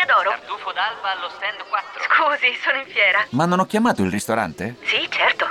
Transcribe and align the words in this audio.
Osteria 0.00 0.06
d'oro. 0.06 0.30
Tartufo 0.30 0.72
d'alba 0.72 1.12
allo 1.12 1.28
stand 1.36 1.60
4. 1.68 2.02
Scusi, 2.08 2.56
sono 2.62 2.78
in 2.78 2.86
fiera. 2.86 3.26
Ma 3.30 3.44
non 3.44 3.60
ho 3.60 3.66
chiamato 3.66 4.02
il 4.02 4.10
ristorante? 4.10 4.76
Sì, 4.82 5.06
certo. 5.10 5.48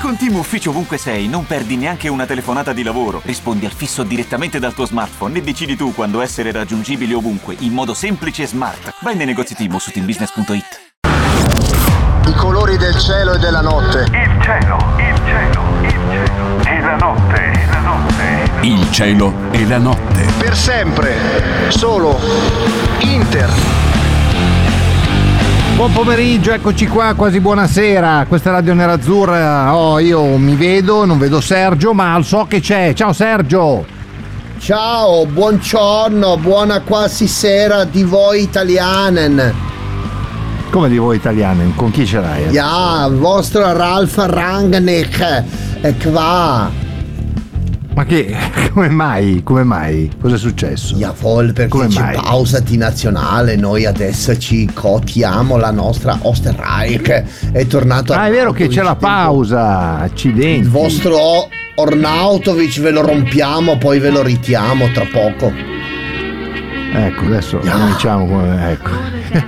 Con 0.00 0.16
Team 0.16 0.36
Ufficio 0.36 0.70
ovunque 0.70 0.98
sei, 0.98 1.28
non 1.28 1.46
perdi 1.46 1.76
neanche 1.76 2.08
una 2.08 2.26
telefonata 2.26 2.72
di 2.72 2.82
lavoro. 2.82 3.22
Rispondi 3.24 3.64
al 3.64 3.72
fisso 3.72 4.02
direttamente 4.02 4.58
dal 4.58 4.74
tuo 4.74 4.86
smartphone 4.86 5.38
e 5.38 5.42
decidi 5.42 5.76
tu 5.76 5.94
quando 5.94 6.20
essere 6.20 6.52
raggiungibile 6.52 7.14
ovunque, 7.14 7.56
in 7.60 7.72
modo 7.72 7.94
semplice 7.94 8.42
e 8.42 8.46
smart. 8.46 8.94
Vai 9.00 9.16
nei 9.16 9.26
negozi 9.26 9.54
Team 9.54 9.76
su 9.78 9.90
teambusiness.it. 9.90 10.92
I 12.26 12.34
colori 12.34 12.76
del 12.76 12.98
cielo 12.98 13.34
e 13.34 13.38
della 13.38 13.62
notte. 13.62 14.00
Il 14.10 14.42
cielo, 14.42 14.76
il 14.98 15.16
cielo, 15.26 15.62
il 15.82 15.90
cielo 16.10 16.60
e 16.64 16.80
la 16.80 16.96
notte. 16.96 17.53
Il 18.62 18.90
cielo 18.90 19.32
e 19.50 19.66
la 19.66 19.78
notte. 19.78 20.26
Per 20.38 20.56
sempre. 20.56 21.14
Solo 21.68 22.18
Inter. 23.00 23.50
Buon 25.76 25.92
pomeriggio, 25.92 26.52
eccoci 26.52 26.86
qua, 26.86 27.14
quasi 27.14 27.40
buonasera. 27.40 28.26
Questa 28.28 28.50
è 28.50 28.52
Radio 28.52 28.74
Nerazzurra. 28.74 29.74
Oh, 29.74 29.98
io 29.98 30.36
mi 30.36 30.54
vedo, 30.54 31.04
non 31.04 31.18
vedo 31.18 31.40
Sergio, 31.40 31.92
ma 31.92 32.18
so 32.22 32.46
che 32.48 32.60
c'è. 32.60 32.92
Ciao 32.94 33.12
Sergio. 33.12 33.84
Ciao, 34.58 35.26
buongiorno, 35.26 36.38
buona 36.38 36.80
quasi 36.80 37.26
sera 37.26 37.84
di 37.84 38.04
voi 38.04 38.42
italianen. 38.42 39.52
Come 40.70 40.88
di 40.88 40.96
voi 40.96 41.16
italiani? 41.16 41.72
Con 41.76 41.90
chi 41.90 42.06
ce 42.06 42.20
l'hai? 42.20 42.48
Ja, 42.48 43.06
il 43.08 43.16
vostro 43.16 43.72
Ralf 43.72 44.16
Rangnick 44.16 45.44
è 45.80 45.94
qua. 45.96 46.83
Ma 47.94 48.04
che? 48.04 48.34
Come 48.74 48.88
mai? 48.88 49.42
Come 49.44 49.62
mai? 49.62 50.10
Cosa 50.20 50.34
è 50.34 50.38
successo? 50.38 50.96
Jawohl, 50.96 51.52
perché 51.52 51.70
Come 51.70 51.86
c'è 51.86 52.12
pausa 52.14 52.58
di 52.60 52.76
nazionale, 52.76 53.56
noi 53.56 53.86
adesso 53.86 54.36
ci 54.36 54.68
cotiamo 54.72 55.56
la 55.56 55.70
nostra 55.70 56.18
Osterreich. 56.22 57.52
È 57.52 57.66
tornato 57.66 58.12
Ah, 58.12 58.26
è 58.26 58.30
vero 58.30 58.52
che 58.52 58.66
c'è 58.68 58.82
la 58.82 58.96
pausa. 58.96 59.98
Accidenti. 59.98 60.60
Il 60.60 60.68
vostro 60.68 61.48
Ornautovic 61.76 62.80
ve 62.80 62.90
lo 62.90 63.02
rompiamo, 63.02 63.78
poi 63.78 63.98
ve 63.98 64.10
lo 64.10 64.22
ritiamo 64.22 64.90
tra 64.90 65.06
poco. 65.10 65.52
Ecco, 66.96 67.24
adesso 67.24 67.58
cominciamo 67.58 68.26
come. 68.26 68.70
Ecco. 68.72 68.90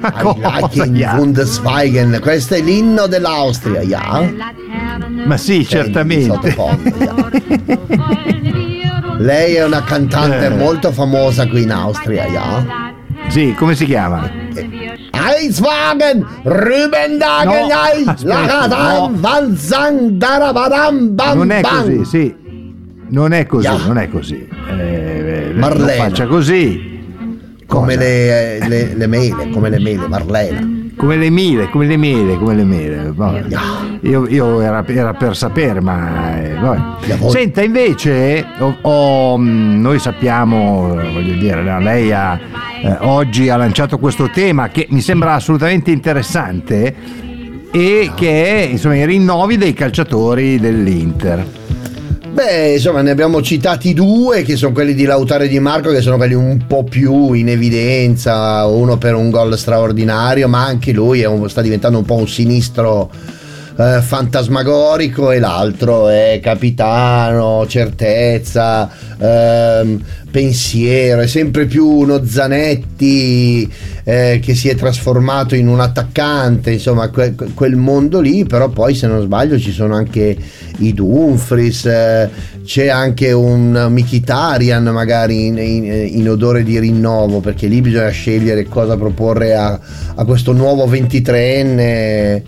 Aiachen, 0.01 0.97
Ja. 0.97 1.15
Bundesweigen, 1.15 2.19
questo 2.21 2.55
è 2.55 2.61
l'inno 2.61 3.07
dell'Austria, 3.07 3.83
ja? 3.83 4.29
Ma 5.27 5.37
sì, 5.37 5.65
Senti, 5.65 5.67
certamente. 5.67 6.55
ja. 6.57 7.15
Lei 9.19 9.55
è 9.55 9.65
una 9.65 9.83
cantante 9.83 10.47
Eh. 10.47 10.51
molto 10.51 10.93
famosa 10.93 11.47
qui 11.47 11.63
in 11.63 11.73
Austria, 11.73 12.27
ja? 12.27 12.95
Sì, 13.29 13.55
come 13.57 13.75
si 13.75 13.87
chiama? 13.87 14.31
Eiswagen, 15.39 16.25
Rübendagen, 16.45 17.67
No, 18.25 18.67
no. 18.67 19.11
Valzang, 19.15 20.11
Darabadam, 20.11 21.15
Bam, 21.15 21.39
Non 21.39 21.51
è 21.51 21.61
così, 21.63 22.05
sì. 22.05 22.35
Non 23.09 23.33
è 23.33 23.47
così, 23.47 23.67
Ja. 23.67 23.79
non 23.87 23.99
è 23.99 24.09
così. 24.09 24.47
Eh, 24.69 25.49
eh, 25.49 25.53
Marlena. 25.55 26.03
Non 26.03 26.09
faccia 26.11 26.27
così. 26.27 26.96
Come 27.67 27.97
le, 27.97 28.59
le, 28.69 28.95
le 28.95 29.07
mele, 29.07 29.51
come 29.51 29.69
le 29.71 29.79
mele, 29.79 30.07
Marlena. 30.09 30.75
Come 30.97 31.17
le 31.17 31.29
mele, 31.29 31.69
come 31.69 31.87
le 31.87 31.97
mele, 31.97 32.39
come 32.39 32.55
le 32.55 32.65
mele. 32.65 33.13
Io, 34.03 34.27
io 34.29 34.61
era, 34.61 34.87
era 34.87 35.13
per 35.13 35.37
sapere, 35.37 35.81
ma 35.81 36.41
eh. 36.41 37.29
Senta, 37.29 37.63
invece, 37.63 38.47
ho, 38.83 39.37
mh, 39.37 39.81
noi 39.81 39.99
sappiamo, 39.99 40.99
eh, 41.01 41.13
voglio 41.13 41.35
dire, 41.35 41.63
lei 41.63 42.13
ha, 42.13 42.39
eh, 42.83 42.97
oggi 43.01 43.49
ha 43.51 43.57
lanciato 43.57 43.99
questo 43.99 44.31
tema 44.31 44.69
che 44.69 44.87
mi 44.91 45.01
sembra 45.01 45.35
assolutamente 45.35 45.91
interessante 45.91 46.95
e 47.71 48.11
che 48.15 48.45
è 48.45 48.61
insomma, 48.71 48.97
i 48.97 49.05
rinnovi 49.05 49.59
dei 49.59 49.75
calciatori 49.75 50.59
dell'Inter. 50.59 51.47
Beh, 52.37 52.75
insomma, 52.75 53.01
ne 53.01 53.13
abbiamo 53.13 53.41
citati 53.41 53.95
due, 53.95 54.43
che 54.43 54.57
sono 54.57 54.73
quelli 54.75 54.93
di 54.93 55.05
Lautaro 55.07 55.45
e 55.45 55.49
di 55.49 55.59
Marco, 55.59 55.91
che 55.91 56.03
sono 56.03 56.19
quelli 56.19 56.35
un 56.35 56.67
po' 56.67 56.85
più 56.85 57.33
in 57.33 57.49
evidenza, 57.49 58.67
uno 58.67 58.99
per 58.99 59.15
un 59.15 59.31
gol 59.31 59.57
straordinario, 59.57 60.47
ma 60.47 60.63
anche 60.67 60.93
lui 60.93 61.25
un- 61.25 61.49
sta 61.49 61.63
diventando 61.63 61.97
un 61.97 62.05
po' 62.05 62.17
un 62.17 62.29
sinistro 62.29 63.11
eh, 63.79 64.03
fantasmagorico 64.03 65.31
e 65.33 65.39
l'altro 65.39 66.09
è 66.09 66.39
capitano, 66.43 67.65
certezza, 67.67 68.91
ehm, 69.19 70.03
pensiero, 70.37 71.23
è 71.23 71.27
sempre 71.27 71.65
più 71.65 71.87
uno 71.89 72.23
Zanetti 72.27 73.67
eh, 74.05 74.39
che 74.43 74.55
si 74.55 74.69
è 74.69 74.75
trasformato 74.75 75.55
in 75.55 75.67
un 75.67 75.81
attaccante, 75.81 76.73
insomma 76.73 77.09
que- 77.09 77.35
que- 77.35 77.53
quel 77.55 77.77
mondo 77.77 78.21
lì, 78.21 78.45
però 78.45 78.69
poi 78.69 78.95
se 78.95 79.07
non 79.07 79.23
sbaglio 79.23 79.59
ci 79.59 79.73
sono 79.73 79.95
anche 79.95 80.37
i 80.81 80.93
Dumfries, 80.93 81.87
eh, 81.87 82.29
c'è 82.67 82.89
anche 82.89 83.33
un 83.33 83.87
Mkhitaryan 83.89 84.85
magari 84.89 85.47
in, 85.47 85.57
in- 85.57 86.09
in 86.19 86.29
odore 86.29 86.63
di 86.65 86.79
rinnovo, 86.79 87.41
perché 87.41 87.67
lì 87.67 87.81
bisogna 87.81 88.11
scegliere 88.11 88.65
cosa 88.65 88.95
proporre 88.99 89.55
a, 89.55 89.81
a 90.17 90.25
questo 90.27 90.53
nuovo 90.53 90.87
23enne. 90.87 92.43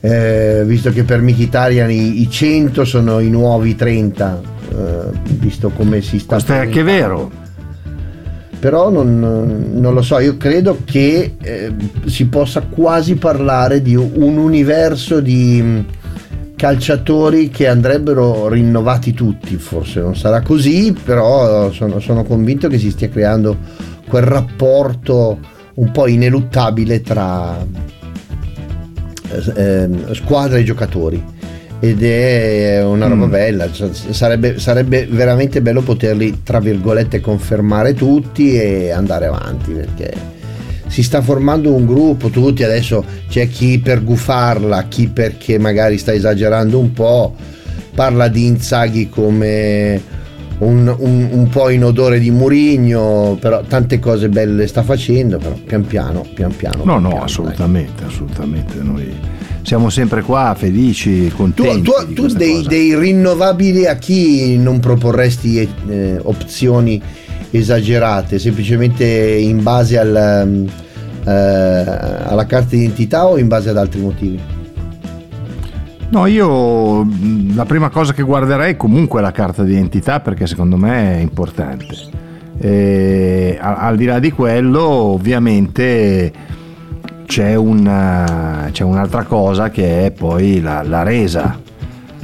eh, 0.00 0.62
visto 0.64 0.92
che 0.92 1.02
per 1.02 1.20
Mkhitaryan 1.20 1.90
i, 1.90 2.20
i 2.20 2.30
100 2.30 2.84
sono 2.84 3.18
i 3.18 3.30
nuovi 3.30 3.74
30 3.74 4.40
eh, 4.42 4.51
visto 5.38 5.70
come 5.70 6.00
si 6.00 6.18
sta 6.18 6.34
Questo 6.34 6.52
è 6.54 6.58
anche 6.58 6.82
vero. 6.82 7.30
però 8.58 8.90
non, 8.90 9.18
non 9.72 9.92
lo 9.92 10.02
so, 10.02 10.18
io 10.18 10.36
credo 10.36 10.78
che 10.84 11.34
eh, 11.40 11.72
si 12.06 12.26
possa 12.26 12.62
quasi 12.62 13.16
parlare 13.16 13.82
di 13.82 13.94
un 13.96 14.36
universo 14.36 15.20
di 15.20 15.60
mh, 15.60 15.84
calciatori 16.54 17.48
che 17.50 17.66
andrebbero 17.66 18.48
rinnovati 18.48 19.12
tutti, 19.12 19.56
forse 19.56 20.00
non 20.00 20.14
sarà 20.14 20.42
così, 20.42 20.94
però 21.04 21.72
sono, 21.72 21.98
sono 21.98 22.22
convinto 22.22 22.68
che 22.68 22.78
si 22.78 22.90
stia 22.90 23.08
creando 23.08 23.56
quel 24.06 24.22
rapporto 24.22 25.38
un 25.74 25.90
po' 25.90 26.06
ineluttabile 26.06 27.00
tra 27.00 27.66
eh, 29.28 29.52
ehm, 29.56 30.12
squadra 30.12 30.58
e 30.58 30.64
giocatori 30.64 31.31
ed 31.84 32.04
è 32.04 32.80
una 32.84 33.08
roba 33.08 33.26
Mm. 33.26 33.30
bella 33.30 33.72
cioè, 33.72 33.90
sarebbe, 33.92 34.60
sarebbe 34.60 35.04
veramente 35.10 35.60
bello 35.62 35.80
poterli 35.80 36.42
tra 36.44 36.60
virgolette 36.60 37.20
confermare 37.20 37.92
tutti 37.92 38.54
e 38.54 38.92
andare 38.92 39.26
avanti 39.26 39.72
perché 39.72 40.12
si 40.86 41.02
sta 41.02 41.20
formando 41.20 41.74
un 41.74 41.84
gruppo 41.84 42.28
tutti 42.28 42.62
adesso 42.62 43.04
c'è 43.28 43.48
chi 43.48 43.80
per 43.80 44.04
gufarla 44.04 44.84
chi 44.84 45.08
perché 45.08 45.58
magari 45.58 45.98
sta 45.98 46.12
esagerando 46.12 46.78
un 46.78 46.92
po' 46.92 47.34
parla 47.94 48.28
di 48.28 48.46
Inzaghi 48.46 49.08
come 49.08 50.00
un, 50.58 50.94
un- 50.96 51.28
un 51.32 51.48
po' 51.48 51.68
in 51.70 51.82
odore 51.82 52.20
di 52.20 52.30
Murigno 52.30 53.36
però 53.40 53.60
tante 53.66 53.98
cose 53.98 54.28
belle 54.28 54.68
sta 54.68 54.84
facendo 54.84 55.38
però 55.38 55.54
pian 55.66 55.84
piano 55.84 56.24
pian 56.32 56.54
piano 56.54 56.84
No, 56.84 56.92
pian 56.92 57.02
no, 57.02 57.08
piano, 57.08 57.24
assolutamente, 57.24 58.04
assolutamente. 58.04 58.74
Noi 58.80 59.12
siamo 59.62 59.88
sempre 59.90 60.22
qua, 60.22 60.54
felici, 60.58 61.28
Tu, 61.28 61.36
contenti. 61.36 61.82
tu- 61.82 62.12
tu 62.12 62.20
questa 62.22 62.38
dei, 62.38 62.62
dei 62.66 62.94
rinnovabili 62.98 63.86
a 63.86 63.96
chi 63.96 64.56
non 64.58 64.80
proporresti 64.80 65.68
eh, 65.88 66.18
opzioni 66.22 67.00
esagerate, 67.50 68.38
semplicemente 68.38 69.04
in 69.04 69.62
base 69.62 69.98
al, 69.98 70.66
eh, 71.24 71.30
alla 71.30 72.46
carta 72.46 72.68
d'identità 72.76 73.26
o 73.26 73.38
in 73.38 73.48
base 73.48 73.70
ad 73.70 73.76
altri 73.76 74.00
motivi? 74.00 74.40
No, 76.10 76.26
io 76.26 77.04
mh, 77.04 77.54
la 77.54 77.64
prima 77.64 77.88
cosa 77.88 78.12
che 78.12 78.22
guarderei 78.22 78.76
comunque 78.76 79.20
è 79.20 79.22
la 79.22 79.32
carta 79.32 79.62
d'identità 79.62 80.20
perché 80.20 80.46
secondo 80.46 80.76
me 80.76 81.16
è 81.16 81.20
importante. 81.20 81.86
E, 82.58 83.58
a- 83.60 83.76
al 83.76 83.96
di 83.96 84.04
là 84.04 84.18
di 84.18 84.30
quello, 84.30 84.82
ovviamente 84.82 86.30
c'è, 87.32 87.54
una- 87.54 88.68
c'è 88.72 88.84
un'altra 88.84 89.22
cosa 89.24 89.70
che 89.70 90.04
è 90.04 90.10
poi 90.10 90.60
la, 90.60 90.82
la 90.82 91.02
resa, 91.02 91.58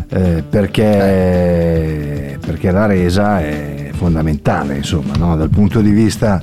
eh, 0.06 0.44
perché, 0.46 2.38
perché 2.44 2.70
la 2.70 2.84
resa 2.84 3.40
è 3.40 3.88
fondamentale, 3.94 4.76
insomma, 4.76 5.14
no? 5.16 5.34
dal 5.34 5.48
punto 5.48 5.80
di 5.80 5.92
vista 5.92 6.42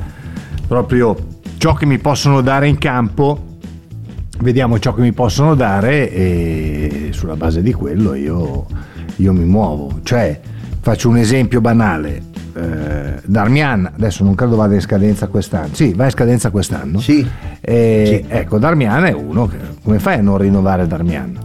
proprio 0.67 1.15
ciò 1.57 1.75
che 1.75 1.85
mi 1.85 1.99
possono 1.99 2.41
dare 2.41 2.67
in 2.67 2.79
campo 2.79 3.57
vediamo 4.39 4.79
ciò 4.79 4.95
che 4.95 5.01
mi 5.01 5.13
possono 5.13 5.53
dare 5.53 6.11
e 6.11 7.09
sulla 7.11 7.35
base 7.35 7.61
di 7.61 7.71
quello 7.71 8.15
io, 8.15 8.65
io 9.17 9.31
mi 9.31 9.45
muovo. 9.45 9.99
Cioè, 10.01 10.39
faccio 10.81 11.09
un 11.09 11.17
esempio 11.17 11.61
banale. 11.61 12.33
Eh, 12.57 13.21
Darmian, 13.25 13.91
adesso 13.97 14.23
non 14.23 14.33
credo 14.33 14.55
vada 14.55 14.73
in 14.75 14.81
scadenza 14.81 15.27
quest'anno. 15.27 15.73
Sì, 15.73 15.93
va 15.93 16.05
in 16.05 16.11
scadenza 16.11 16.49
quest'anno. 16.51 16.99
Sì. 16.99 17.27
E, 17.59 18.23
Sì. 18.23 18.33
Ecco, 18.33 18.57
Darmian 18.59 19.05
è 19.05 19.11
uno 19.11 19.47
che 19.47 19.57
come 19.83 19.99
fai 19.99 20.19
a 20.19 20.21
non 20.21 20.37
rinnovare 20.37 20.87
Darmian? 20.87 21.37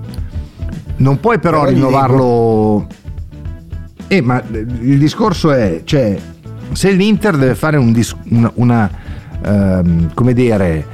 Non 0.97 1.19
puoi 1.19 1.39
però, 1.41 1.63
Però 1.63 1.73
rinnovarlo. 1.73 2.87
Eh, 4.07 4.21
ma 4.21 4.43
il 4.51 4.99
discorso 4.99 5.51
è, 5.53 5.81
cioè, 5.85 6.17
se 6.73 6.91
l'Inter 6.93 7.37
deve 7.37 7.55
fare 7.55 7.77
un 7.77 7.91
dis- 7.93 8.15
una, 8.29 8.51
una, 8.55 8.91
ehm, 9.43 10.13
come 10.15 10.33
dire, 10.33 10.85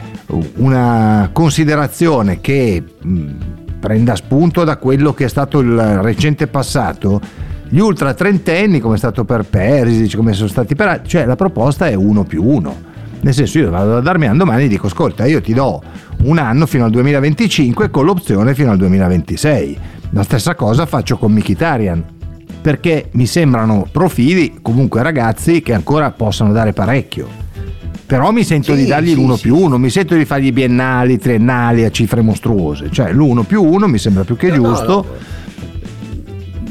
una 0.56 1.28
considerazione 1.32 2.40
che 2.40 2.82
mh, 3.02 3.24
prenda 3.80 4.14
spunto 4.16 4.64
da 4.64 4.76
quello 4.76 5.12
che 5.12 5.24
è 5.24 5.28
stato 5.28 5.58
il 5.60 5.76
recente 6.02 6.46
passato, 6.46 7.20
gli 7.68 7.78
ultra 7.78 8.14
trentenni, 8.14 8.80
come 8.80 8.94
è 8.94 8.98
stato 8.98 9.24
per 9.24 9.42
Perisic, 9.44 10.16
come 10.16 10.32
sono 10.32 10.48
stati 10.48 10.74
per 10.74 10.88
altri, 10.88 11.08
cioè 11.08 11.24
la 11.24 11.36
proposta 11.36 11.88
è 11.88 11.94
uno 11.94 12.24
più 12.24 12.44
uno. 12.44 12.94
Nel 13.20 13.34
senso, 13.34 13.58
io 13.58 13.70
vado 13.70 13.92
da 13.94 14.00
Darmian 14.00 14.36
domani 14.36 14.64
e 14.64 14.68
dico: 14.68 14.86
Ascolta, 14.86 15.26
io 15.26 15.40
ti 15.40 15.52
do 15.52 15.82
un 16.22 16.38
anno 16.38 16.66
fino 16.66 16.84
al 16.84 16.90
2025 16.90 17.90
con 17.90 18.04
l'opzione 18.04 18.54
fino 18.54 18.70
al 18.70 18.76
2026. 18.76 19.78
La 20.10 20.22
stessa 20.22 20.54
cosa 20.54 20.86
faccio 20.86 21.16
con 21.18 21.32
Mkhitaryan 21.32 22.04
perché 22.62 23.08
mi 23.12 23.26
sembrano 23.26 23.86
profili, 23.90 24.58
comunque 24.62 25.02
ragazzi, 25.02 25.60
che 25.62 25.72
ancora 25.74 26.10
possano 26.12 26.52
dare 26.52 26.72
parecchio. 26.72 27.28
Però 28.06 28.30
mi 28.30 28.44
sento 28.44 28.74
Sì, 28.74 28.82
di 28.82 28.86
dargli 28.86 29.08
sì, 29.08 29.14
l'uno 29.16 29.34
sì. 29.36 29.42
più 29.42 29.56
uno, 29.56 29.78
mi 29.78 29.90
sento 29.90 30.14
di 30.14 30.24
fargli 30.24 30.52
biennali, 30.52 31.18
triennali 31.18 31.84
a 31.84 31.90
cifre 31.90 32.20
mostruose. 32.22 32.88
Cioè 32.90 33.12
l'uno 33.12 33.42
più 33.42 33.62
uno 33.64 33.88
mi 33.88 33.98
sembra 33.98 34.22
più 34.22 34.36
che 34.36 34.48
No, 34.50 34.56
no, 34.56 34.62
giusto. 34.68 34.86
no. 34.86 35.06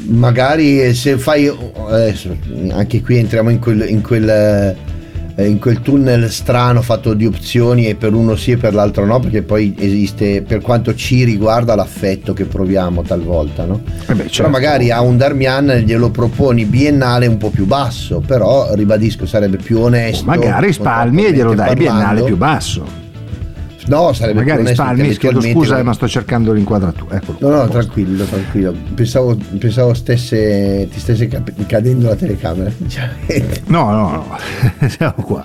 Magari 0.08 0.94
se 0.94 1.18
fai 1.18 1.50
adesso, 1.88 2.36
anche 2.70 3.02
qui 3.02 3.18
entriamo 3.18 3.50
in 3.50 3.58
quel, 3.58 3.86
in 3.88 4.02
quel 4.02 4.76
eh, 5.38 5.46
in 5.46 5.58
quel 5.58 5.82
tunnel 5.82 6.30
strano 6.30 6.80
fatto 6.80 7.12
di 7.12 7.26
opzioni 7.26 7.86
e 7.88 7.94
per 7.94 8.14
uno 8.14 8.36
sì 8.36 8.52
e 8.52 8.56
per 8.56 8.72
l'altro 8.72 9.04
no, 9.04 9.20
perché 9.20 9.42
poi 9.42 9.74
esiste 9.78 10.40
per 10.42 10.62
quanto 10.62 10.94
ci 10.94 11.24
riguarda 11.24 11.74
l'affetto 11.74 12.32
che 12.32 12.46
proviamo 12.46 13.02
talvolta, 13.02 13.64
no? 13.64 13.82
Eh 13.84 14.14
beh, 14.14 14.14
Però 14.14 14.28
certo. 14.28 14.50
magari 14.50 14.90
a 14.90 15.02
un 15.02 15.16
Darmian 15.18 15.82
glielo 15.84 16.10
proponi 16.10 16.64
biennale 16.64 17.26
un 17.26 17.36
po' 17.36 17.50
più 17.50 17.66
basso, 17.66 18.22
però 18.26 18.72
ribadisco 18.74 19.26
sarebbe 19.26 19.58
più 19.58 19.78
onesto. 19.80 20.24
Magari 20.24 20.72
spalmi 20.72 21.26
e 21.26 21.32
glielo 21.32 21.54
dai 21.54 21.66
contrattualmente 21.66 21.82
biennale 21.82 22.00
parlando. 22.04 22.24
più 22.24 22.36
basso. 22.36 23.04
No, 23.88 24.12
sarebbe 24.12 24.40
Magari 24.40 24.64
più 24.64 24.72
spalmi, 24.72 25.16
chiedo 25.16 25.40
scusa, 25.40 25.76
ma- 25.76 25.82
ma 25.84 25.92
sto 25.92 26.08
cercando 26.08 26.52
l'inquadratura. 26.52 27.16
Eccolo. 27.16 27.38
No, 27.40 27.48
no, 27.50 27.68
tranquillo, 27.68 28.24
tranquillo. 28.24 28.74
Pensavo, 28.94 29.36
pensavo 29.58 29.94
stesse, 29.94 30.88
ti 30.90 30.98
stesse 30.98 31.28
cadendo 31.66 32.08
la 32.08 32.16
telecamera. 32.16 32.70
sinceramente. 32.76 33.62
No, 33.66 33.90
no, 33.92 34.10
no, 34.10 34.36
siamo 34.88 35.14
qua. 35.22 35.44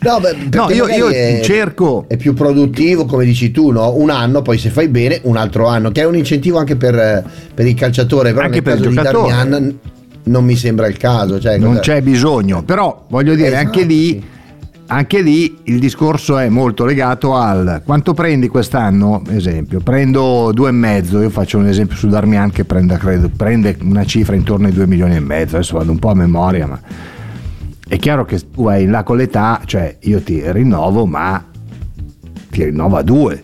No, 0.00 0.20
beh, 0.20 0.36
No, 0.52 0.70
io, 0.70 0.88
io 0.88 1.08
è- 1.08 1.40
cerco. 1.44 2.04
È 2.08 2.16
più 2.16 2.32
produttivo, 2.34 3.04
come 3.04 3.24
dici 3.24 3.50
tu, 3.50 3.70
no? 3.70 3.94
Un 3.96 4.10
anno, 4.10 4.40
poi 4.42 4.56
se 4.58 4.70
fai 4.70 4.88
bene, 4.88 5.20
un 5.24 5.36
altro 5.36 5.66
anno, 5.66 5.90
che 5.90 6.00
è 6.02 6.06
un 6.06 6.16
incentivo 6.16 6.58
anche 6.58 6.76
per, 6.76 7.22
per 7.54 7.66
il 7.66 7.74
calciatore. 7.74 8.30
Però 8.32 8.44
Anche 8.46 8.60
nel 8.60 8.62
per 8.62 8.72
il 8.74 8.78
caso 8.78 8.88
di 8.90 8.96
giocatore. 8.96 9.32
Darmian 9.32 9.78
non 10.24 10.44
mi 10.44 10.56
sembra 10.56 10.86
il 10.86 10.96
caso. 10.96 11.38
Cioè, 11.40 11.58
non 11.58 11.70
cosa- 11.70 11.80
c'è 11.80 12.00
bisogno, 12.02 12.62
però 12.62 13.04
voglio 13.08 13.34
dire, 13.34 13.48
Esatto, 13.48 13.64
anche 13.66 13.82
lì, 13.84 14.06
sì. 14.08 14.24
Anche 14.92 15.22
lì 15.22 15.60
il 15.64 15.78
discorso 15.78 16.36
è 16.36 16.50
molto 16.50 16.84
legato 16.84 17.34
al 17.34 17.80
quanto 17.82 18.12
prendi 18.12 18.48
quest'anno, 18.48 19.22
esempio, 19.30 19.80
prendo 19.80 20.50
due 20.52 20.68
e 20.68 20.72
mezzo, 20.72 21.22
io 21.22 21.30
faccio 21.30 21.56
un 21.56 21.66
esempio 21.66 21.96
su 21.96 22.08
Darmian 22.08 22.50
che 22.50 22.64
prende, 22.64 22.98
credo, 22.98 23.30
prende 23.34 23.78
una 23.80 24.04
cifra 24.04 24.36
intorno 24.36 24.66
ai 24.66 24.72
due 24.72 24.86
milioni 24.86 25.16
e 25.16 25.20
mezzo, 25.20 25.56
adesso 25.56 25.78
vado 25.78 25.90
un 25.90 25.98
po' 25.98 26.10
a 26.10 26.14
memoria, 26.14 26.66
ma 26.66 26.78
è 27.88 27.96
chiaro 27.96 28.26
che 28.26 28.38
tu 28.38 28.64
vai 28.64 28.84
là 28.84 29.02
con 29.02 29.16
l'età, 29.16 29.62
cioè 29.64 29.96
io 30.00 30.20
ti 30.20 30.42
rinnovo, 30.44 31.06
ma 31.06 31.42
ti 32.50 32.64
rinnovo 32.64 32.96
a 32.98 33.02
due. 33.02 33.42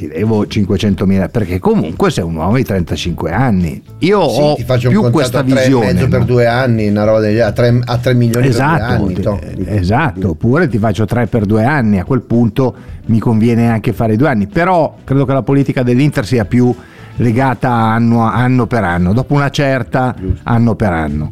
Ti 0.00 0.08
devo 0.08 0.46
500 0.46 1.04
mila 1.04 1.28
perché 1.28 1.58
comunque 1.58 2.10
sei 2.10 2.24
un 2.24 2.34
uomo 2.36 2.56
di 2.56 2.64
35 2.64 3.32
anni. 3.32 3.82
Io 3.98 4.26
Sì, 4.30 4.40
ho 4.40 4.54
ti 4.54 4.64
faccio 4.64 4.86
un 4.88 4.94
più 4.94 5.02
contratto 5.02 5.10
questa 5.10 5.42
visione. 5.42 5.92
mezzo 5.92 6.08
per 6.08 6.18
no? 6.20 6.24
due 6.24 6.46
anni, 6.46 6.88
una 6.88 7.04
roba 7.04 7.18
del 7.20 7.42
a 7.42 7.52
3, 7.52 7.80
a 7.84 7.98
3 7.98 8.14
milioni 8.14 8.46
per 8.46 8.54
Esatto, 8.54 8.76
due 8.78 8.86
anni. 9.04 9.14
ti- 9.14 9.20
toh, 9.20 9.40
eh, 9.42 9.54
dico- 9.56 9.70
esatto, 9.70 10.28
oppure 10.30 10.68
ti 10.68 10.78
faccio 10.78 11.04
tre 11.04 11.26
per 11.26 11.44
due 11.44 11.64
anni, 11.66 11.98
a 11.98 12.04
quel 12.04 12.22
punto 12.22 12.74
mi 13.08 13.18
conviene 13.18 13.68
anche 13.68 13.92
fare 13.92 14.16
due 14.16 14.28
anni, 14.28 14.46
però 14.46 14.96
credo 15.04 15.26
che 15.26 15.32
la 15.34 15.42
politica 15.42 15.82
dell'Inter 15.82 16.24
sia 16.24 16.46
più 16.46 16.74
legata 17.16 17.68
anno, 17.70 18.22
anno 18.22 18.66
per 18.66 18.82
anno, 18.84 19.12
dopo 19.12 19.34
una 19.34 19.50
certa 19.50 20.14
anno 20.44 20.74
per 20.76 20.92
anno, 20.94 21.30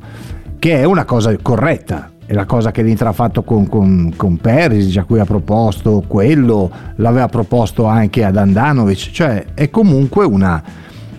che 0.59 0.79
è 0.79 0.85
una 0.85 1.07
cosa 1.07 1.35
corretta. 1.41 2.11
È 2.29 2.35
la 2.35 2.45
cosa 2.45 2.73
che 2.73 2.83
l'Inter 2.83 3.07
ha 3.07 3.13
fatto 3.13 3.43
con, 3.43 3.67
con, 3.71 4.13
con 4.15 4.37
Perisic, 4.37 4.99
a 4.99 5.05
cui 5.05 5.19
ha 5.19 5.25
proposto 5.25 6.05
quello, 6.07 6.71
l'aveva 6.97 7.27
proposto 7.27 7.87
anche 7.87 8.23
ad 8.23 8.37
Andanovic, 8.37 9.11
cioè 9.13 9.47
è 9.55 9.71
comunque 9.71 10.27
una, 10.27 10.63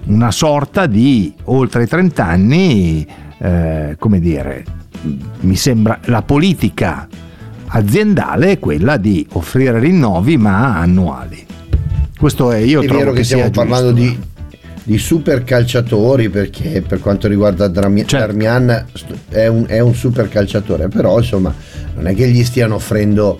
una 0.05 0.29
sorta 0.29 0.85
di 0.85 1.33
oltre 1.45 1.81
i 1.81 1.87
30 1.87 2.23
anni, 2.23 3.07
eh, 3.39 3.95
come 3.97 4.19
dire, 4.19 4.63
mi 5.39 5.55
sembra 5.55 5.97
la 6.03 6.21
politica 6.21 7.07
aziendale 7.69 8.51
è 8.51 8.59
quella 8.59 8.97
di 8.97 9.25
offrire 9.31 9.79
rinnovi 9.79 10.37
ma 10.37 10.77
annuali. 10.77 11.43
Questo 12.19 12.51
è 12.51 12.57
io 12.57 12.81
è 12.81 12.85
trovo 12.85 12.99
vero 12.99 13.11
che, 13.13 13.23
sia 13.23 13.47
stiamo 13.47 13.51
parlando 13.51 13.93
giusto. 13.95 14.15
di, 14.15 14.28
di 14.89 14.97
super 14.97 15.43
calciatori 15.43 16.29
perché 16.29 16.81
per 16.81 16.99
quanto 16.99 17.27
riguarda 17.27 17.67
Drami- 17.67 18.07
Certo. 18.07 18.25
Darmian 18.25 18.87
st- 18.91 19.15
è 19.29 19.45
un, 19.45 19.65
è 19.67 19.77
un 19.81 19.93
super 19.93 20.27
calciatore 20.27 20.87
però 20.87 21.19
insomma 21.19 21.53
non 21.93 22.07
è 22.07 22.15
che 22.15 22.27
gli 22.27 22.43
stiano 22.43 22.73
offrendo 22.73 23.37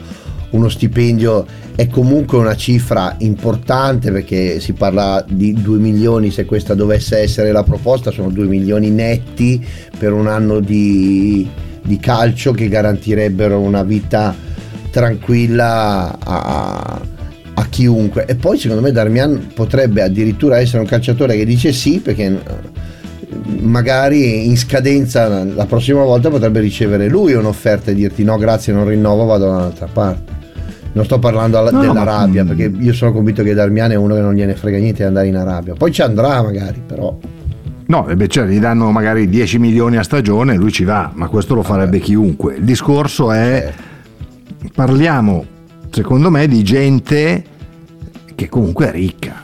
uno 0.51 0.69
stipendio 0.69 1.47
è 1.73 1.87
comunque 1.87 2.37
una 2.37 2.55
cifra 2.55 3.15
importante 3.21 4.11
perché 4.11 4.59
si 4.59 4.73
parla 4.73 5.25
di 5.27 5.53
2 5.53 5.79
milioni 5.79 6.29
se 6.29 6.45
questa 6.45 6.75
dovesse 6.75 7.17
essere 7.17 7.51
la 7.51 7.63
proposta 7.63 8.11
sono 8.11 8.29
2 8.29 8.45
milioni 8.45 8.91
netti 8.91 9.65
per 9.97 10.13
un 10.13 10.27
anno 10.27 10.59
di, 10.59 11.49
di 11.81 11.97
calcio 11.97 12.51
che 12.51 12.67
garantirebbero 12.67 13.59
una 13.59 13.81
vita 13.81 14.35
tranquilla 14.91 16.15
a, 16.19 17.01
a 17.59 17.65
chiunque. 17.69 18.25
E 18.25 18.35
poi 18.35 18.57
secondo 18.57 18.81
me 18.81 18.91
Darmian 18.91 19.49
potrebbe 19.53 20.01
addirittura 20.01 20.59
essere 20.59 20.79
un 20.81 20.87
calciatore 20.87 21.35
che 21.35 21.45
dice 21.45 21.71
sì 21.73 21.99
perché 21.99 22.23
eh, 22.23 22.37
magari 23.61 24.47
in 24.47 24.57
scadenza 24.57 25.43
la 25.43 25.65
prossima 25.65 26.03
volta 26.03 26.29
potrebbe 26.29 26.59
ricevere 26.59 27.07
lui 27.07 27.33
un'offerta 27.33 27.91
e 27.91 27.95
dirti 27.95 28.23
no 28.23 28.37
grazie 28.37 28.73
non 28.73 28.87
rinnovo 28.87 29.25
vado 29.25 29.45
da 29.45 29.51
un'altra 29.51 29.87
parte. 29.91 30.37
Non 30.91 31.05
sto 31.05 31.19
parlando 31.19 31.57
alla- 31.59 31.69
No, 31.71 31.77
no, 31.83 31.93
ma- 31.93 31.99
dell'Arabia 31.99 32.43
perché 32.45 32.71
io 32.79 32.93
sono 32.93 33.11
convinto 33.11 33.43
che 33.43 33.53
Darmian 33.53 33.91
è 33.91 33.95
uno 33.95 34.15
che 34.15 34.21
non 34.21 34.33
gliene 34.33 34.55
frega 34.55 34.77
niente 34.77 35.01
di 35.01 35.07
andare 35.07 35.27
in 35.27 35.35
Arabia. 35.35 35.73
Poi 35.73 35.91
ci 35.91 36.01
andrà 36.01 36.41
magari 36.41 36.81
però. 36.85 37.17
No, 37.85 38.07
e 38.07 38.15
beh, 38.15 38.27
cioè, 38.27 38.45
gli 38.45 38.59
danno 38.59 38.91
magari 38.91 39.27
10 39.27 39.57
milioni 39.59 39.97
a 39.97 40.03
stagione, 40.03 40.55
lui 40.55 40.71
ci 40.71 40.83
va, 40.83 41.11
ma 41.13 41.27
questo 41.27 41.55
lo 41.55 41.63
farebbe 41.63 41.99
chiunque. 41.99 42.55
Il 42.55 42.63
discorso 42.63 43.31
è, 43.31 43.71
parliamo, 44.75 45.43
secondo 45.89 46.29
me, 46.29 46.47
di 46.47 46.61
gente 46.63 47.43
che 48.39 48.47
comunque 48.47 48.87
è 48.87 48.91
ricca. 48.91 49.43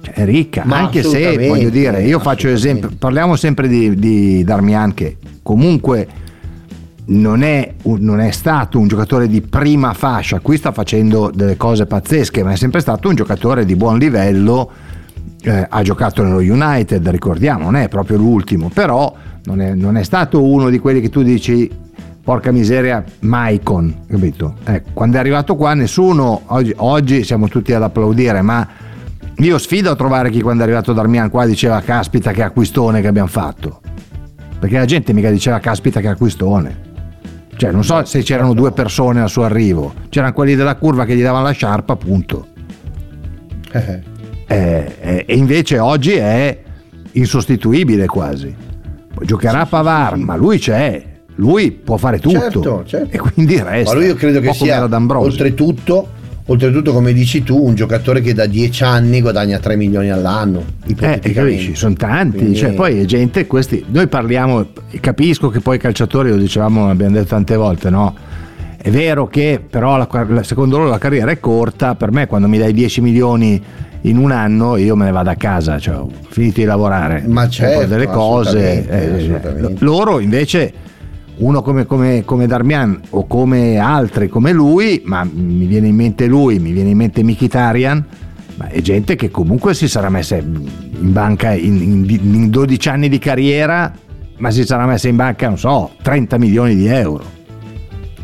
Cioè, 0.00 0.14
è 0.14 0.24
ricca, 0.24 0.62
Ma 0.64 0.76
anche 0.76 1.02
se, 1.02 1.48
voglio 1.48 1.70
dire, 1.70 2.04
io 2.04 2.20
faccio 2.20 2.46
esempio, 2.46 2.88
parliamo 2.96 3.34
sempre 3.34 3.66
di, 3.66 3.96
di 3.96 4.44
Darmian 4.44 4.94
che 4.94 5.16
comunque 5.42 6.06
non 7.06 7.42
è, 7.42 7.74
non 7.82 8.20
è 8.20 8.30
stato 8.30 8.78
un 8.78 8.86
giocatore 8.86 9.26
di 9.26 9.40
prima 9.40 9.92
fascia, 9.92 10.38
qui 10.38 10.56
sta 10.56 10.70
facendo 10.70 11.32
delle 11.34 11.56
cose 11.56 11.86
pazzesche, 11.86 12.44
ma 12.44 12.52
è 12.52 12.56
sempre 12.56 12.78
stato 12.78 13.08
un 13.08 13.16
giocatore 13.16 13.64
di 13.64 13.74
buon 13.74 13.98
livello, 13.98 14.70
eh, 15.42 15.66
ha 15.68 15.82
giocato 15.82 16.22
nello 16.22 16.38
United, 16.38 17.06
ricordiamo, 17.08 17.64
non 17.64 17.74
è 17.74 17.88
proprio 17.88 18.18
l'ultimo, 18.18 18.70
però 18.72 19.12
non 19.46 19.60
è, 19.60 19.74
non 19.74 19.96
è 19.96 20.04
stato 20.04 20.44
uno 20.44 20.70
di 20.70 20.78
quelli 20.78 21.00
che 21.00 21.08
tu 21.08 21.22
dici, 21.22 21.68
porca 22.22 22.52
miseria, 22.52 23.04
Maicon, 23.20 24.04
capito? 24.08 24.54
Ecco, 24.64 24.90
quando 24.92 25.16
è 25.16 25.20
arrivato 25.20 25.56
qua 25.56 25.74
nessuno, 25.74 26.42
oggi, 26.46 26.72
oggi 26.76 27.24
siamo 27.24 27.48
tutti 27.48 27.72
ad 27.72 27.82
applaudire, 27.82 28.42
ma 28.42 28.66
io 29.36 29.58
sfido 29.58 29.90
a 29.90 29.96
trovare 29.96 30.30
chi 30.30 30.40
quando 30.40 30.62
è 30.62 30.66
arrivato 30.66 30.92
Darmian 30.92 31.30
qua 31.30 31.46
diceva 31.46 31.80
caspita 31.80 32.32
che 32.32 32.42
acquistone 32.42 33.00
che 33.00 33.08
abbiamo 33.08 33.28
fatto. 33.28 33.80
Perché 34.58 34.78
la 34.78 34.84
gente 34.84 35.12
mica 35.12 35.30
diceva 35.30 35.58
caspita 35.58 36.00
che 36.00 36.08
acquistone. 36.08 36.90
Cioè, 37.56 37.72
non 37.72 37.84
so 37.84 38.04
se 38.04 38.22
c'erano 38.22 38.54
due 38.54 38.72
persone 38.72 39.20
al 39.20 39.28
suo 39.28 39.42
arrivo, 39.44 39.92
c'erano 40.08 40.32
quelli 40.32 40.54
della 40.54 40.76
curva 40.76 41.04
che 41.04 41.16
gli 41.16 41.22
davano 41.22 41.44
la 41.44 41.50
sciarpa, 41.50 41.92
appunto. 41.92 42.46
Eh, 43.72 44.10
Eh, 44.46 44.96
eh, 45.00 45.24
e 45.26 45.36
invece 45.36 45.78
oggi 45.78 46.12
è 46.12 46.58
insostituibile 47.12 48.06
quasi. 48.06 48.54
Giocherà 49.22 49.64
Pavar, 49.66 50.16
ma 50.16 50.36
lui 50.36 50.58
c'è, 50.58 51.02
lui 51.36 51.70
può 51.70 51.96
fare 51.96 52.18
tutto. 52.18 52.38
Certo, 52.38 52.82
certo. 52.86 53.16
E 53.16 53.18
quindi 53.18 53.60
resta. 53.60 53.92
Ma 53.92 53.98
lui 53.98 54.08
io 54.08 54.14
credo 54.14 54.40
che 54.40 54.52
sia 54.52 54.82
oltretutto, 54.84 56.08
oltretutto, 56.46 56.92
come 56.92 57.12
dici 57.12 57.42
tu, 57.42 57.62
un 57.64 57.74
giocatore 57.74 58.20
che 58.20 58.34
da 58.34 58.46
10 58.46 58.82
anni 58.84 59.20
guadagna 59.20 59.58
3 59.58 59.76
milioni 59.76 60.10
all'anno. 60.10 60.62
Eh, 60.98 61.72
sono 61.74 61.94
tanti, 61.94 62.38
Quindi- 62.38 62.56
cioè, 62.56 62.72
poi 62.72 63.00
è 63.00 63.04
gente, 63.04 63.46
questi, 63.46 63.84
noi 63.90 64.06
parliamo, 64.08 64.66
capisco 65.00 65.48
che 65.48 65.60
poi 65.60 65.76
i 65.76 65.78
calciatori, 65.78 66.30
lo 66.30 66.36
dicevamo, 66.36 66.86
l'abbiamo 66.86 67.12
detto 67.14 67.28
tante 67.28 67.56
volte, 67.56 67.90
no? 67.90 68.14
È 68.76 68.90
vero 68.90 69.28
che 69.28 69.60
però 69.68 69.96
la- 69.96 70.42
secondo 70.42 70.76
loro 70.78 70.90
la 70.90 70.98
carriera 70.98 71.30
è 71.30 71.38
corta, 71.38 71.94
per 71.94 72.10
me 72.10 72.26
quando 72.26 72.48
mi 72.48 72.58
dai 72.58 72.72
10 72.72 73.00
milioni 73.00 73.62
in 74.04 74.16
un 74.16 74.32
anno 74.32 74.76
io 74.76 74.96
me 74.96 75.04
ne 75.04 75.12
vado 75.12 75.30
a 75.30 75.36
casa, 75.36 75.78
cioè 75.78 75.94
ho 75.98 76.10
finito 76.28 76.58
di 76.58 76.66
lavorare, 76.66 77.22
Ma 77.24 77.48
certo, 77.48 77.86
delle 77.86 78.06
cose, 78.08 78.58
assolutamente, 78.58 78.90
eh, 78.90 79.14
assolutamente. 79.16 79.84
loro 79.84 80.18
invece 80.18 80.72
uno 81.36 81.62
come, 81.62 81.86
come, 81.86 82.24
come 82.24 82.46
Darmian 82.46 83.00
o 83.10 83.26
come 83.26 83.78
altri 83.78 84.28
come 84.28 84.52
lui, 84.52 85.02
ma 85.04 85.24
mi 85.24 85.66
viene 85.66 85.88
in 85.88 85.94
mente 85.94 86.26
lui, 86.26 86.58
mi 86.58 86.72
viene 86.72 86.90
in 86.90 86.96
mente 86.96 87.22
Mkhitaryan, 87.22 88.04
ma 88.56 88.68
è 88.68 88.80
gente 88.80 89.16
che 89.16 89.30
comunque 89.30 89.74
si 89.74 89.88
sarà 89.88 90.10
messa 90.10 90.36
in 90.36 91.12
banca 91.12 91.52
in, 91.52 91.80
in, 91.80 92.06
in 92.08 92.50
12 92.50 92.88
anni 92.88 93.08
di 93.08 93.18
carriera, 93.18 93.92
ma 94.38 94.50
si 94.50 94.64
sarà 94.64 94.86
messa 94.86 95.08
in 95.08 95.16
banca, 95.16 95.48
non 95.48 95.58
so, 95.58 95.92
30 96.02 96.38
milioni 96.38 96.74
di 96.74 96.86
euro. 96.86 97.24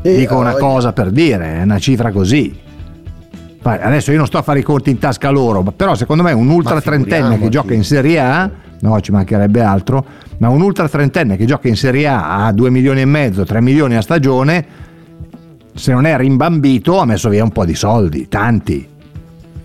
E, 0.02 0.16
Dico 0.16 0.36
una 0.36 0.54
cosa 0.54 0.92
per 0.92 1.10
dire, 1.10 1.58
è 1.58 1.62
una 1.62 1.78
cifra 1.78 2.12
così. 2.12 2.66
Adesso 3.60 4.12
io 4.12 4.16
non 4.16 4.26
sto 4.26 4.38
a 4.38 4.42
fare 4.42 4.60
i 4.60 4.62
conti 4.62 4.90
in 4.90 4.98
tasca 4.98 5.28
loro, 5.30 5.62
però 5.62 5.94
secondo 5.94 6.22
me 6.22 6.32
un 6.32 6.48
ultra 6.48 6.80
trentenne 6.80 7.38
che 7.38 7.48
gioca 7.48 7.74
in 7.74 7.84
Serie 7.84 8.18
A, 8.18 8.50
no 8.80 9.00
ci 9.00 9.10
mancherebbe 9.10 9.60
altro, 9.60 10.04
ma 10.38 10.48
un 10.48 10.60
ultra 10.62 10.88
trentenne 10.88 11.36
che 11.36 11.44
gioca 11.44 11.68
in 11.68 11.76
Serie 11.76 12.06
A 12.08 12.46
a 12.46 12.52
2 12.52 12.70
milioni 12.70 13.00
e 13.00 13.04
mezzo, 13.06 13.44
3 13.44 13.60
milioni 13.60 13.96
a 13.96 14.00
stagione, 14.00 14.64
se 15.74 15.92
non 15.92 16.06
è 16.06 16.16
rimbambito 16.16 16.98
ha 16.98 17.04
messo 17.04 17.28
via 17.28 17.44
un 17.44 17.50
po' 17.52 17.64
di 17.64 17.74
soldi, 17.74 18.28
tanti. 18.28 18.86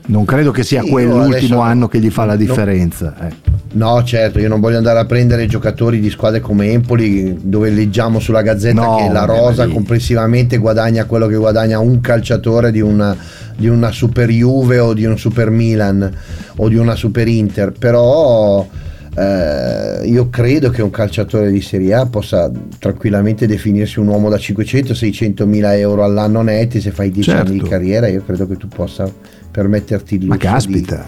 Non 0.06 0.26
credo 0.26 0.52
che 0.52 0.64
sia 0.64 0.82
Sì, 0.82 0.90
quello 0.90 1.16
io 1.16 1.24
l'ultimo 1.24 1.32
adesso- 1.36 1.60
anno 1.62 1.88
che 1.88 2.00
gli 2.00 2.10
fa 2.10 2.26
la 2.26 2.34
no. 2.34 2.38
differenza. 2.40 3.16
eh. 3.28 3.52
No, 3.76 4.04
certo, 4.04 4.38
io 4.38 4.50
non 4.50 4.60
voglio 4.60 4.78
andare 4.78 5.00
a 5.00 5.06
prendere 5.06 5.48
giocatori 5.48 6.00
di 6.00 6.10
squadre 6.12 6.42
come 6.42 6.68
Empoli, 6.72 7.38
dove 7.42 7.70
leggiamo 7.72 8.20
sulla 8.20 8.44
gazzetta 8.44 8.82
No, 8.84 8.98
che 8.98 9.10
la 9.12 9.26
Rosa 9.26 9.68
complessivamente 9.68 10.58
guadagna 10.58 11.06
quello 11.06 11.26
che 11.26 11.36
guadagna 11.38 11.80
un 11.80 12.00
calciatore 12.00 12.70
di 12.72 12.82
una, 12.82 13.16
di 13.56 13.68
una 13.68 13.92
Super 13.92 14.30
Juve 14.30 14.78
o 14.78 14.94
di 14.94 15.06
un 15.06 15.18
Super 15.18 15.50
Milan 15.50 16.12
o 16.58 16.68
di 16.70 16.76
una 16.76 16.96
Super 16.96 17.28
Inter, 17.28 17.72
però 17.72 18.68
eh, 19.16 20.06
io 20.08 20.30
credo 20.30 20.70
che 20.70 20.82
un 20.82 20.90
calciatore 20.90 21.52
di 21.52 21.62
Serie 21.62 21.94
A 21.94 22.06
possa 22.06 22.52
tranquillamente 22.80 23.46
definirsi 23.46 24.00
un 24.00 24.08
uomo 24.08 24.30
da 24.30 24.38
500-600 24.38 25.46
mila 25.46 25.78
euro 25.78 26.04
all'anno 26.04 26.42
netti 26.42 26.82
se 26.82 26.92
fai 26.92 27.12
10 27.12 27.30
Certo. 27.30 27.52
anni 27.52 27.60
di 27.62 27.68
carriera, 27.68 28.08
io 28.08 28.24
credo 28.26 28.48
che 28.48 28.58
tu 28.58 28.68
possa 28.68 29.12
permetterti 29.52 30.16
il 30.16 30.26
Ma 30.26 30.36
lusso 30.36 30.48
di- 30.48 30.54
caspita. 30.54 31.08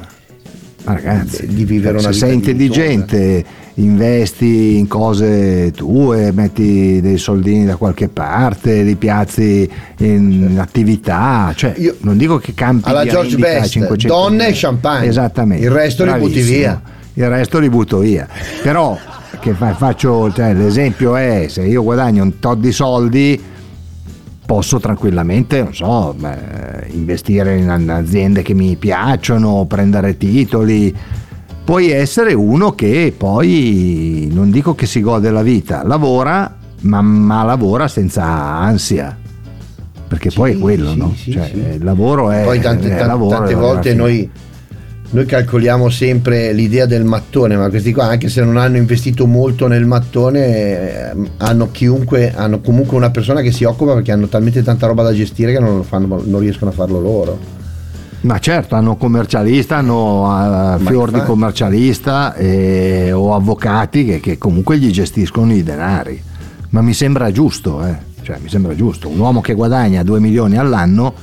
Ma 0.85 0.93
ragazzi, 0.93 1.47
di 1.47 1.65
vivere 1.65 1.97
una 1.97 2.01
se 2.01 2.09
vita 2.11 2.25
sei 2.27 2.35
intelligente, 2.35 3.43
investi 3.73 4.77
in 4.77 4.87
cose 4.87 5.71
tue, 5.75 6.31
metti 6.31 7.01
dei 7.01 7.17
soldini 7.17 7.65
da 7.65 7.75
qualche 7.75 8.07
parte, 8.07 8.83
li 8.83 8.95
piazzi 8.95 9.67
in 10.01 10.57
attività, 10.59 11.51
cioè 11.55 11.73
Io- 11.77 11.95
non 12.01 12.17
dico 12.17 12.37
che 12.37 12.53
campi 12.53 12.87
Alla 12.87 13.01
di 13.01 13.09
George 13.09 13.35
Best, 13.37 13.69
500 13.71 14.07
donne 14.07 14.49
e 14.49 14.51
champagne. 14.53 15.07
Esattamente. 15.07 15.65
Il 15.65 15.71
resto 15.71 16.03
li 16.05 16.11
butti 16.11 16.21
Bravissimo. 16.33 16.55
via. 16.57 16.81
Il 17.15 17.27
resto 17.29 17.59
li 17.59 17.69
butto 17.69 17.99
via. 17.99 18.27
Però 18.61 18.97
che 19.39 19.53
fa- 19.53 19.73
faccio, 19.73 20.31
cioè, 20.31 20.53
l'esempio 20.53 21.15
è 21.15 21.47
se 21.49 21.63
io 21.63 21.83
guadagno 21.83 22.23
un 22.23 22.39
tot 22.39 22.59
di 22.59 22.71
soldi 22.71 23.41
posso 24.45 24.79
tranquillamente, 24.79 25.63
non 25.63 25.73
so, 25.73 26.15
investire 26.91 27.57
in 27.57 27.89
aziende 27.89 28.41
che 28.43 28.53
mi 28.53 28.75
piacciono, 28.75 29.65
prendere 29.65 30.17
titoli. 30.17 30.95
Puoi 31.63 31.89
essere 31.89 32.33
uno 32.33 32.73
che 32.73 33.11
poi, 33.15 34.29
non 34.31 34.51
dico 34.51 34.75
che 34.75 34.85
si 34.85 35.01
gode 35.01 35.31
la 35.31 35.41
vita, 35.41 35.83
lavora, 35.83 36.57
ma, 36.81 37.01
ma 37.01 37.43
lavora 37.43 37.87
senza 37.87 38.23
ansia. 38.23 39.17
Perché 40.07 40.29
poi 40.29 40.53
è 40.53 40.57
quello, 40.59 40.91
sì, 40.91 40.97
no? 40.97 41.13
sì, 41.15 41.31
cioè, 41.31 41.49
sì. 41.51 41.57
il 41.57 41.83
lavoro 41.83 42.29
è, 42.29 42.43
Poi 42.43 42.59
tante, 42.59 42.93
è 42.93 42.97
tan- 42.97 43.07
lavoro, 43.07 43.37
tante 43.37 43.55
volte 43.55 43.95
noi, 43.95 44.29
noi 45.15 45.25
calcoliamo 45.25 45.89
sempre 45.89 46.51
l'idea 46.51 46.85
del 46.85 47.05
mattone, 47.05 47.55
ma 47.55 47.69
questi 47.69 47.93
qua, 47.93 48.07
anche 48.07 48.27
se 48.27 48.43
non 48.43 48.57
hanno 48.57 48.75
investito 48.75 49.25
molto 49.25 49.67
nel 49.67 49.85
mattone, 49.85 50.41
eh, 50.41 51.13
hanno 51.37 51.71
chiunque, 51.71 52.33
hanno 52.35 52.59
comunque 52.59 52.97
una 52.97 53.11
persona 53.11 53.39
che 53.39 53.53
si 53.53 53.63
occupa 53.63 53.93
perché 53.93 54.11
hanno 54.11 54.27
talmente 54.27 54.61
tanta 54.61 54.87
roba 54.87 55.03
da 55.03 55.13
gestire 55.13 55.53
che 55.53 55.59
non, 55.59 55.77
lo 55.77 55.83
fanno, 55.83 56.21
non 56.25 56.41
riescono 56.41 56.71
a 56.71 56.73
farlo 56.73 56.99
loro. 56.99 57.39
Ma 58.21 58.39
certo, 58.39 58.75
hanno 58.75 58.97
commercialista, 58.97 59.77
hanno 59.77 60.75
uh, 60.75 60.79
fior 60.79 61.11
di 61.11 61.21
commercialista 61.21 62.35
e- 62.35 63.13
o 63.13 63.35
avvocati 63.35 64.03
che, 64.03 64.19
che 64.19 64.37
comunque 64.37 64.77
gli 64.77 64.91
gestiscono 64.91 65.53
i 65.53 65.63
denari. 65.63 66.21
Ma 66.71 66.81
mi 66.81 66.93
sembra 66.93 67.31
giusto, 67.31 67.85
eh. 67.85 67.95
Cioè, 68.21 68.37
mi 68.41 68.49
sembra 68.49 68.75
giusto. 68.75 69.07
Un 69.07 69.19
uomo 69.19 69.39
che 69.39 69.53
guadagna 69.53 70.03
2 70.03 70.19
milioni 70.19 70.57
all'anno, 70.57 71.13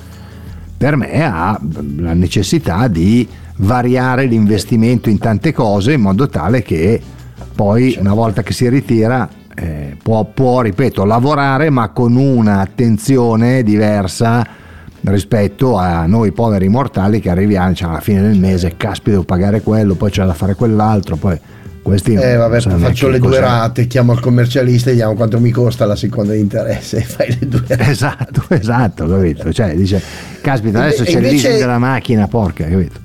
per 0.79 0.97
me 0.97 1.25
ha 1.25 1.61
la 1.97 2.15
necessità 2.15 2.89
di 2.89 3.29
variare 3.57 4.27
l'investimento 4.27 5.09
in 5.09 5.19
tante 5.19 5.53
cose 5.53 5.93
in 5.93 6.01
modo 6.01 6.29
tale 6.29 6.63
che 6.63 7.01
poi 7.55 7.97
una 7.99 8.15
volta 8.15 8.43
che 8.43 8.53
si 8.53 8.69
ritira 8.69 9.29
eh, 9.55 9.97
può, 10.03 10.25
può, 10.25 10.63
ripeto, 10.63 11.05
lavorare 11.05 11.71
ma 11.71 11.91
con 11.91 12.17
un'attenzione 12.17 13.63
diversa 13.63 14.47
rispetto 15.05 15.77
a 15.77 16.07
noi 16.07 16.33
poveri 16.33 16.69
mortali 16.69 17.21
che 17.21 17.29
arriviamo 17.29 17.75
cioè, 17.75 17.91
alla 17.91 18.01
fine 18.01 18.23
del 18.23 18.39
mese, 18.39 18.77
caspita 18.77 19.11
devo 19.11 19.25
pagare 19.25 19.61
quello, 19.61 19.95
poi 19.95 20.11
c'è 20.11 20.25
da 20.25 20.33
fare 20.33 20.55
quell'altro, 20.55 21.17
poi 21.17 21.39
questi 21.83 22.15
Eh 22.15 22.37
vabbè, 22.37 22.61
faccio 22.61 23.09
le 23.09 23.19
due 23.19 23.41
rate, 23.41 23.89
chiamo 23.89 24.13
il 24.13 24.21
commercialista 24.21 24.89
e 24.89 24.93
vediamo 24.93 25.15
quanto 25.15 25.41
mi 25.41 25.51
costa 25.51 25.85
la 25.85 25.97
seconda 25.97 26.33
di 26.33 26.39
interesse 26.39 27.01
fai 27.03 27.37
le 27.39 27.49
due 27.49 27.65
rate. 27.67 27.91
Esatto, 27.91 28.45
esatto, 28.55 29.09
capito? 29.09 29.53
Cioè 29.53 29.75
dice, 29.75 30.01
caspita 30.41 30.81
adesso 30.81 31.03
e 31.03 31.07
c'è 31.07 31.11
il 31.11 31.17
invece- 31.17 31.33
leasing 31.33 31.59
della 31.59 31.79
macchina, 31.79 32.29
porca, 32.29 32.65
capito? 32.65 33.02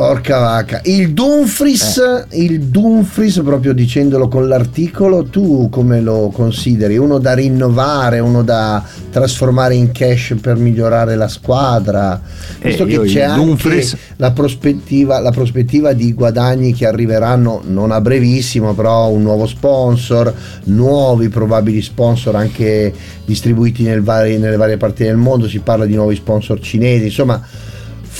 Porca 0.00 0.38
vacca, 0.38 0.80
il 0.84 1.12
Dumfries, 1.12 2.24
il 2.30 2.62
Dumfries, 2.62 3.42
proprio 3.44 3.74
dicendolo 3.74 4.28
con 4.28 4.48
l'articolo, 4.48 5.24
tu 5.24 5.68
come 5.70 6.00
lo 6.00 6.30
consideri? 6.32 6.96
Uno 6.96 7.18
da 7.18 7.34
rinnovare, 7.34 8.18
uno 8.18 8.42
da 8.42 8.82
trasformare 9.10 9.74
in 9.74 9.92
cash 9.92 10.36
per 10.40 10.56
migliorare 10.56 11.16
la 11.16 11.28
squadra? 11.28 12.18
Visto 12.62 12.84
Eh, 12.84 12.86
che 12.86 13.00
c'è 13.00 13.20
anche 13.24 13.44
Dumfries- 13.44 13.96
la 14.16 14.30
prospettiva, 14.30 15.20
la 15.20 15.32
prospettiva 15.32 15.92
di 15.92 16.14
guadagni 16.14 16.72
che 16.72 16.86
arriveranno 16.86 17.60
non 17.66 17.90
a 17.90 18.00
brevissimo, 18.00 18.72
però 18.72 19.10
un 19.10 19.20
nuovo 19.20 19.46
sponsor, 19.46 20.32
nuovi 20.64 21.28
probabili 21.28 21.82
sponsor 21.82 22.36
anche 22.36 22.90
distribuiti 23.26 23.82
nel 23.82 24.00
vari- 24.00 24.38
nelle 24.38 24.56
varie 24.56 24.78
parti 24.78 25.02
del 25.04 25.16
mondo, 25.18 25.46
si 25.46 25.58
parla 25.58 25.84
di 25.84 25.94
nuovi 25.94 26.14
sponsor 26.14 26.58
cinesi, 26.58 27.04
insomma 27.04 27.68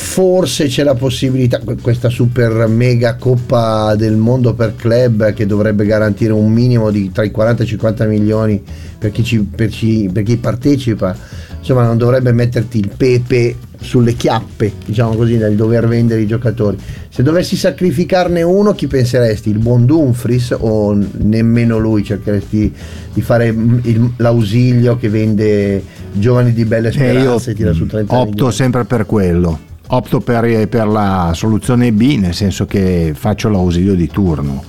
forse 0.02 0.66
c'è 0.66 0.82
la 0.82 0.94
possibilità, 0.94 1.58
que- 1.58 1.76
questa 1.76 2.08
super 2.08 2.66
mega 2.68 3.16
coppa 3.16 3.94
del 3.96 4.16
mondo 4.16 4.54
per 4.54 4.74
club 4.74 5.34
che 5.34 5.44
dovrebbe 5.44 5.84
garantire 5.84 6.32
un 6.32 6.50
minimo 6.50 6.90
di 6.90 7.10
tra 7.12 7.22
i 7.22 7.30
40 7.30 7.62
e 7.62 7.66
i 7.66 7.68
50 7.68 8.06
milioni 8.06 8.62
per 8.98 9.10
chi, 9.12 9.22
ci- 9.22 9.40
per 9.42 9.70
ci- 9.70 10.08
per 10.12 10.22
chi 10.22 10.38
partecipa, 10.38 11.14
insomma 11.58 11.84
non 11.84 11.98
dovrebbe 11.98 12.32
metterti 12.32 12.78
il 12.78 12.90
pepe 12.96 13.56
sulle 13.78 14.14
chiappe, 14.14 14.72
diciamo 14.86 15.14
così, 15.14 15.36
nel 15.36 15.54
dover 15.54 15.86
vendere 15.86 16.22
i 16.22 16.26
giocatori. 16.26 16.78
Se 17.10 17.22
dovessi 17.22 17.56
sacrificarne 17.56 18.40
uno, 18.42 18.72
chi 18.72 18.86
penseresti? 18.86 19.50
Il 19.50 19.58
buon 19.58 19.84
Dumfries 19.84 20.54
o 20.58 20.98
nemmeno 21.18 21.78
lui? 21.78 22.02
Cercheresti 22.02 22.72
di 23.12 23.20
fare 23.20 23.52
mm, 23.52 23.78
il- 23.82 24.12
l'ausilio 24.16 24.96
che 24.96 25.08
vende 25.10 25.82
giovani 26.12 26.52
di 26.54 26.64
belle 26.64 26.88
Eh, 26.88 26.92
speranze 26.92 27.50
e 27.50 27.54
tira 27.54 27.72
su 27.72 27.86
30 27.86 28.14
opto 28.14 28.28
milioni? 28.30 28.52
sempre 28.52 28.84
per 28.84 29.04
quello. 29.06 29.68
Opto 29.92 30.20
per, 30.20 30.68
per 30.68 30.86
la 30.86 31.32
soluzione 31.34 31.92
B, 31.92 32.16
nel 32.16 32.34
senso 32.34 32.64
che 32.64 33.12
faccio 33.14 33.48
l'ausilio 33.48 33.94
di 33.94 34.06
turno. 34.06 34.62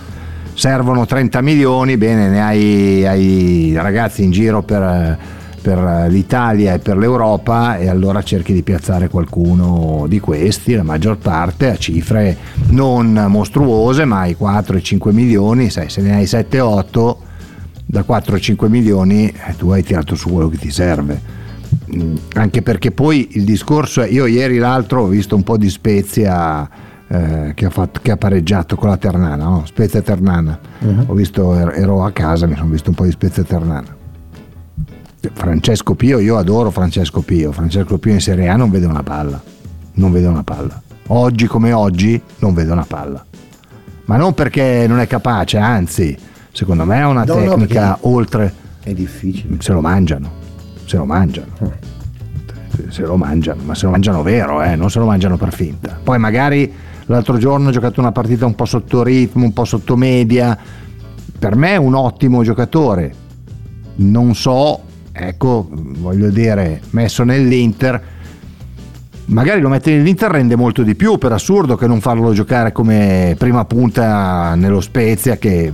Servono 0.53 1.05
30 1.05 1.41
milioni, 1.41 1.95
bene, 1.95 2.27
ne 2.27 2.41
hai, 2.41 3.05
hai 3.05 3.73
ragazzi 3.75 4.23
in 4.23 4.31
giro 4.31 4.63
per, 4.63 5.17
per 5.61 6.07
l'Italia 6.09 6.73
e 6.73 6.79
per 6.79 6.97
l'Europa 6.97 7.77
e 7.77 7.87
allora 7.87 8.23
cerchi 8.23 8.51
di 8.51 8.63
piazzare 8.63 9.09
qualcuno 9.09 10.05
di 10.07 10.19
questi, 10.19 10.73
la 10.73 10.83
maggior 10.83 11.17
parte 11.17 11.69
a 11.69 11.77
cifre 11.77 12.35
non 12.69 13.25
mostruose, 13.29 14.05
ma 14.05 14.21
ai 14.21 14.35
4 14.35 14.77
e 14.77 14.81
5 14.81 15.13
milioni, 15.13 15.69
sai, 15.69 15.89
se 15.89 16.01
ne 16.01 16.15
hai 16.15 16.23
7-8 16.23 17.15
da 17.85 18.03
4-5 18.07 18.69
milioni 18.69 19.27
eh, 19.27 19.55
tu 19.57 19.69
hai 19.69 19.83
tirato 19.83 20.15
su 20.15 20.29
quello 20.29 20.49
che 20.49 20.57
ti 20.57 20.71
serve. 20.71 21.40
Mm, 21.95 22.15
Anche 22.35 22.61
perché 22.61 22.91
poi 22.91 23.29
il 23.33 23.43
discorso 23.43 24.01
è, 24.01 24.07
io 24.07 24.25
ieri 24.25 24.57
l'altro 24.57 25.01
ho 25.03 25.07
visto 25.07 25.35
un 25.35 25.43
po' 25.43 25.57
di 25.57 25.69
Spezia 25.69 26.69
eh, 27.07 27.51
che, 27.53 27.65
ha 27.65 27.69
fatto- 27.69 27.99
che 28.01 28.11
ha 28.11 28.17
pareggiato 28.17 28.77
con 28.77 28.87
la 28.89 28.95
Ternana, 28.97 29.43
no? 29.43 29.63
Spezia 29.65 30.01
Ternana. 30.01 30.57
Ho 31.07 31.13
visto, 31.13 31.53
er- 31.55 31.73
ero 31.77 32.03
a 32.05 32.11
casa, 32.11 32.47
mi 32.47 32.55
sono 32.55 32.69
visto 32.69 32.89
un 32.89 32.95
po' 32.95 33.03
di 33.03 33.11
Spezia 33.11 33.43
Ternana. 33.43 33.97
Francesco 35.33 35.93
Pio, 35.95 36.19
io 36.19 36.37
adoro 36.37 36.71
Francesco 36.71 37.21
Pio. 37.21 37.51
Francesco 37.51 37.97
Pio 37.97 38.13
in 38.13 38.21
Serie 38.21 38.47
A 38.47 38.55
non 38.55 38.69
vede 38.71 38.85
una 38.87 39.03
palla. 39.03 39.41
Non 39.93 40.11
vede 40.11 40.27
una 40.27 40.43
palla. 40.43 40.81
Oggi 41.07 41.45
come 41.47 41.73
oggi 41.73 42.19
non 42.39 42.53
vede 42.53 42.71
una 42.71 42.85
palla. 42.87 43.23
Ma 44.05 44.17
non 44.17 44.33
perché 44.33 44.85
non 44.87 44.99
è 44.99 45.07
capace, 45.07 45.57
anzi, 45.57 46.17
secondo 46.51 46.85
me 46.85 47.01
ha 47.01 47.07
una 47.07 47.23
No, 47.23 47.35
no, 47.35 47.39
tecnica 47.55 47.81
perché- 47.89 48.07
oltre. 48.07 48.53
È 48.81 48.93
difficile. 48.93 49.57
Se 49.59 49.73
lo 49.73 49.81
mangiano. 49.81 50.31
Se 50.91 50.97
lo 50.97 51.05
mangiano. 51.05 51.47
Se 52.89 53.03
lo 53.03 53.15
mangiano, 53.15 53.61
ma 53.63 53.75
se 53.75 53.85
lo 53.85 53.91
mangiano 53.91 54.23
vero, 54.23 54.61
eh, 54.61 54.75
non 54.75 54.89
se 54.89 54.99
lo 54.99 55.05
mangiano 55.05 55.37
per 55.37 55.53
finta. 55.53 55.97
Poi 56.03 56.19
magari 56.19 56.69
l'altro 57.05 57.37
giorno 57.37 57.69
ho 57.69 57.71
giocato 57.71 58.01
una 58.01 58.11
partita 58.11 58.45
un 58.45 58.55
po' 58.55 58.65
sotto 58.65 59.01
ritmo, 59.01 59.45
un 59.45 59.53
po' 59.53 59.63
sotto 59.63 59.95
media. 59.95 60.57
Per 61.39 61.55
me 61.55 61.69
è 61.69 61.75
un 61.77 61.95
ottimo 61.95 62.43
giocatore. 62.43 63.13
non 63.95 64.35
so, 64.35 64.81
ecco, 65.13 65.69
voglio 65.71 66.29
dire, 66.29 66.81
messo 66.89 67.23
nell'Inter, 67.23 68.03
magari 69.27 69.61
lo 69.61 69.69
mette 69.69 69.95
nell'Inter 69.95 70.29
rende 70.29 70.57
molto 70.57 70.83
di 70.83 70.95
più, 70.95 71.17
per 71.17 71.31
assurdo 71.31 71.77
che 71.77 71.87
non 71.87 72.01
farlo 72.01 72.33
giocare 72.33 72.73
come 72.73 73.33
prima 73.37 73.63
punta 73.63 74.55
nello 74.55 74.81
Spezia 74.81 75.37
che 75.37 75.71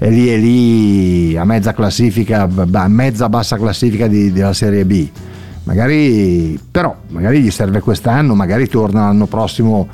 è 0.00 0.08
lì 0.08 0.32
e 0.32 0.38
lì 0.38 1.36
a 1.36 1.44
mezza 1.44 1.74
classifica, 1.74 2.48
a 2.72 2.88
mezza 2.88 3.28
bassa 3.28 3.58
classifica 3.58 4.06
di- 4.06 4.32
della 4.32 4.54
Serie 4.54 4.86
B. 4.86 5.06
Magari, 5.64 6.58
però, 6.70 6.96
magari 7.08 7.42
gli 7.42 7.50
serve 7.50 7.80
quest'anno, 7.80 8.34
magari 8.34 8.66
torna 8.66 9.02
l'anno 9.02 9.26
prossimo 9.26 9.86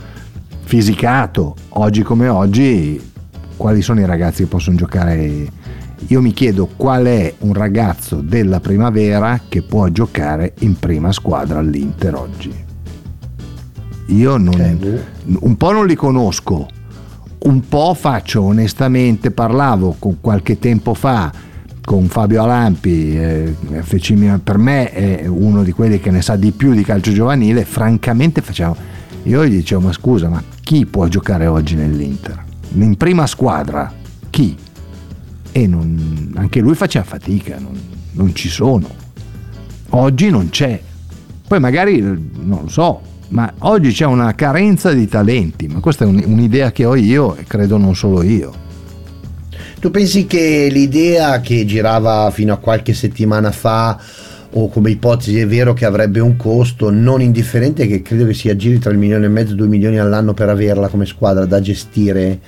fisicato. 0.63 1.57
Oggi 1.71 2.03
come 2.03 2.29
oggi, 2.29 3.03
quali 3.57 3.83
sono 3.83 3.99
i 3.99 4.07
ragazzi 4.07 4.45
che 4.45 4.49
possono 4.49 4.77
giocare? 4.77 5.51
Io 6.07 6.23
mi 6.23 6.33
chiedo 6.33 6.69
qual 6.77 7.07
è 7.07 7.35
un 7.41 7.55
ragazzo 7.55 8.21
della 8.21 8.61
primavera 8.61 9.41
che 9.49 9.63
può 9.63 9.89
giocare 9.89 10.55
in 10.61 10.79
prima 10.79 11.11
squadra 11.11 11.59
all'Inter 11.59 12.15
oggi. 12.15 12.55
Io 14.07 14.37
non, 14.37 15.01
un 15.41 15.57
po' 15.57 15.73
non 15.73 15.85
li 15.85 15.97
conosco, 15.97 16.69
un 17.47 17.61
po' 17.69 17.95
faccio 17.95 18.43
onestamente, 18.43 19.31
parlavo 19.31 19.97
con 19.99 20.21
qualche 20.21 20.59
tempo 20.59 20.95
fa 20.95 21.33
con 21.85 22.09
Fabio 22.09 22.43
Alampi, 22.43 23.17
eh, 23.17 23.55
per 24.43 24.59
me 24.59 24.91
è 24.91 25.27
uno 25.27 25.63
di 25.63 25.71
quelli 25.71 26.01
che 26.01 26.11
ne 26.11 26.21
sa 26.21 26.35
di 26.35 26.51
più 26.51 26.75
di 26.75 26.83
calcio 26.83 27.13
giovanile, 27.13 27.65
francamente 27.65 28.41
facciamo, 28.41 28.75
io 29.23 29.47
gli 29.47 29.55
dicevo 29.55 29.83
ma 29.83 29.93
scusa 29.93 30.29
ma 30.29 30.43
chi 30.63 30.85
può 30.85 31.07
giocare 31.07 31.47
oggi 31.47 31.77
nell'Inter? 31.77 32.45
In 32.73 32.97
prima 32.97 33.29
squadra, 33.29 33.93
chi? 34.31 34.57
E 35.53 35.67
non- 35.69 36.33
anche 36.35 36.59
lui 36.59 36.75
faceva 36.75 37.05
fatica, 37.05 37.57
non, 37.61 37.81
non 38.13 38.35
ci 38.35 38.49
sono. 38.49 38.89
Oggi 39.91 40.29
non 40.29 40.49
c'è. 40.49 40.83
Poi 41.47 41.61
magari, 41.61 42.01
non 42.01 42.63
lo 42.63 42.69
so, 42.69 43.01
ma 43.29 43.53
oggi 43.61 43.91
c'è 43.93 44.05
una 44.07 44.35
carenza 44.35 44.93
di 44.93 45.07
talenti, 45.09 45.67
ma 45.69 45.81
questa 45.81 46.05
è 46.05 46.07
un- 46.07 46.23
un'idea 46.25 46.71
che 46.73 46.85
ho 46.85 46.95
io 46.95 47.35
e 47.37 47.45
credo 47.45 47.77
non 47.77 47.95
solo 47.97 48.23
io. 48.23 48.65
Tu 49.81 49.91
pensi 49.91 50.27
che 50.27 50.69
l'idea 50.71 51.41
che 51.41 51.65
girava 51.67 52.31
fino 52.33 52.53
a 52.53 52.57
qualche 52.59 52.95
settimana 52.95 53.51
fa 53.51 53.99
o 54.53 54.69
come 54.69 54.91
ipotesi 54.91 55.39
è 55.39 55.47
vero 55.47 55.75
che 55.75 55.85
avrebbe 55.85 56.19
un 56.21 56.37
costo 56.37 56.91
non 56.91 57.21
indifferente 57.21 57.87
che 57.87 58.01
credo 58.01 58.25
che 58.27 58.33
si 58.33 58.49
aggiri 58.49 58.79
tra 58.79 58.91
il 58.91 58.97
milione 58.97 59.27
e 59.27 59.29
mezzo 59.29 59.53
e 59.53 59.57
due 59.57 59.67
milioni 59.67 59.99
all'anno 59.99 60.33
per 60.33 60.49
averla 60.49 60.89
come 60.89 61.05
squadra 61.05 61.45
da 61.45 61.61
gestire 61.61 62.41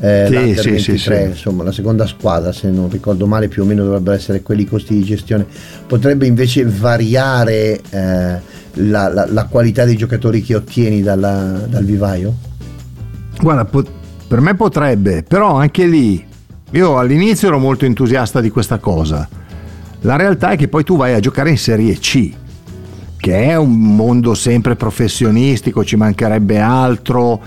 eh, 0.00 0.26
Sì, 0.28 0.60
sì, 0.60 0.70
23 0.70 0.78
sì, 0.78 0.98
sì. 0.98 1.12
insomma 1.30 1.62
la 1.64 1.72
seconda 1.72 2.06
squadra 2.06 2.52
se 2.52 2.68
non 2.68 2.90
ricordo 2.90 3.26
male 3.26 3.48
più 3.48 3.62
o 3.62 3.64
meno 3.64 3.82
dovrebbero 3.84 4.14
essere 4.14 4.42
quelli 4.42 4.62
i 4.62 4.66
costi 4.66 4.94
di 4.94 5.04
gestione 5.04 5.46
potrebbe 5.86 6.26
invece 6.26 6.64
variare 6.66 7.80
eh, 7.88 8.40
la, 8.74 9.08
la- 9.12 9.26
la 9.28 9.44
qualità 9.46 9.84
dei 9.84 9.96
giocatori 9.96 10.42
che 10.42 10.54
ottieni 10.54 11.02
dalla- 11.02 11.64
dal 11.68 11.84
vivaio? 11.84 12.34
Guarda, 13.40 13.64
po- 13.64 13.84
per 14.26 14.40
me 14.40 14.54
potrebbe, 14.54 15.22
però 15.22 15.54
anche 15.56 15.86
lì 15.86 16.24
io 16.70 16.98
all'inizio 16.98 17.48
ero 17.48 17.58
molto 17.58 17.84
entusiasta 17.84 18.40
di 18.40 18.50
questa 18.50 18.78
cosa. 18.78 19.28
La 20.00 20.16
realtà 20.16 20.50
è 20.50 20.56
che 20.56 20.68
poi 20.68 20.84
tu 20.84 20.96
vai 20.96 21.14
a 21.14 21.20
giocare 21.20 21.50
in 21.50 21.58
Serie 21.58 21.94
C, 21.98 22.30
che 23.16 23.44
è 23.44 23.56
un 23.56 23.94
mondo 23.94 24.34
sempre 24.34 24.76
professionistico, 24.76 25.84
ci 25.84 25.96
mancherebbe 25.96 26.58
altro, 26.58 27.40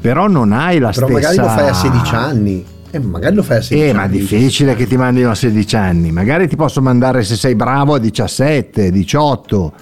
però 0.00 0.28
non 0.28 0.52
hai 0.52 0.78
la 0.78 0.90
però 0.90 1.06
stessa... 1.08 1.12
magari 1.12 1.36
lo 1.38 1.48
fai 1.48 1.68
a 1.68 1.72
16 1.74 2.14
anni 2.14 2.64
eh, 2.90 2.98
magari 3.00 3.34
lo 3.34 3.42
fai 3.42 3.56
a 3.58 3.62
16 3.62 3.84
Eh, 3.84 3.90
anni 3.90 3.98
ma 3.98 4.06
difficile 4.06 4.74
che 4.76 4.86
ti 4.86 4.96
mandino 4.96 5.30
a 5.30 5.34
16 5.34 5.76
anni. 5.76 6.12
Magari 6.12 6.46
ti 6.48 6.56
posso 6.56 6.80
mandare 6.80 7.24
se 7.24 7.34
sei 7.36 7.54
bravo 7.54 7.94
a 7.94 7.98
17, 7.98 8.90
18. 8.92 9.72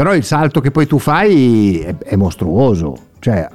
Però 0.00 0.14
il 0.14 0.24
salto 0.24 0.60
che 0.62 0.70
poi 0.70 0.86
tu 0.86 0.98
fai 0.98 1.80
è, 1.80 1.94
è 1.94 2.16
mostruoso. 2.16 2.96
Cioè, 3.18 3.46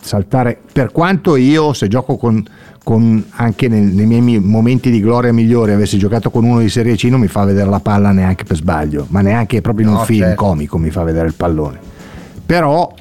saltare. 0.00 0.58
Per 0.72 0.90
quanto 0.90 1.36
io, 1.36 1.72
se 1.72 1.86
gioco 1.86 2.16
con, 2.16 2.42
con- 2.82 3.24
anche 3.36 3.68
nel- 3.68 3.92
nei 3.94 4.06
miei 4.06 4.20
mi- 4.20 4.40
momenti 4.40 4.90
di 4.90 4.98
gloria 5.00 5.32
migliori, 5.32 5.70
avessi 5.70 5.98
giocato 5.98 6.30
con 6.30 6.42
uno 6.42 6.58
di 6.58 6.68
Serie 6.68 6.96
C, 6.96 7.04
non 7.04 7.20
mi 7.20 7.28
fa 7.28 7.44
vedere 7.44 7.70
la 7.70 7.78
palla 7.78 8.10
neanche 8.10 8.42
per 8.42 8.56
sbaglio, 8.56 9.06
ma 9.10 9.20
neanche 9.20 9.60
proprio 9.60 9.86
in 9.86 9.92
un 9.92 9.98
No, 10.00 10.04
film 10.04 10.24
certo. 10.26 10.42
comico 10.44 10.78
mi 10.78 10.90
fa 10.90 11.04
vedere 11.04 11.28
il 11.28 11.34
pallone. 11.34 11.78
Però 12.44 12.92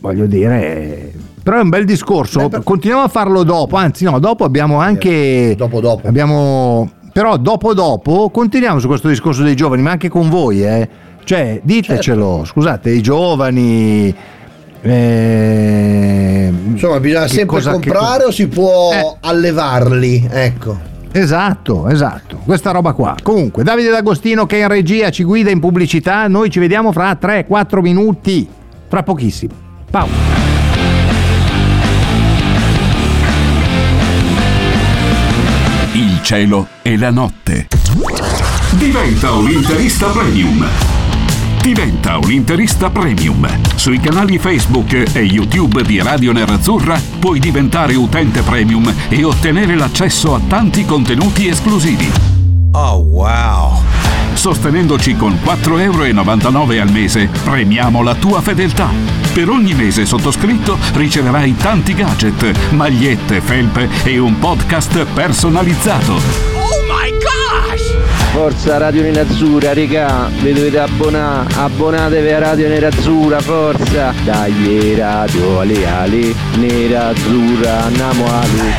voglio 0.00 0.26
dire, 0.26 1.12
però 1.44 1.58
è 1.58 1.62
un 1.62 1.68
bel 1.68 1.84
discorso. 1.84 2.40
Beh, 2.40 2.48
per- 2.48 2.62
Continuiamo 2.64 3.04
a 3.04 3.08
farlo 3.08 3.44
dopo, 3.44 3.76
anzi, 3.76 4.02
no, 4.02 4.18
dopo 4.18 4.42
abbiamo 4.42 4.78
anche. 4.80 5.54
Dopo, 5.56 5.80
dopo. 5.80 6.08
Abbiamo, 6.08 6.90
però 7.12 7.36
dopo 7.36 7.72
dopo 7.72 8.30
continuiamo 8.30 8.80
su 8.80 8.88
questo 8.88 9.06
discorso 9.06 9.44
dei 9.44 9.54
giovani, 9.54 9.82
ma 9.82 9.92
anche 9.92 10.08
con 10.08 10.28
voi, 10.28 10.64
eh. 10.64 10.88
Cioè, 11.30 11.60
ditecelo, 11.62 12.38
Certo. 12.38 12.44
scusate, 12.44 12.90
i 12.90 13.00
giovani. 13.00 14.12
eh, 14.82 16.52
Insomma, 16.72 16.98
bisogna 16.98 17.22
che 17.26 17.28
sempre 17.28 17.46
cosa- 17.58 17.68
che 17.70 17.74
comprare 17.76 18.14
cosa- 18.24 18.26
o 18.26 18.30
si 18.32 18.48
può 18.48 18.90
Eh. 18.92 19.16
allevarli? 19.20 20.26
Ecco. 20.28 20.76
Esatto, 21.12 21.86
esatto, 21.86 22.40
questa 22.44 22.72
roba 22.72 22.94
qua. 22.94 23.14
Comunque, 23.22 23.62
Davide 23.62 23.90
D'Agostino 23.90 24.44
che 24.46 24.56
è 24.58 24.62
in 24.62 24.66
regia 24.68 25.10
ci 25.10 25.22
guida 25.22 25.50
in 25.50 25.60
pubblicità, 25.60 26.26
noi 26.26 26.50
ci 26.50 26.58
vediamo 26.58 26.90
fra 26.90 27.14
3-4 27.14 27.80
minuti, 27.80 28.48
fra 28.88 29.04
pochissimo. 29.04 29.52
Pausa. 29.88 30.38
Il 35.92 36.20
cielo 36.22 36.66
e 36.82 36.96
la 36.96 37.10
notte. 37.10 37.66
Diventa 38.76 39.32
un 39.32 39.50
interista 39.50 40.08
premium. 40.08 40.64
Diventa 41.60 42.16
un 42.16 42.32
interista 42.32 42.88
premium. 42.88 43.46
Sui 43.74 44.00
canali 44.00 44.38
Facebook 44.38 44.94
e 45.12 45.20
YouTube 45.20 45.82
di 45.82 46.00
Radio 46.00 46.32
Nerazzurra 46.32 46.98
puoi 47.18 47.38
diventare 47.38 47.94
utente 47.94 48.40
premium 48.40 48.90
e 49.10 49.22
ottenere 49.24 49.76
l'accesso 49.76 50.34
a 50.34 50.40
tanti 50.48 50.86
contenuti 50.86 51.48
esclusivi. 51.48 52.10
Oh 52.72 52.96
wow! 52.96 53.82
Sostenendoci 54.32 55.16
con 55.16 55.38
4,99 55.44 55.82
euro 55.82 56.80
al 56.80 56.90
mese, 56.90 57.28
premiamo 57.44 58.02
la 58.02 58.14
tua 58.14 58.40
fedeltà. 58.40 58.88
Per 59.34 59.50
ogni 59.50 59.74
mese 59.74 60.06
sottoscritto 60.06 60.78
riceverai 60.94 61.56
tanti 61.56 61.92
gadget, 61.92 62.70
magliette, 62.70 63.42
felpe 63.42 63.86
e 64.04 64.18
un 64.18 64.38
podcast 64.38 65.04
personalizzato. 65.12 66.14
Oh 66.14 66.80
my 66.88 67.10
gosh! 67.18 67.79
Forza 68.32 68.78
Radio 68.78 69.02
Nerazzurra, 69.02 69.72
regà, 69.72 70.28
vi 70.40 70.52
dovete 70.52 70.78
abbonare, 70.78 71.52
abbonatevi 71.56 72.30
a 72.30 72.38
Radio 72.38 72.68
Nerazzurra, 72.68 73.40
forza! 73.40 74.12
Dai 74.24 74.94
Radio 74.94 75.58
Ale 75.58 75.86
Ale, 75.86 76.34
Nerazzurra, 76.56 77.84
andiamo 77.84 78.26
Ale! 78.26 78.72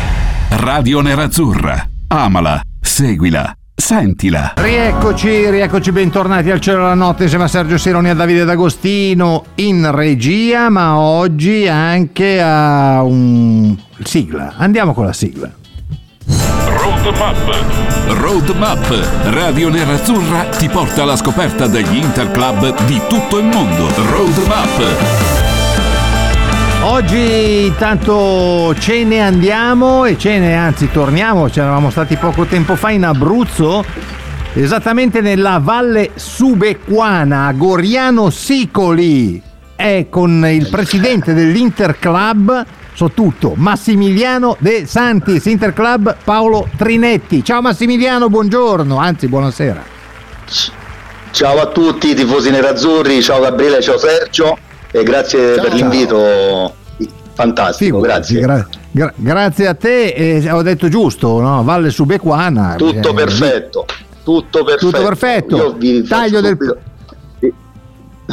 Radio 0.51 1.01
Nerazzurra. 1.01 1.85
Amala, 2.07 2.61
seguila, 2.79 3.53
sentila. 3.75 4.53
Rieccoci, 4.55 5.49
rieccoci 5.49 5.91
bentornati 5.91 6.49
al 6.49 6.61
cielo 6.61 6.77
della 6.77 6.93
notte 6.93 7.23
insieme 7.23 7.43
a 7.43 7.47
Sergio 7.49 7.77
Sironi 7.77 8.07
e 8.07 8.11
a 8.11 8.15
Davide 8.15 8.45
D'Agostino 8.45 9.43
in 9.55 9.91
regia, 9.91 10.69
ma 10.69 10.97
oggi 10.97 11.67
anche 11.67 12.41
a 12.41 13.03
un 13.03 13.75
sigla. 14.01 14.53
Andiamo 14.55 14.93
con 14.93 15.05
la 15.05 15.13
sigla. 15.13 15.51
Roadmap. 16.81 17.37
Roadmap. 18.07 19.07
Radio 19.25 19.69
Nerazzurra 19.69 20.45
ti 20.45 20.67
porta 20.67 21.03
alla 21.03 21.15
scoperta 21.15 21.67
degli 21.67 21.97
interclub 21.97 22.85
di 22.85 22.99
tutto 23.07 23.37
il 23.37 23.45
mondo. 23.45 23.87
Roadmap. 24.09 24.81
Oggi 26.81 27.67
intanto 27.67 28.73
ce 28.79 29.03
ne 29.03 29.21
andiamo 29.21 30.05
e 30.05 30.17
ce 30.17 30.39
ne 30.39 30.55
anzi 30.55 30.89
torniamo, 30.89 31.51
ci 31.51 31.59
eravamo 31.59 31.91
stati 31.91 32.15
poco 32.15 32.45
tempo 32.45 32.75
fa 32.75 32.89
in 32.89 33.05
Abruzzo, 33.05 33.85
esattamente 34.55 35.21
nella 35.21 35.59
Valle 35.61 36.09
Subequana, 36.15 37.45
a 37.45 37.51
Goriano 37.51 38.31
Sicoli. 38.31 39.39
È 39.75 40.07
con 40.09 40.43
il 40.47 40.67
presidente 40.67 41.35
dell'Interclub, 41.35 42.65
so 43.01 43.09
tutto, 43.09 43.53
Massimiliano 43.55 44.55
De 44.59 44.85
Santis, 44.85 45.45
Interclub 45.45 46.17
Paolo 46.23 46.67
Trinetti. 46.77 47.43
Ciao 47.43 47.59
Massimiliano, 47.59 48.29
buongiorno, 48.29 48.97
anzi 48.97 49.27
buonasera. 49.27 49.83
Ciao 51.31 51.59
a 51.59 51.65
tutti 51.67 52.13
tifosi 52.13 52.51
nerazzurri, 52.51 53.23
ciao 53.23 53.39
Gabriele, 53.41 53.81
ciao 53.81 53.97
Sergio 53.97 54.55
e 54.91 55.01
grazie 55.01 55.55
Ciao. 55.55 55.63
per 55.63 55.73
l'invito. 55.73 56.75
Fantastico, 57.33 57.95
Figurati, 58.01 58.35
grazie. 58.35 58.67
gra- 58.91 59.11
gra- 59.11 59.13
grazie 59.15 59.67
a 59.67 59.73
te, 59.73 60.09
eh, 60.09 60.51
ho 60.51 60.61
detto 60.61 60.87
giusto, 60.87 61.39
no? 61.39 61.63
Valle 61.63 61.89
Subequana. 61.89 62.75
Tutto 62.77 63.09
eh, 63.09 63.13
perfetto, 63.15 63.85
tutto 64.23 64.63
perfetto. 64.63 64.91
Tutto 64.91 65.03
perfetto. 65.03 65.55
Io 65.55 65.73
vi 65.73 66.03
faccio 66.05 66.21
Taglio 66.21 66.41
del- 66.41 66.77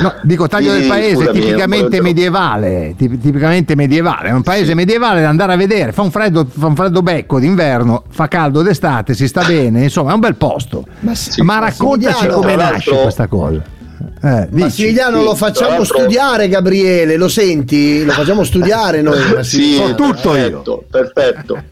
No, 0.00 0.14
dico 0.22 0.46
taglio 0.46 0.72
Sì, 0.72 0.80
del 0.80 0.88
paese 0.88 1.16
scusami, 1.16 1.40
tipicamente 1.40 2.00
medievale, 2.00 2.94
tip- 2.96 3.20
tipicamente 3.20 3.74
medievale, 3.74 4.28
è 4.28 4.32
un 4.32 4.42
paese 4.42 4.74
medievale 4.74 5.20
da 5.20 5.28
andare 5.28 5.52
a 5.52 5.56
vedere, 5.56 5.92
fa 5.92 6.02
un 6.02 6.10
freddo, 6.10 6.46
fa 6.46 6.66
un 6.66 6.76
freddo 6.76 7.02
becco 7.02 7.38
d'inverno, 7.38 8.04
fa 8.08 8.28
caldo 8.28 8.62
d'estate, 8.62 9.14
si 9.14 9.26
sta 9.26 9.44
bene, 9.44 9.82
insomma 9.84 10.10
è 10.10 10.14
un 10.14 10.20
bel 10.20 10.36
posto. 10.36 10.84
Ma, 11.00 11.14
sì, 11.14 11.42
raccontaci 11.42 12.06
Massimiliano, 12.06 12.34
come 12.34 12.56
nasce 12.56 13.00
questa 13.02 13.26
cosa. 13.26 13.76
Eh, 14.22 14.70
Sì, 14.70 14.94
lo 15.10 15.34
facciamo 15.34 15.84
studiare 15.84 16.48
Gabriele, 16.48 17.16
lo 17.16 17.28
senti? 17.28 18.04
Lo 18.04 18.12
facciamo 18.12 18.44
studiare 18.44 19.02
noi. 19.02 19.18
Sì, 19.42 19.76
tutto 19.96 20.34
io. 20.36 20.82
perfetto, 20.82 20.84
perfetto. 20.90 21.62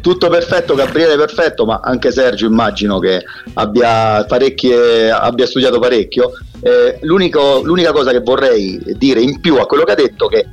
Tutto 0.00 0.28
perfetto, 0.28 0.74
Gabriele 0.74 1.16
perfetto, 1.16 1.64
ma 1.64 1.80
anche 1.82 2.10
Sergio 2.10 2.46
immagino 2.46 2.98
che 2.98 3.22
abbia, 3.54 4.24
parecchie, 4.24 5.10
abbia 5.10 5.46
studiato 5.46 5.78
parecchio. 5.78 6.32
Eh, 6.60 6.98
l'unica 7.02 7.92
cosa 7.92 8.10
che 8.12 8.20
vorrei 8.20 8.80
dire 8.96 9.20
in 9.20 9.40
più 9.40 9.56
a 9.56 9.66
quello 9.66 9.84
che 9.84 9.92
ha 9.92 9.96
detto 9.96 10.30
è 10.30 10.34
che 10.34 10.46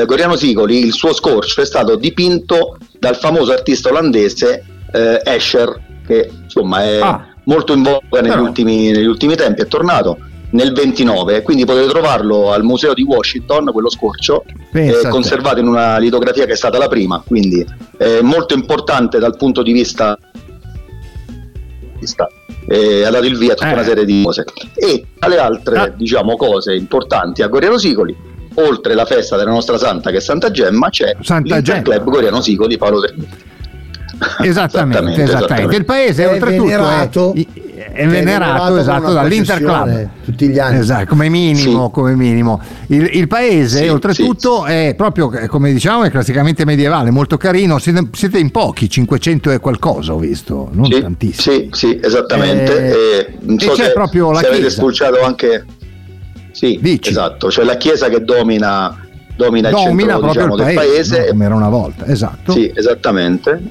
eh, 0.00 0.04
Goriano 0.04 0.36
Sicoli, 0.36 0.84
il 0.84 0.92
suo 0.92 1.12
scorcio 1.14 1.60
è 1.60 1.66
stato 1.66 1.96
dipinto 1.96 2.76
dal 2.98 3.16
famoso 3.16 3.52
artista 3.52 3.88
olandese 3.90 4.64
eh, 4.92 5.20
Escher, 5.24 5.80
che 6.06 6.30
insomma 6.44 6.82
è 6.82 6.98
Ah. 7.00 7.26
molto 7.44 7.72
in 7.72 7.82
voga 7.82 8.20
negli 8.20 8.38
ultimi, 8.38 8.90
negli 8.90 9.06
ultimi 9.06 9.36
tempi, 9.36 9.62
è 9.62 9.66
tornato 9.66 10.18
nel 10.50 10.72
29, 10.72 11.42
quindi 11.42 11.64
potete 11.64 11.88
trovarlo 11.88 12.52
al 12.52 12.62
museo 12.62 12.94
di 12.94 13.02
Washington, 13.02 13.70
quello 13.72 13.90
scorcio, 13.90 14.44
eh, 14.72 15.08
conservato 15.10 15.58
in 15.60 15.66
una 15.68 15.98
litografia 15.98 16.46
che 16.46 16.52
è 16.52 16.56
stata 16.56 16.78
la 16.78 16.88
prima, 16.88 17.22
quindi 17.26 17.64
è 17.96 18.20
molto 18.22 18.54
importante 18.54 19.18
dal 19.18 19.36
punto 19.36 19.62
di 19.62 19.72
vista 19.72 20.18
eh, 22.68 23.04
ha 23.04 23.10
dato 23.10 23.24
il 23.26 23.36
via 23.36 23.52
a 23.52 23.54
tutta 23.54 23.70
Eh. 23.70 23.72
una 23.72 23.82
serie 23.84 24.04
di 24.04 24.22
cose 24.22 24.44
e 24.74 25.06
tra 25.18 25.28
le 25.28 25.38
altre 25.38 25.78
Ah. 25.78 25.88
diciamo 25.88 26.36
cose 26.36 26.74
importanti 26.74 27.42
a 27.42 27.48
Goriano 27.48 27.78
Sicoli 27.78 28.14
oltre 28.54 28.94
la 28.94 29.04
festa 29.04 29.36
della 29.36 29.50
nostra 29.50 29.78
santa 29.78 30.10
che 30.10 30.16
è 30.18 30.20
Santa 30.20 30.50
Gemma 30.50 30.88
c'è 30.90 31.16
Santa 31.20 31.60
Gemma. 31.62 31.82
Club 31.82 32.04
Goriano 32.10 32.40
Sicoli 32.40 32.76
Paolo 32.76 33.00
Termini 33.00 33.28
Esattamente, 34.42 35.22
esattamente, 35.22 35.76
Il 35.76 35.84
paese 35.84 36.24
È 36.24 36.28
oltretutto 36.28 36.64
venerato. 36.64 37.34
è, 37.34 37.92
è 37.92 38.06
venerato 38.06 38.68
con 38.70 38.78
esatto 38.78 39.04
una 39.10 39.12
dall'Inter 39.12 39.58
Club. 39.58 39.72
processione 39.82 40.10
Tutti 40.24 40.48
gli 40.48 40.58
anni. 40.58 40.78
Esatto, 40.78 41.06
come 41.06 41.28
minimo, 41.28 41.84
Sì. 41.86 41.90
come 41.92 42.14
minimo. 42.14 42.60
Il, 42.88 43.08
il 43.12 43.28
paese, 43.28 43.82
Sì, 43.82 43.88
oltretutto, 43.88 44.64
è 44.64 44.94
proprio 44.96 45.30
eh, 45.32 45.46
come 45.48 45.72
diciamo, 45.72 46.04
è 46.04 46.10
classicamente 46.10 46.64
medievale, 46.64 47.10
molto 47.10 47.36
carino. 47.36 47.78
Siete, 47.78 48.08
siete 48.12 48.38
in 48.38 48.50
pochi, 48.50 48.88
500 48.88 49.50
e 49.50 49.58
qualcosa 49.58 50.14
ho 50.14 50.18
visto, 50.18 50.68
non 50.72 50.86
sì, 50.86 51.00
tantissimo. 51.00 51.54
sì, 51.56 51.68
sì, 51.72 52.00
esattamente. 52.02 52.76
Eh, 52.76 52.94
E 52.96 53.34
non 53.42 53.56
e 53.56 53.60
so 53.60 53.72
c'è 53.72 53.92
proprio 53.92 54.30
la 54.32 54.38
se 54.40 54.46
avete 54.46 54.60
chiesa. 54.62 54.76
spulciato 54.76 55.22
anche. 55.22 55.64
Sì, 56.52 56.78
Dici. 56.80 57.10
esatto. 57.10 57.48
C'è 57.48 57.64
la 57.64 57.76
chiesa 57.76 58.08
che 58.08 58.22
domina, 58.24 58.96
domina, 59.36 59.68
il 59.68 59.74
Domina 59.74 60.12
centro 60.12 60.30
proprio 60.30 60.32
diciamo, 60.46 60.54
il 60.56 60.64
del 60.64 60.74
paese, 60.74 60.92
paese. 60.94 61.18
no? 61.20 61.26
come 61.32 61.44
era 61.44 61.54
una 61.54 61.68
volta, 61.68 62.06
esatto. 62.06 62.52
Sì, 62.52 62.72
esattamente. 62.74 63.62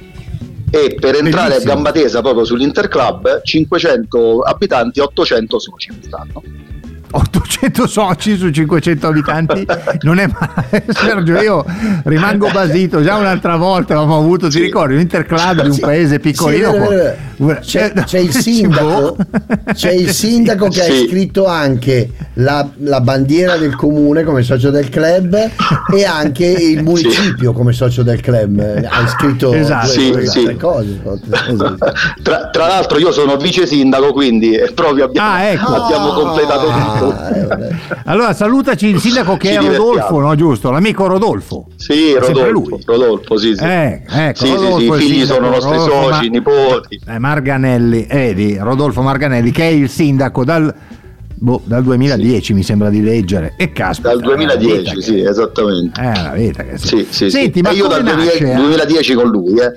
E 0.75 0.93
per 0.99 1.15
entrare 1.15 1.47
Bellissimo. 1.51 1.71
a 1.71 1.73
gamba 1.75 1.91
tesa 1.93 2.21
proprio 2.21 2.43
sull'Interclub, 2.43 3.41
500 3.43 4.41
abitanti, 4.41 4.99
800 4.99 5.57
soci 5.57 5.87
quest'anno. 5.87 6.43
800 7.17 7.87
soci 7.87 8.35
su 8.37 8.49
500 8.49 9.07
abitanti 9.07 9.65
non 10.01 10.19
è 10.19 10.27
male 10.27 10.83
Sergio 10.91 11.39
io 11.39 11.65
rimango 12.03 12.49
basito 12.51 13.01
già 13.01 13.15
un'altra 13.15 13.55
volta 13.55 13.93
avevamo 13.95 14.17
avuto 14.17 14.49
ti 14.49 14.59
ricordi 14.59 14.95
un 14.95 14.99
interclub 14.99 15.61
di 15.61 15.67
un 15.69 15.73
Sì. 15.73 15.79
paese 15.79 16.19
piccolino 16.19 16.71
Sì, 16.73 16.77
vero, 16.77 16.89
vero. 17.37 17.59
C'è, 17.61 17.91
Eh, 17.95 18.03
c'è 18.03 18.19
il 18.19 18.31
boh. 18.31 18.39
sindaco, 18.39 19.15
c'è 19.73 19.91
il 19.91 20.09
sindaco 20.11 20.67
che 20.69 20.81
ha 20.81 20.83
Sì. 20.85 21.03
iscritto 21.03 21.45
anche 21.47 22.09
la, 22.35 22.67
la 22.77 23.01
bandiera 23.01 23.55
del 23.57 23.75
comune 23.75 24.23
come 24.23 24.41
socio 24.41 24.69
del 24.69 24.89
club 24.89 25.35
e 25.93 26.03
anche 26.05 26.45
il 26.45 26.81
municipio 26.83 27.51
come 27.53 27.71
socio 27.73 28.03
del 28.03 28.19
club. 28.21 28.59
Ha 28.89 29.01
iscritto 29.03 29.53
Esatto, 29.53 29.85
due, 29.87 29.93
Sì, 29.95 30.11
due 30.11 30.25
sì. 30.27 30.37
altre 30.39 30.55
cose. 30.57 31.01
Esatto. 31.49 31.77
Tra, 32.23 32.49
tra 32.51 32.67
l'altro 32.67 32.99
io 32.99 33.11
sono 33.11 33.35
vice 33.37 33.65
sindaco, 33.67 34.11
quindi 34.13 34.53
eh, 34.55 34.71
proprio 34.73 35.05
abbiamo, 35.05 35.27
Ah, 35.29 35.43
ecco. 35.43 35.73
abbiamo 35.73 36.09
completato 36.13 36.67
tutto. 36.67 37.04
Eh, 37.11 37.75
allora 38.05 38.33
salutaci 38.33 38.87
il 38.87 38.99
sindaco 38.99 39.37
che 39.37 39.49
Ci 39.49 39.53
è 39.53 39.57
Rodolfo 39.57 39.89
divertiamo. 39.91 40.19
no 40.21 40.35
giusto 40.35 40.71
l'amico 40.71 41.07
Rodolfo 41.07 41.67
Sì, 41.75 42.13
Rodolfo. 42.17 42.79
Rodolfo, 42.85 43.37
sì, 43.37 43.55
sì. 43.55 43.63
Eh, 43.63 44.01
ecco, 44.07 44.37
sì, 44.39 44.45
sì, 44.47 44.53
Rodolfo, 44.53 44.77
sì, 44.77 44.83
i 44.83 44.87
il 44.87 44.93
figli 44.93 45.09
sindaco, 45.19 45.33
sono 45.33 45.49
nostri 45.49 45.71
Rodolfo, 45.77 46.01
soci, 46.13 46.29
ma- 46.29 46.35
nipoti. 46.37 47.01
Eh, 47.07 47.19
Marganelli, 47.19 48.05
eh, 48.07 48.57
Rodolfo 48.59 49.01
Marganelli, 49.01 49.51
che 49.51 49.63
è 49.63 49.71
il 49.71 49.89
sindaco 49.89 50.43
dal, 50.43 50.73
boh, 51.35 51.61
dal 51.65 51.83
2010, 51.83 52.53
mi 52.53 52.63
sembra 52.63 52.89
di 52.89 53.01
leggere. 53.01 53.53
E 53.57 53.71
caspita. 53.71 54.09
Dal 54.15 54.21
è 54.21 54.25
una 54.25 54.35
vita 54.35 54.55
2010, 54.55 54.95
che- 54.95 55.01
sì, 55.01 55.19
esattamente. 55.21 56.01
È 56.01 56.07
una 56.19 56.33
vita 56.33 56.63
che 56.63 56.77
Sì, 56.77 57.05
sì, 57.09 57.29
Senti, 57.29 57.53
sì. 57.55 57.61
ma 57.61 57.69
E 57.69 57.73
io 57.73 57.87
dal 57.87 58.03
2000 58.03 58.23
nasce? 58.23 58.51
eh? 58.51 58.55
2010 58.55 59.13
con 59.13 59.29
lui, 59.29 59.59
eh. 59.59 59.71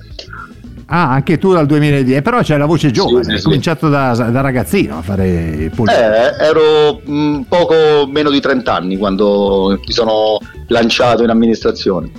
Ah, 0.91 1.11
anche 1.11 1.37
tu 1.37 1.53
dal 1.53 1.67
2010, 1.67 2.23
però 2.23 2.41
c'è 2.41 2.57
la 2.57 2.65
voce 2.65 2.91
giovane, 2.91 3.23
sì, 3.25 3.31
hai 3.33 3.39
sì. 3.39 3.45
cominciato 3.45 3.91
da, 3.91 4.15
da 4.15 4.41
ragazzino 4.41 4.97
a 4.99 5.03
fare 5.03 5.29
il 5.29 5.71
politico. 5.71 6.01
Eh, 6.03 6.45
ero 6.45 7.01
mh, 7.05 7.43
poco 7.47 8.07
meno 8.11 8.31
di 8.31 8.41
30 8.41 8.75
anni 8.75 8.97
quando 8.97 9.79
mi 9.87 9.93
sono 9.93 10.39
lanciato 10.69 11.23
in 11.25 11.29
amministrazione. 11.29 12.11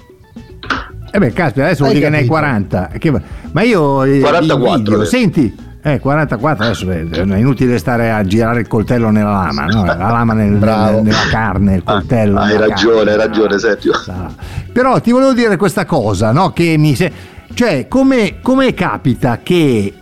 Eh 1.12 1.17
beh, 1.17 1.34
caspita, 1.34 1.65
adesso 1.65 1.82
vuol 1.84 1.95
dire 1.95 2.05
che 2.05 2.12
ne 2.12 2.17
hai 2.19 2.27
capito. 2.27 2.39
40. 2.39 2.89
Che- 2.99 3.21
Ma 3.53 3.62
io 3.63 4.03
eh, 4.03 4.19
44, 4.19 4.67
invidio. 4.75 4.91
vero. 4.97 5.05
senti, 5.05 5.55
eh, 5.82 5.99
44 5.99 6.63
adesso 6.65 6.91
eh, 6.91 7.10
è 7.10 7.38
inutile 7.38 7.79
stare 7.79 8.12
a 8.12 8.23
girare 8.23 8.60
il 8.60 8.67
coltello 8.67 9.10
nella 9.10 9.32
lama, 9.32 9.65
no? 9.65 9.84
La 9.86 9.95
lama 9.95 10.34
nel- 10.34 10.51
nel- 10.51 10.99
nella 11.01 11.25
carne, 11.32 11.73
il 11.77 11.84
coltello. 11.84 12.38
Ah, 12.38 12.43
hai 12.43 12.58
ragione, 12.58 12.95
carne. 12.97 13.12
hai 13.12 13.17
ragione, 13.17 13.58
Sergio. 13.58 13.93
Sa. 13.95 14.29
Però 14.71 14.99
ti 14.99 15.10
volevo 15.10 15.34
dire 15.34 15.58
questa 15.58 15.86
cosa, 15.86 16.32
no? 16.32 16.51
Che 16.51 16.75
mi 16.77 16.93
se- 16.93 17.38
cioè, 17.54 17.88
come, 17.88 18.40
come 18.42 18.74
capita 18.74 19.40
che 19.44 19.94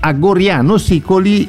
a 0.00 0.12
Goriano 0.12 0.78
Sicoli 0.78 1.48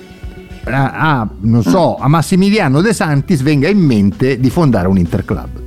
a, 0.66 1.20
a, 1.20 1.28
non 1.42 1.63
so, 1.63 1.98
a 1.98 2.08
Massimiliano 2.08 2.82
De 2.82 2.94
Santis 2.94 3.42
venga 3.42 3.68
in 3.68 3.80
mente 3.80 4.39
di 4.39 4.50
fondare 4.50 4.88
un 4.88 4.98
interclub? 4.98 5.62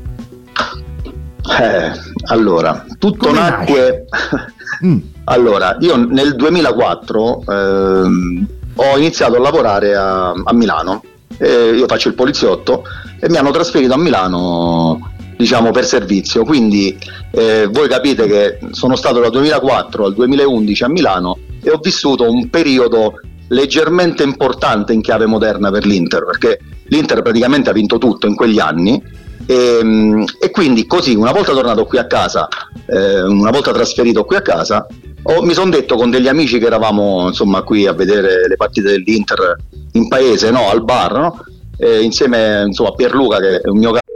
Eh, 1.60 1.92
allora, 2.28 2.84
tutto 2.98 3.28
Come 3.28 3.38
nacque. 3.38 4.04
Mm. 4.84 4.98
allora, 5.24 5.76
io 5.80 5.96
nel 5.96 6.34
2004 6.34 7.44
ehm, 7.46 8.46
ho 8.74 8.98
iniziato 8.98 9.36
a 9.36 9.38
lavorare 9.38 9.94
a, 9.94 10.32
a 10.32 10.52
Milano. 10.52 11.02
Eh, 11.38 11.70
io 11.70 11.86
faccio 11.86 12.08
il 12.08 12.14
poliziotto 12.14 12.82
e 13.18 13.30
mi 13.30 13.38
hanno 13.38 13.52
trasferito 13.52 13.94
a 13.94 13.96
Milano, 13.96 15.12
diciamo, 15.36 15.70
per 15.70 15.84
servizio. 15.84 16.44
Quindi 16.44 16.96
eh, 17.30 17.68
voi 17.70 17.88
capite 17.88 18.26
che 18.26 18.58
sono 18.70 18.96
stato 18.96 19.20
dal 19.20 19.30
2004 19.30 20.06
al 20.06 20.14
2011 20.14 20.84
a 20.84 20.88
Milano 20.88 21.38
e 21.62 21.70
ho 21.70 21.78
vissuto 21.82 22.30
un 22.30 22.48
periodo 22.48 23.20
leggermente 23.48 24.22
importante 24.22 24.92
in 24.92 25.00
chiave 25.02 25.26
moderna 25.26 25.70
per 25.70 25.86
l'Inter, 25.86 26.24
perché 26.24 26.58
l'Inter 26.88 27.22
praticamente 27.22 27.70
ha 27.70 27.72
vinto 27.72 27.98
tutto 27.98 28.26
in 28.26 28.34
quegli 28.34 28.58
anni 28.58 29.00
e, 29.46 29.80
mm, 29.82 30.24
e 30.40 30.50
quindi 30.50 30.86
così 30.86 31.14
una 31.14 31.32
volta 31.32 31.52
tornato 31.52 31.84
qui 31.84 31.98
a 31.98 32.06
casa, 32.06 32.48
eh, 32.86 33.22
una 33.22 33.50
volta 33.50 33.72
trasferito 33.72 34.24
qui 34.24 34.36
a 34.36 34.42
casa, 34.42 34.86
ho- 35.22 35.42
mi 35.42 35.54
sono 35.54 35.70
detto 35.70 35.96
con 35.96 36.10
degli 36.10 36.28
amici 36.28 36.58
che 36.58 36.66
eravamo 36.66 37.28
insomma 37.28 37.62
qui 37.62 37.86
a 37.86 37.92
vedere 37.92 38.48
le 38.48 38.56
partite 38.56 38.90
dell'Inter 38.90 39.56
in 39.92 40.08
paese, 40.08 40.50
no, 40.50 40.68
al 40.68 40.82
bar, 40.82 41.12
no? 41.12 41.44
Eh, 41.78 42.02
insieme 42.02 42.64
insomma, 42.66 42.90
a 42.90 42.94
Pierluca 42.94 43.38
che 43.38 43.60
è 43.60 43.68
un 43.68 43.78
mio 43.78 43.90
caro? 43.90 44.15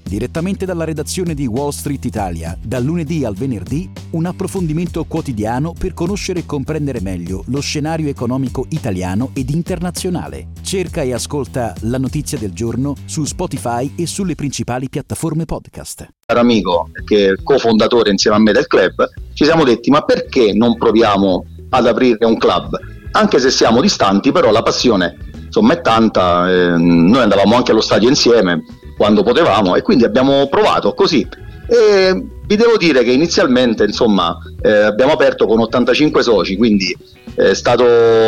Direttamente 0.11 0.65
dalla 0.65 0.83
redazione 0.83 1.33
di 1.33 1.47
Wall 1.47 1.69
Street 1.69 2.03
Italia, 2.03 2.57
dal 2.61 2.83
lunedì 2.83 3.23
al 3.23 3.33
venerdì, 3.33 3.89
un 4.09 4.25
approfondimento 4.25 5.05
quotidiano 5.05 5.71
per 5.71 5.93
conoscere 5.93 6.39
e 6.39 6.45
comprendere 6.45 6.99
meglio 6.99 7.45
lo 7.47 7.61
scenario 7.61 8.09
economico 8.09 8.65
italiano 8.71 9.29
ed 9.33 9.49
internazionale. 9.51 10.47
Cerca 10.61 11.01
e 11.01 11.13
ascolta 11.13 11.73
La 11.83 11.97
Notizia 11.97 12.37
del 12.37 12.51
Giorno 12.51 12.93
su 13.05 13.23
Spotify 13.23 13.93
e 13.95 14.05
sulle 14.05 14.35
principali 14.35 14.89
piattaforme 14.89 15.45
podcast. 15.45 16.05
amico 16.25 16.89
che 17.05 17.29
è 17.29 17.41
cofondatore 17.41 18.09
insieme 18.09 18.35
a 18.35 18.39
me 18.41 18.51
del 18.51 18.67
club, 18.67 19.07
ci 19.33 19.45
siamo 19.45 19.63
detti 19.63 19.89
ma 19.91 20.01
perché 20.01 20.51
non 20.51 20.75
proviamo 20.75 21.45
ad 21.69 21.87
aprire 21.87 22.25
un 22.25 22.37
club? 22.37 22.77
Anche 23.11 23.39
se 23.39 23.49
siamo 23.49 23.79
distanti, 23.79 24.33
però 24.33 24.51
la 24.51 24.61
passione 24.61 25.15
insomma 25.45 25.71
è 25.71 25.81
tanta, 25.81 26.51
eh, 26.51 26.77
noi 26.77 27.21
andavamo 27.21 27.55
anche 27.55 27.71
allo 27.71 27.79
stadio 27.79 28.09
insieme 28.09 28.61
quando 29.01 29.23
potevamo 29.23 29.75
e 29.75 29.81
quindi 29.81 30.03
abbiamo 30.03 30.47
provato 30.47 30.93
così. 30.93 31.27
E 31.67 32.23
vi 32.45 32.55
devo 32.55 32.77
dire 32.77 33.03
che 33.03 33.11
inizialmente 33.11 33.83
insomma, 33.83 34.37
eh, 34.61 34.69
abbiamo 34.69 35.13
aperto 35.13 35.47
con 35.47 35.59
85 35.59 36.21
soci, 36.21 36.55
quindi 36.55 36.95
è 37.33 37.55
stata 37.55 37.83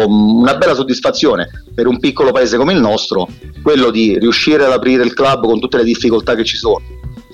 una 0.08 0.56
bella 0.56 0.74
soddisfazione 0.74 1.48
per 1.76 1.86
un 1.86 2.00
piccolo 2.00 2.32
paese 2.32 2.58
come 2.58 2.74
il 2.74 2.80
nostro 2.80 3.28
quello 3.62 3.92
di 3.92 4.18
riuscire 4.18 4.66
ad 4.66 4.72
aprire 4.72 5.04
il 5.04 5.14
club 5.14 5.46
con 5.46 5.60
tutte 5.60 5.78
le 5.78 5.84
difficoltà 5.84 6.34
che 6.34 6.44
ci 6.44 6.58
sono. 6.58 6.82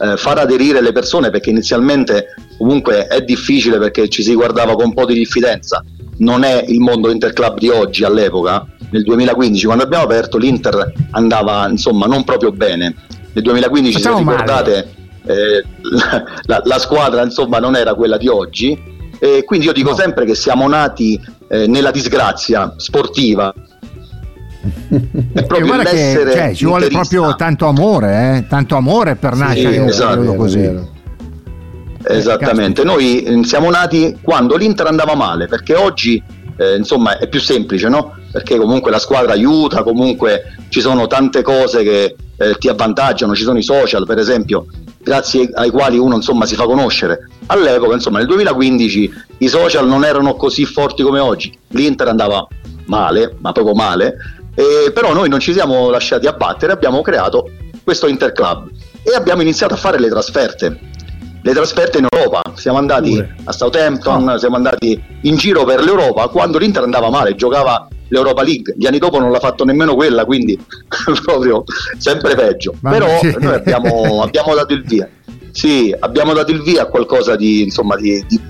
Eh, 0.01 0.17
far 0.17 0.39
aderire 0.39 0.81
le 0.81 0.91
persone 0.91 1.29
perché 1.29 1.49
inizialmente 1.49 2.33
comunque 2.57 3.07
è 3.07 3.21
difficile 3.21 3.77
perché 3.77 4.09
ci 4.09 4.21
si 4.21 4.33
guardava 4.35 4.75
con 4.75 4.87
un 4.87 4.93
po' 4.93 5.05
di 5.05 5.13
diffidenza 5.13 5.83
non 6.19 6.43
è 6.43 6.63
il 6.67 6.79
mondo 6.79 7.11
Interclub 7.11 7.57
di 7.57 7.67
oggi 7.67 8.05
all'epoca 8.05 8.65
nel 8.91 9.03
2015 9.03 9.65
quando 9.65 9.83
abbiamo 9.83 10.05
aperto 10.05 10.37
l'Inter 10.37 10.93
andava 11.11 11.67
insomma 11.67 12.05
non 12.05 12.23
proprio 12.23 12.53
bene 12.53 12.95
nel 13.33 13.43
2015 13.43 13.93
Facciamo 13.93 14.17
se 14.17 14.23
ricordate 14.23 14.93
eh, 15.25 15.63
la, 16.45 16.61
la, 16.63 16.79
squadra 16.79 17.23
insomma 17.23 17.59
non 17.59 17.75
era 17.75 17.93
quella 17.93 18.17
di 18.17 18.27
oggi 18.27 18.97
e 19.19 19.43
quindi 19.45 19.65
io 19.65 19.73
dico 19.73 19.93
sempre 19.95 20.25
che 20.25 20.35
siamo 20.35 20.67
nati 20.67 21.19
eh, 21.49 21.67
nella 21.67 21.91
disgrazia 21.91 22.73
sportiva 22.77 23.53
è 25.33 25.45
proprio 25.45 25.77
che 25.79 26.13
cioè, 26.31 26.53
ci 26.53 26.65
vuole 26.65 26.87
proprio 26.87 27.35
tanto 27.35 27.67
amore, 27.67 28.37
eh? 28.37 28.47
tanto 28.47 28.75
amore 28.75 29.15
per 29.15 29.33
Sì, 29.33 29.39
nascere 29.39 29.77
un 29.77 29.87
esatto. 29.87 30.35
così. 30.35 30.59
Eh, 30.59 30.97
Esattamente, 32.03 32.83
noi 32.83 33.23
eh, 33.23 33.43
siamo 33.43 33.69
nati 33.69 34.17
quando 34.21 34.55
l'Inter 34.55 34.87
andava 34.87 35.15
male, 35.15 35.47
perché 35.47 35.75
oggi 35.75 36.21
eh, 36.57 36.75
insomma 36.75 37.17
è 37.17 37.27
più 37.27 37.39
semplice, 37.39 37.87
no? 37.87 38.15
Perché 38.31 38.57
comunque 38.57 38.91
la 38.91 38.99
squadra 38.99 39.33
aiuta, 39.33 39.83
comunque 39.83 40.55
ci 40.69 40.81
sono 40.81 41.07
tante 41.07 41.41
cose 41.41 41.83
che 41.83 42.15
eh, 42.39 42.55
ti 42.57 42.69
avvantaggiano, 42.69 43.35
ci 43.35 43.43
sono 43.43 43.57
i 43.57 43.63
social 43.63 44.05
per 44.05 44.17
esempio, 44.17 44.65
grazie 44.97 45.49
ai 45.53 45.69
quali 45.69 45.97
uno 45.97 46.15
insomma 46.15 46.45
si 46.45 46.55
fa 46.55 46.63
conoscere. 46.63 47.27
All'epoca, 47.47 47.93
insomma, 47.93 48.19
nel 48.19 48.27
2015 48.27 49.11
i 49.39 49.47
social 49.47 49.87
non 49.87 50.05
erano 50.05 50.35
così 50.35 50.65
forti 50.65 51.03
come 51.03 51.19
oggi, 51.19 51.55
l'Inter 51.69 52.07
andava 52.07 52.47
male, 52.85 53.35
ma 53.39 53.51
proprio 53.51 53.75
male, 53.75 54.15
eh, 54.55 54.91
però 54.91 55.13
noi 55.13 55.29
non 55.29 55.39
ci 55.39 55.51
siamo 55.51 55.89
lasciati 55.89 56.27
abbattere, 56.27 56.71
abbiamo 56.71 57.01
creato 57.01 57.49
questo 57.83 58.07
Interclub 58.07 58.69
e 59.03 59.15
abbiamo 59.15 59.41
iniziato 59.41 59.73
a 59.73 59.77
fare 59.77 59.99
le 59.99 60.09
trasferte 60.09 60.87
le 61.41 61.53
trasferte 61.53 61.99
in 61.99 62.07
Europa. 62.09 62.41
Siamo 62.55 62.77
andati 62.77 63.17
a 63.45 63.51
Southampton, 63.51 64.37
siamo 64.37 64.57
andati 64.57 65.01
in 65.21 65.37
giro 65.37 65.63
per 65.63 65.81
l'Europa 65.81 66.27
quando 66.27 66.57
l'Inter 66.57 66.83
andava 66.83 67.09
male, 67.09 67.35
giocava 67.35 67.87
l'Europa 68.09 68.43
League. 68.43 68.75
Gli 68.77 68.85
anni 68.85 68.99
dopo 68.99 69.19
non 69.19 69.31
l'ha 69.31 69.39
fatto 69.39 69.65
nemmeno 69.65 69.95
quella, 69.95 70.25
quindi 70.25 70.57
proprio 71.23 71.63
sempre 71.97 72.35
peggio. 72.35 72.75
Ma 72.81 72.91
Però 72.91 73.19
sì. 73.19 73.35
noi 73.39 73.53
abbiamo, 73.53 74.21
abbiamo 74.23 74.53
dato 74.53 74.73
il 74.73 74.83
via. 74.83 75.09
Sì, 75.51 75.95
abbiamo 75.97 76.33
dato 76.33 76.51
il 76.51 76.61
via 76.61 76.83
a 76.83 76.85
qualcosa 76.85 77.35
di, 77.35 77.63
insomma, 77.63 77.95
di, 77.95 78.23
di- 78.27 78.41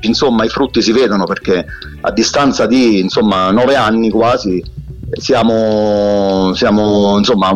insomma, 0.00 0.44
i 0.44 0.48
frutti 0.48 0.82
si 0.82 0.92
vedono 0.92 1.24
perché 1.24 1.64
a 2.00 2.10
distanza 2.10 2.66
di 2.66 3.00
insomma 3.00 3.50
nove 3.50 3.76
anni 3.76 4.10
quasi 4.10 4.62
siamo, 5.12 6.52
siamo 6.54 7.18
insomma 7.18 7.52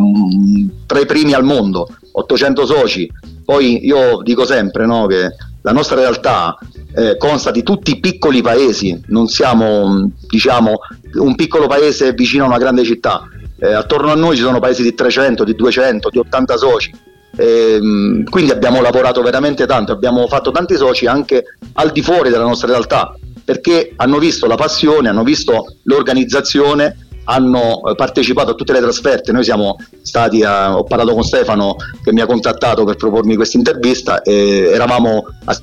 tra 0.87 1.01
i 1.01 1.07
primi 1.07 1.33
al 1.33 1.44
mondo 1.44 1.88
800 2.12 2.66
soci 2.66 3.11
poi 3.51 3.85
io 3.85 4.23
dico 4.23 4.44
sempre 4.44 4.87
no, 4.87 5.07
che 5.07 5.35
la 5.62 5.73
nostra 5.73 5.96
realtà 5.96 6.57
eh, 6.94 7.16
consta 7.16 7.50
di 7.50 7.62
tutti 7.62 7.92
i 7.92 8.00
piccoli 8.00 8.42
paesi. 8.42 9.00
Non 9.07 9.29
siamo 9.29 9.87
mh, 9.87 10.12
diciamo 10.29 10.79
un 11.14 11.35
piccolo 11.35 11.66
paese 11.66 12.12
vicino 12.12 12.44
a 12.44 12.48
una 12.48 12.59
grande 12.59 12.85
città. 12.85 13.22
Eh, 13.59 13.72
attorno 13.72 14.11
a 14.11 14.14
noi 14.14 14.37
ci 14.37 14.42
sono 14.42 14.59
paesi 14.59 14.83
di 14.83 14.94
300 14.94 15.44
di 15.44 15.55
200 15.55 16.09
di 16.11 16.18
80 16.18 16.57
soci. 16.57 16.92
Ehm, 17.37 18.24
quindi 18.24 18.50
abbiamo 18.50 18.81
lavorato 18.81 19.22
veramente 19.22 19.66
tanto, 19.66 19.92
abbiamo 19.92 20.26
fatto 20.26 20.50
tanti 20.50 20.76
soci 20.76 21.07
anche 21.07 21.44
al 21.74 21.92
di 21.92 22.03
fuori 22.03 22.29
della 22.31 22.44
nostra 22.44 22.68
realtà, 22.68 23.14
perché 23.44 23.92
hanno 23.96 24.18
visto 24.18 24.46
la 24.46 24.57
passione, 24.57 25.09
hanno 25.09 25.22
visto 25.22 25.76
l'organizzazione, 25.85 27.07
hanno 27.24 27.83
eh, 27.85 27.94
partecipato 27.94 28.50
a 28.50 28.55
tutte 28.55 28.72
le 28.72 28.81
trasferte. 28.81 29.31
Noi 29.31 29.44
siamo 29.44 29.76
stati, 30.03 30.42
a- 30.42 30.76
ho 30.76 30.85
parlato 30.85 31.12
con 31.12 31.22
Stefano 31.22 31.76
che 32.03 32.12
mi 32.12 32.20
ha 32.20 32.26
contattato 32.26 32.85
per 32.85 32.96
propormi 32.96 33.37
questa 33.37 33.57
intervista 33.57 34.22
eravamo 34.24 35.26
a 35.44 35.57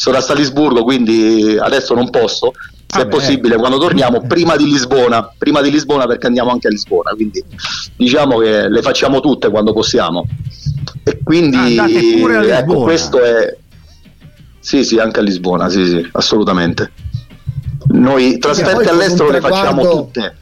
sono 0.00 0.16
a 0.16 0.22
Salisburgo, 0.22 0.82
quindi 0.82 1.58
adesso 1.60 1.92
non 1.92 2.08
posso. 2.08 2.52
Se 2.86 3.02
è 3.02 3.04
Vabbè. 3.04 3.10
possibile, 3.10 3.56
quando 3.56 3.76
torniamo, 3.76 4.22
prima 4.26 4.56
di 4.56 4.64
Lisbona, 4.64 5.30
prima 5.36 5.60
di 5.60 5.70
Lisbona 5.70 6.06
perché 6.06 6.26
andiamo 6.26 6.50
anche 6.50 6.68
a 6.68 6.70
Lisbona, 6.70 7.10
quindi 7.10 7.44
diciamo 7.96 8.38
che 8.38 8.70
le 8.70 8.80
facciamo 8.80 9.20
tutte 9.20 9.50
quando 9.50 9.74
possiamo. 9.74 10.26
E 11.04 11.18
quindi 11.22 11.76
ecco, 11.76 12.80
questo 12.80 13.22
è 13.22 13.54
sì, 14.58 14.84
sì, 14.84 14.98
anche 14.98 15.20
a 15.20 15.22
Lisbona, 15.22 15.68
sì, 15.68 15.84
sì, 15.84 16.08
assolutamente. 16.12 16.92
Noi 17.88 18.38
trasferte 18.38 18.88
all'estero 18.88 19.28
le 19.28 19.40
facciamo 19.40 19.86
tutte. 19.86 20.36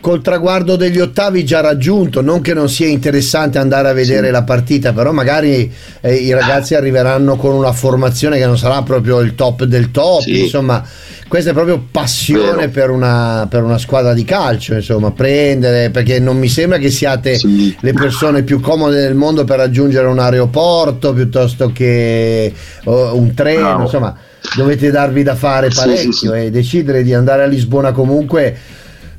Col 0.00 0.22
traguardo 0.22 0.76
degli 0.76 1.00
ottavi 1.00 1.44
già 1.44 1.60
raggiunto, 1.60 2.20
non 2.22 2.40
che 2.40 2.54
non 2.54 2.68
sia 2.68 2.86
interessante 2.86 3.58
andare 3.58 3.88
a 3.88 3.92
vedere 3.92 4.30
la 4.30 4.44
partita, 4.44 4.92
però 4.92 5.10
magari 5.10 5.70
eh, 6.00 6.14
i 6.14 6.30
ragazzi 6.32 6.76
arriveranno 6.76 7.34
con 7.34 7.52
una 7.52 7.72
formazione 7.72 8.38
che 8.38 8.46
non 8.46 8.56
sarà 8.56 8.80
proprio 8.82 9.18
il 9.18 9.34
top 9.34 9.64
del 9.64 9.90
top, 9.90 10.20
Sì. 10.20 10.42
insomma, 10.44 10.84
questa 11.26 11.50
è 11.50 11.52
proprio 11.52 11.84
passione 11.90 12.68
per 12.68 12.90
una, 12.90 13.48
per 13.50 13.64
una 13.64 13.76
squadra 13.76 14.14
di 14.14 14.22
calcio, 14.22 14.74
insomma, 14.74 15.10
prendere, 15.10 15.90
perché 15.90 16.20
non 16.20 16.38
mi 16.38 16.48
sembra 16.48 16.78
che 16.78 16.90
siate 16.90 17.36
Sì. 17.36 17.76
le 17.80 17.92
persone 17.92 18.44
più 18.44 18.60
comode 18.60 19.00
del 19.00 19.16
mondo 19.16 19.42
per 19.42 19.56
raggiungere 19.56 20.06
un 20.06 20.20
aeroporto 20.20 21.12
piuttosto 21.12 21.72
che 21.72 22.52
oh, 22.84 23.16
un 23.16 23.34
treno, 23.34 23.60
Bravo. 23.62 23.82
insomma, 23.82 24.16
dovete 24.56 24.92
darvi 24.92 25.24
da 25.24 25.34
fare 25.34 25.72
Sì, 25.72 25.76
parecchio 25.76 26.12
sì, 26.12 26.18
sì. 26.28 26.28
e 26.32 26.50
decidere 26.52 27.02
di 27.02 27.12
andare 27.12 27.42
a 27.42 27.46
Lisbona 27.46 27.90
comunque. 27.90 28.56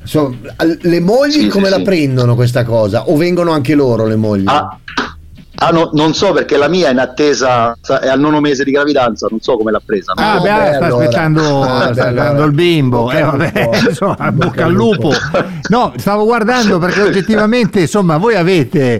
Insomma, 0.09 0.35
le 0.81 0.99
mogli 0.99 1.31
Sì, 1.31 1.47
come 1.47 1.65
sì, 1.65 1.71
la 1.71 1.77
sì. 1.77 1.83
prendono 1.83 2.35
questa 2.35 2.63
cosa? 2.63 3.09
O 3.09 3.15
vengono 3.17 3.51
anche 3.51 3.75
loro 3.75 4.05
le 4.07 4.15
mogli? 4.15 4.43
Ah, 4.47 4.77
ah, 5.61 5.69
no, 5.69 5.89
non 5.93 6.13
so 6.13 6.31
perché 6.33 6.57
la 6.57 6.67
mia 6.67 6.87
è 6.87 6.91
in 6.91 6.99
attesa, 6.99 7.77
sa- 7.81 7.99
è 7.99 8.07
al 8.07 8.19
nono 8.19 8.39
mese 8.39 8.63
di 8.63 8.71
gravidanza, 8.71 9.27
non 9.29 9.39
so 9.41 9.55
come 9.57 9.71
l'ha 9.71 9.81
presa. 9.85 10.13
no? 10.15 10.21
Ah, 10.23 10.31
Ah, 10.33 10.39
beh, 10.39 10.47
beh, 10.49 10.73
sta 10.75 10.85
allora. 10.85 11.03
aspettando, 11.03 11.61
Ah, 11.61 11.93
sta 11.93 12.03
aspettando 12.07 12.43
il 12.45 12.51
bimbo. 12.53 12.97
Bocca 13.03 13.17
Eh, 13.17 13.21
al 13.21 13.37
vabbè, 13.37 13.63
lupo. 13.63 13.89
insomma, 13.89 14.15
Bocca 14.15 14.31
bocca 14.31 14.65
al 14.65 14.71
lupo. 14.71 15.11
No, 15.69 15.93
stavo 15.97 16.23
guardando 16.25 16.79
perché 16.79 17.01
oggettivamente, 17.03 17.81
insomma, 17.81 18.17
voi 18.17 18.35
avete 18.35 18.99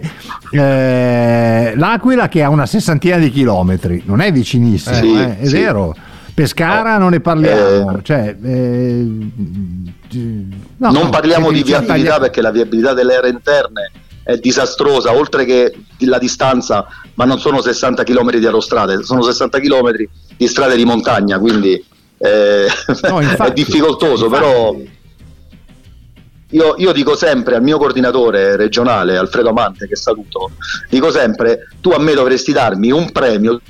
eh, 0.50 1.72
l'Aquila 1.76 2.28
che 2.28 2.42
ha 2.42 2.48
una 2.48 2.66
sessantina 2.66 3.16
di 3.16 3.30
chilometri, 3.30 4.02
non 4.06 4.20
è 4.20 4.30
vicinissimo, 4.32 4.94
Sì, 4.96 5.18
eh, 5.18 5.38
è 5.38 5.46
sì. 5.46 5.52
vero. 5.54 5.94
Pescara 6.42 6.92
No. 6.94 6.98
non 7.00 7.10
ne 7.10 7.20
parliamo, 7.20 7.98
Eh, 7.98 8.02
cioè, 8.02 8.34
eh, 8.42 9.02
no, 9.02 10.90
non 10.90 10.92
no, 11.04 11.08
parliamo 11.10 11.50
di 11.50 11.62
viabilità 11.62 12.16
gli- 12.16 12.20
perché 12.20 12.40
la 12.40 12.50
viabilità 12.50 12.94
delle 12.94 13.16
aree 13.16 13.30
interne 13.30 13.90
è 14.22 14.36
disastrosa, 14.36 15.12
oltre 15.14 15.44
che 15.44 15.74
la 16.00 16.18
distanza, 16.18 16.86
ma 17.14 17.24
non 17.26 17.38
sono 17.40 17.60
60 17.60 18.04
km 18.04 18.36
di 18.36 18.46
autostrade, 18.46 19.02
sono 19.02 19.22
60 19.22 19.58
km 19.60 19.90
di 20.36 20.46
strade 20.46 20.76
di 20.76 20.84
montagna, 20.84 21.38
quindi 21.38 21.72
eh, 22.18 22.66
No, 23.08 23.20
infatti, 23.22 23.50
è 23.50 23.52
difficoltoso, 23.52 24.24
infatti. 24.26 24.42
però 24.42 24.76
io, 26.52 26.74
io 26.78 26.92
dico 26.92 27.16
sempre 27.16 27.54
al 27.56 27.62
mio 27.62 27.78
coordinatore 27.78 28.56
regionale, 28.56 29.16
Alfredo 29.16 29.50
Amante, 29.50 29.86
che 29.86 29.94
saluto, 29.96 30.50
dico 30.88 31.10
sempre, 31.10 31.68
tu 31.80 31.90
a 31.90 31.98
me 31.98 32.12
dovresti 32.14 32.52
darmi 32.52 32.90
un 32.90 33.10
premio 33.12 33.60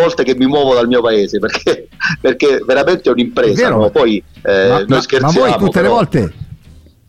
volte 0.00 0.22
che 0.24 0.34
mi 0.34 0.46
muovo 0.46 0.74
dal 0.74 0.86
mio 0.88 1.00
paese 1.02 1.38
perché, 1.38 1.88
perché 2.20 2.62
veramente 2.66 3.02
è 3.02 3.08
È 3.08 3.10
un'impresa 3.10 3.62
vero. 3.64 3.76
no? 3.78 3.90
poi 3.90 4.22
eh, 4.42 4.68
ma, 4.68 4.84
noi 4.86 5.02
scherziamo 5.02 5.32
ma 5.32 5.38
voi 5.56 5.58
tutte 5.58 5.80
le 5.80 5.86
però- 5.86 5.94
volte 5.94 6.32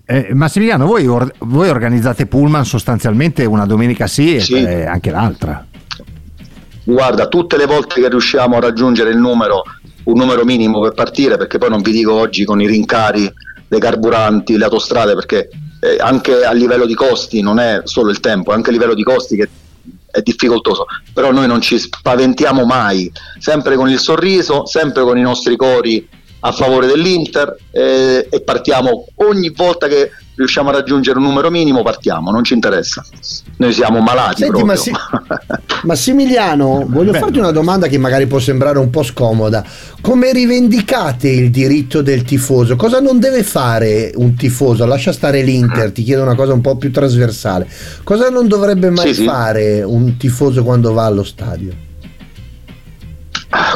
eh, 0.06 0.34
Massimiliano 0.34 0.86
voi, 0.86 1.08
or- 1.08 1.32
voi 1.40 1.70
organizzate 1.70 2.26
pullman 2.26 2.66
sostanzialmente 2.66 3.46
una 3.46 3.66
domenica 3.66 4.08
sì 4.08 4.36
e 4.36 4.40
Sì. 4.42 4.56
eh, 4.56 4.86
anche 4.86 5.10
l'altra 5.12 5.66
Guarda, 6.84 7.28
tutte 7.28 7.58
le 7.58 7.66
volte 7.68 8.02
che 8.02 8.10
riusciamo 8.10 8.58
a 8.58 8.60
raggiungere 8.60 9.12
il 9.12 9.18
numero, 9.18 9.64
un 10.06 10.18
numero 10.18 10.44
minimo 10.44 10.82
per 10.82 10.94
partire, 10.94 11.38
perché 11.38 11.60
poi 11.60 11.70
non 11.70 11.82
vi 11.82 11.92
dico 11.92 12.12
oggi 12.14 12.44
con 12.44 12.60
i 12.60 12.66
rincari 12.68 13.32
dei 13.68 13.80
carburanti, 13.80 14.58
le 14.58 14.64
autostrade, 14.66 15.14
perché 15.14 15.48
eh, 15.80 15.98
anche 16.00 16.44
a 16.44 16.52
livello 16.52 16.88
di 16.88 16.96
costi 16.96 17.42
non 17.42 17.60
è 17.60 17.82
solo 17.84 18.10
il 18.10 18.20
tempo, 18.20 18.52
è 18.52 18.56
anche 18.56 18.72
a 18.72 18.74
livello 18.74 18.96
di 18.96 19.04
costi 19.04 19.36
che 19.38 19.48
è 20.10 20.22
difficoltoso, 20.22 20.86
però 21.14 21.32
noi 21.32 21.48
non 21.48 21.62
ci 21.62 21.80
spaventiamo 21.80 22.66
mai, 22.66 23.12
sempre 23.40 23.76
con 23.76 23.90
il 23.90 24.00
sorriso, 24.00 24.66
sempre 24.66 25.04
con 25.04 25.18
i 25.18 25.22
nostri 25.22 25.56
cori 25.56 26.08
a 26.44 26.52
favore 26.52 26.88
dell'Inter 26.88 27.56
eh, 27.72 28.28
e 28.30 28.42
partiamo 28.42 29.06
ogni 29.16 29.50
volta 29.50 29.88
che 29.88 30.12
riusciamo 30.42 30.70
a 30.70 30.74
raggiungere 30.74 31.18
un 31.20 31.26
numero 31.26 31.50
minimo, 31.50 31.82
partiamo, 31.84 32.32
non 32.32 32.44
ci 32.44 32.54
interessa. 32.54 33.04
Noi 33.58 33.72
siamo 33.74 34.00
malati 34.02 34.42
Senti, 34.44 34.50
proprio. 34.50 34.66
Massi- 34.66 34.92
Massimiliano, 35.84 36.86
voglio 36.88 37.14
farti 37.14 37.40
una 37.40 37.52
domanda 37.52 37.88
che 37.88 37.98
magari 37.98 38.28
può 38.28 38.40
sembrare 38.40 38.80
un 38.80 38.90
po' 38.90 39.04
scomoda. 39.04 39.64
Come 40.02 40.32
rivendicate 40.32 41.30
il 41.30 41.50
diritto 41.50 42.02
del 42.02 42.24
tifoso? 42.24 42.76
Cosa 42.76 43.00
non 43.00 43.20
deve 43.20 43.44
fare 43.44 44.12
un 44.16 44.36
tifoso? 44.36 44.86
Lascia 44.86 45.12
stare 45.12 45.42
l'Inter, 45.42 45.92
ti 45.92 46.04
chiedo 46.04 46.22
una 46.24 46.36
cosa 46.36 46.54
un 46.54 46.62
po' 46.62 46.76
più 46.78 46.92
trasversale. 46.92 47.68
Cosa 48.04 48.30
non 48.30 48.48
dovrebbe 48.48 48.90
mai 48.90 49.08
Sì, 49.08 49.22
sì. 49.22 49.26
fare 49.26 49.84
un 49.84 50.18
tifoso 50.18 50.64
quando 50.64 50.94
va 50.94 51.06
allo 51.06 51.24
stadio? 51.24 51.90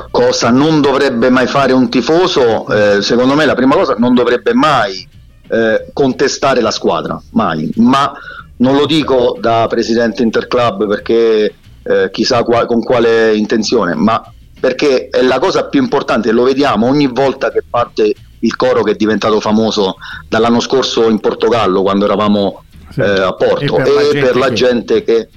cosa 0.09 0.49
non 0.49 0.79
dovrebbe 0.79 1.29
mai 1.29 1.45
fare 1.47 1.73
un 1.73 1.89
tifoso, 1.89 2.65
eh, 2.69 3.01
secondo 3.01 3.35
me 3.35 3.43
la 3.45 3.53
prima 3.55 3.75
cosa 3.75 3.95
non 3.97 4.13
dovrebbe 4.13 4.53
mai 4.53 5.05
eh, 5.47 5.87
contestare 5.93 6.61
la 6.61 6.71
squadra, 6.71 7.21
mai, 7.31 7.69
ma 7.77 8.11
non 8.57 8.75
lo 8.75 8.85
dico 8.85 9.37
da 9.39 9.65
presidente 9.69 10.23
Interclub 10.23 10.87
perché 10.87 11.53
eh, 11.83 12.09
chissà 12.11 12.43
qua- 12.43 12.65
con 12.65 12.81
quale 12.83 13.35
intenzione, 13.35 13.93
ma 13.95 14.23
perché 14.59 15.09
è 15.09 15.21
la 15.21 15.37
cosa 15.39 15.65
più 15.67 15.81
importante, 15.81 16.31
lo 16.31 16.43
vediamo 16.43 16.87
ogni 16.87 17.07
volta 17.07 17.51
che 17.51 17.63
parte 17.69 18.13
il 18.39 18.55
coro 18.55 18.81
che 18.83 18.91
è 18.91 18.95
diventato 18.95 19.39
famoso 19.39 19.95
dall'anno 20.27 20.59
scorso 20.59 21.09
in 21.09 21.19
Portogallo 21.19 21.81
quando 21.81 22.05
eravamo 22.05 22.63
eh, 22.97 23.03
a 23.03 23.33
Porto 23.33 23.77
E 23.77 23.81
per 23.81 23.87
la 23.93 24.01
e 24.01 24.03
gente 24.11 24.21
per 24.25 24.35
la 24.37 24.47
che- 24.47 24.53
gente 24.53 25.03
che 25.03 25.29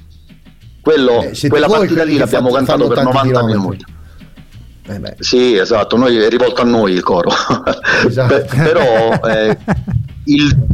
quello, 0.81 1.23
Eh, 1.23 1.49
quella 1.49 1.67
partita 1.67 2.03
lì 2.05 2.17
l'abbiamo 2.17 2.51
cantato 2.51 2.87
per 2.87 2.97
fanno 2.99 3.11
tanti 3.11 3.29
90 3.33 3.47
chilometri. 3.47 3.59
minuti. 3.61 3.85
Eh 4.89 5.17
Sì, 5.19 5.55
esatto, 5.55 5.97
noi 5.97 6.17
è 6.17 6.29
rivolto 6.29 6.63
a 6.63 6.65
noi 6.65 6.93
il 6.93 7.03
coro. 7.03 7.31
Esatto. 8.07 8.35
Pe- 8.35 8.47
però 8.57 9.21
eh, 9.29 9.59
il, 10.25 10.67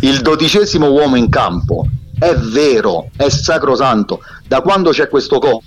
il 0.00 0.20
dodicesimo 0.20 0.90
uomo 0.90 1.16
in 1.16 1.28
campo 1.28 1.86
è 2.18 2.34
vero, 2.34 3.10
è 3.16 3.28
sacrosanto. 3.28 4.22
Da 4.46 4.60
quando 4.60 4.90
c'è 4.90 5.08
questo 5.08 5.38
coro, 5.38 5.62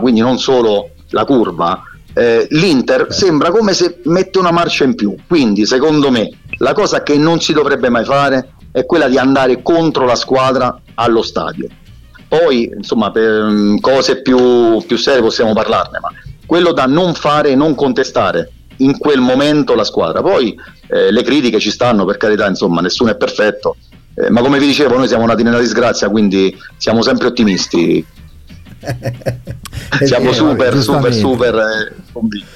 quindi 0.00 0.20
non 0.20 0.38
solo 0.38 0.90
la 1.10 1.24
curva, 1.24 1.82
eh, 2.14 2.46
l'Inter 2.50 3.06
sembra 3.10 3.50
come 3.50 3.72
se 3.72 4.00
mette 4.04 4.38
una 4.38 4.50
marcia 4.50 4.84
in 4.84 4.94
più. 4.94 5.14
Quindi, 5.26 5.66
secondo 5.66 6.10
me, 6.10 6.28
la 6.58 6.72
cosa 6.74 7.02
che 7.02 7.16
non 7.16 7.40
si 7.40 7.52
dovrebbe 7.52 7.88
mai 7.88 8.04
fare 8.04 8.54
è 8.70 8.84
quella 8.86 9.08
di 9.08 9.18
andare 9.18 9.62
contro 9.62 10.04
la 10.04 10.14
squadra 10.14 10.80
allo 10.94 11.22
stadio. 11.22 11.68
Poi, 12.32 12.72
insomma, 12.74 13.10
per 13.10 13.42
mm, 13.42 13.76
cose 13.76 14.22
più, 14.22 14.82
più 14.86 14.96
serie 14.96 15.20
possiamo 15.20 15.52
parlarne, 15.52 15.98
ma 16.00 16.08
quello 16.46 16.72
da 16.72 16.86
non 16.86 17.12
fare 17.12 17.50
e 17.50 17.54
non 17.54 17.74
contestare 17.74 18.50
in 18.78 18.96
quel 18.96 19.20
momento 19.20 19.74
la 19.74 19.84
squadra. 19.84 20.22
Poi 20.22 20.58
eh, 20.88 21.12
le 21.12 21.22
critiche 21.22 21.60
ci 21.60 21.70
stanno, 21.70 22.06
per 22.06 22.16
carità, 22.16 22.48
insomma, 22.48 22.80
nessuno 22.80 23.10
è 23.10 23.16
perfetto. 23.16 23.76
Eh, 24.14 24.30
ma 24.30 24.40
come 24.40 24.58
vi 24.58 24.64
dicevo, 24.64 24.96
noi 24.96 25.08
siamo 25.08 25.26
nati 25.26 25.42
nella 25.42 25.58
disgrazia, 25.60 26.08
quindi 26.08 26.56
siamo 26.78 27.02
sempre 27.02 27.26
ottimisti. 27.26 28.02
siamo 30.02 30.30
Eh, 30.30 30.32
super, 30.32 30.32
super, 30.32 30.72
giustamente. 30.72 31.18
super 31.18 31.54
eh, 31.54 31.94
convinti. 32.12 32.46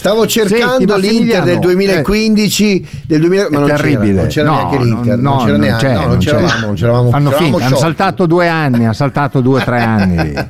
Stavo 0.00 0.26
cercando 0.26 0.98
Senti, 0.98 1.08
l'Inter 1.10 1.42
del 1.42 1.58
2015, 1.58 2.88
del 3.06 3.20
2000, 3.20 3.42
ma 3.42 3.48
È 3.48 3.60
non 3.60 3.66
terribile. 3.68 3.98
c'era, 3.98 4.16
non 4.18 4.28
c'era 4.28 4.50
No, 4.50 4.54
neanche 4.56 4.78
l'Inter, 4.82 5.18
no, 5.18 5.30
non 5.30 5.38
c'era 5.44 5.50
non 5.50 5.60
neanche, 5.60 5.92
no, 5.92 6.06
non 6.06 6.18
c'eravamo, 6.18 6.66
non 6.66 6.74
c'eravamo, 6.74 7.10
Fanno 7.10 7.28
c'eravamo 7.28 7.50
finta, 7.50 7.66
hanno 7.66 7.76
saltato 7.76 8.26
due 8.26 8.48
anni, 8.48 8.84
hanno 8.84 8.92
saltato 8.94 9.40
due 9.42 9.60
o 9.60 9.64
tre 9.64 9.82
anni. 9.82 10.32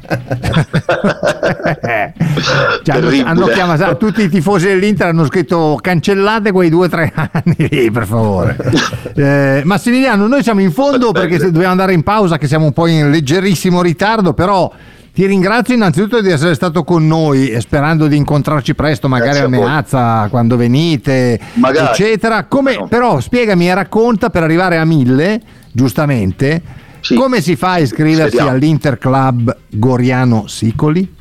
Cioè, 2.82 2.94
hanno, 2.94 3.08
Terribile. 3.08 3.22
hanno 3.24 3.46
chiamato 3.46 3.96
tutti 3.96 4.22
i 4.22 4.28
tifosi 4.28 4.66
dell'Inter 4.66 5.08
hanno 5.08 5.24
scritto 5.26 5.76
cancellate 5.80 6.52
quei 6.52 6.70
due 6.70 6.86
o 6.86 6.88
tre 6.88 7.12
anni 7.14 7.68
lì, 7.68 7.90
per 7.90 8.06
favore. 8.06 8.56
Eh, 9.20 9.62
Massimiliano, 9.64 10.28
noi 10.28 10.42
siamo 10.44 10.60
in 10.60 10.70
fondo 10.72 11.10
perché 11.10 11.36
dobbiamo 11.38 11.72
andare 11.72 11.92
in 11.92 12.02
pausa, 12.04 12.38
che 12.38 12.46
siamo 12.46 12.66
un 12.66 12.72
po' 12.72 12.86
in 12.86 13.10
leggerissimo 13.10 13.82
ritardo, 13.82 14.32
però. 14.32 14.72
Ti 15.12 15.27
ringrazio 15.27 15.75
innanzitutto 15.75 16.20
di 16.20 16.31
essere 16.31 16.55
stato 16.55 16.85
con 16.85 17.07
noi 17.07 17.49
e 17.51 17.61
sperando 17.61 18.07
di 18.07 18.16
incontrarci 18.16 18.75
presto, 18.75 19.09
magari 19.09 19.40
a 19.40 19.44
a. 19.44 19.49
Meazza 19.49 20.29
quando 20.31 20.57
venite, 20.57 21.38
Magari. 21.55 21.88
eccetera. 21.88 22.44
Come, 22.44 22.77
No. 22.77 22.87
Però 22.88 23.18
spiegami 23.20 23.68
e 23.68 23.75
racconta 23.75 24.31
per 24.31 24.44
arrivare 24.44 24.79
a 24.79 24.85
mille, 24.85 25.40
giustamente, 25.73 26.62
Sì. 27.01 27.14
come 27.16 27.40
si 27.42 27.57
fa 27.57 27.73
a 27.73 27.79
iscriversi 27.81 28.37
Speriamo. 28.37 28.51
all'Inter 28.51 28.99
Club 28.99 29.57
Goriano 29.68 30.46
Sicoli? 30.46 31.16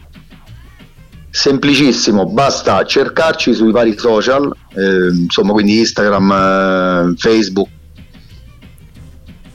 Semplicissimo, 1.31 2.25
basta 2.27 2.83
cercarci 2.85 3.53
sui 3.53 3.71
vari 3.71 3.97
social, 3.97 4.51
eh, 4.75 5.09
insomma 5.15 5.51
quindi 5.51 5.79
Instagram, 5.79 6.31
eh, 6.31 7.13
Facebook, 7.17 7.67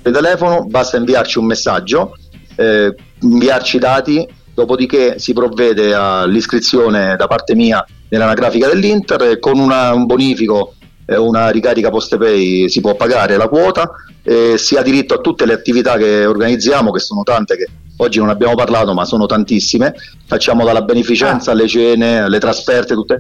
telefono, 0.03 0.65
basta 0.67 0.97
inviarci 0.99 1.39
un 1.39 1.47
messaggio, 1.47 2.17
eh, 2.57 2.95
inviarci 3.21 3.77
i 3.77 3.81
dati, 3.81 4.29
dopodiché 4.55 5.19
si 5.19 5.33
provvede 5.33 5.95
all'iscrizione 5.95 7.17
da 7.17 7.27
parte 7.27 7.55
mia 7.55 7.85
nell'anagrafica 8.09 8.69
dell'Inter 8.69 9.23
e 9.23 9.39
con 9.39 9.59
una- 9.59 9.93
un 9.93 10.07
bonifico 10.07 10.75
e 11.07 11.17
una 11.17 11.51
ricarica 11.51 11.91
post 11.91 12.17
pay 12.17 12.69
si 12.69 12.81
può 12.81 12.95
pagare 12.95 13.37
la 13.37 13.49
quota 13.49 13.91
e 14.23 14.55
si 14.57 14.77
ha 14.77 14.83
diritto 14.83 15.15
a 15.15 15.19
tutte 15.19 15.45
le 15.45 15.53
attività 15.53 15.97
che 15.97 16.25
organizziamo, 16.25 16.91
che 16.93 17.01
sono 17.01 17.23
tante 17.25 17.57
che 17.57 17.69
oggi 17.99 18.19
non 18.19 18.29
abbiamo 18.31 18.55
parlato, 18.55 18.95
ma 18.95 19.05
sono 19.05 19.27
tantissime. 19.27 19.95
Facciamo 20.27 20.65
dalla 20.65 20.83
beneficenza 20.83 21.51
alle 21.51 21.69
cene, 21.69 22.21
alle 22.21 22.39
trasferte, 22.39 22.95
tutte. 22.95 23.19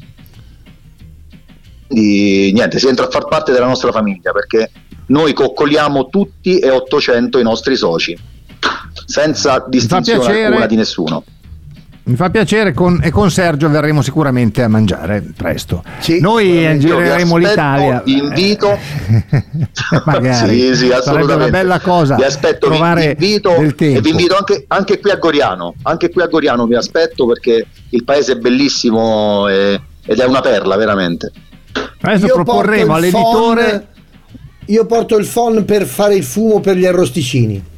Quindi 1.86 2.52
niente, 2.52 2.78
si 2.78 2.88
entra 2.88 3.06
a 3.06 3.10
far 3.10 3.26
parte 3.26 3.52
della 3.52 3.66
nostra 3.66 3.92
famiglia 3.92 4.32
perché 4.32 4.70
noi 5.06 5.32
coccoliamo 5.32 6.08
tutti 6.08 6.58
e 6.58 6.70
800 6.70 7.38
i 7.38 7.42
nostri 7.42 7.76
soci, 7.76 8.18
senza 9.04 9.64
distinzione 9.68 10.20
piacere. 10.20 10.44
alcuna 10.46 10.66
di 10.66 10.76
nessuno. 10.76 11.24
Mi 12.06 12.16
fa 12.16 12.28
piacere 12.28 12.74
con- 12.74 13.00
e 13.02 13.10
con 13.10 13.30
Sergio 13.30 13.70
verremo 13.70 14.02
sicuramente 14.02 14.62
a 14.62 14.68
mangiare 14.68 15.22
presto. 15.34 15.82
Sì, 16.00 16.20
Noi 16.20 16.78
gireremo 16.78 17.36
l'Italia. 17.36 18.02
Vi 18.04 18.18
invito. 18.18 18.76
Magari 20.04 20.34
Sì, 20.60 20.66
sì, 20.66 20.74
sarebbe 20.74 20.86
una 20.88 20.96
assolutamente. 20.98 21.50
bella 21.50 21.80
cosa. 21.80 22.14
Vi 22.16 22.24
aspetto, 22.24 22.68
trovare 22.68 23.14
vi 23.18 23.26
invito, 23.26 23.54
del 23.58 23.74
e 23.78 24.00
vi 24.02 24.10
invito 24.10 24.36
anche, 24.36 24.64
anche 24.68 25.00
qui 25.00 25.10
a 25.10 25.16
Goriano. 25.16 25.74
Anche 25.82 26.10
qui 26.10 26.20
a 26.20 26.26
Goriano 26.26 26.66
vi 26.66 26.74
aspetto 26.74 27.26
perché 27.26 27.66
il 27.88 28.04
paese 28.04 28.32
è 28.32 28.36
bellissimo 28.36 29.48
e- 29.48 29.80
ed 30.04 30.18
è 30.18 30.24
una 30.26 30.40
perla, 30.42 30.76
veramente. 30.76 31.32
Adesso 32.02 32.26
Io 32.26 32.34
proporremo 32.34 32.94
all'editore. 32.94 33.64
phon- 33.70 33.86
io 34.66 34.84
porto 34.86 35.16
il 35.16 35.26
phon 35.26 35.64
per 35.64 35.86
fare 35.86 36.14
il 36.16 36.24
fumo 36.24 36.60
per 36.60 36.76
gli 36.76 36.84
arrosticini. 36.84 37.72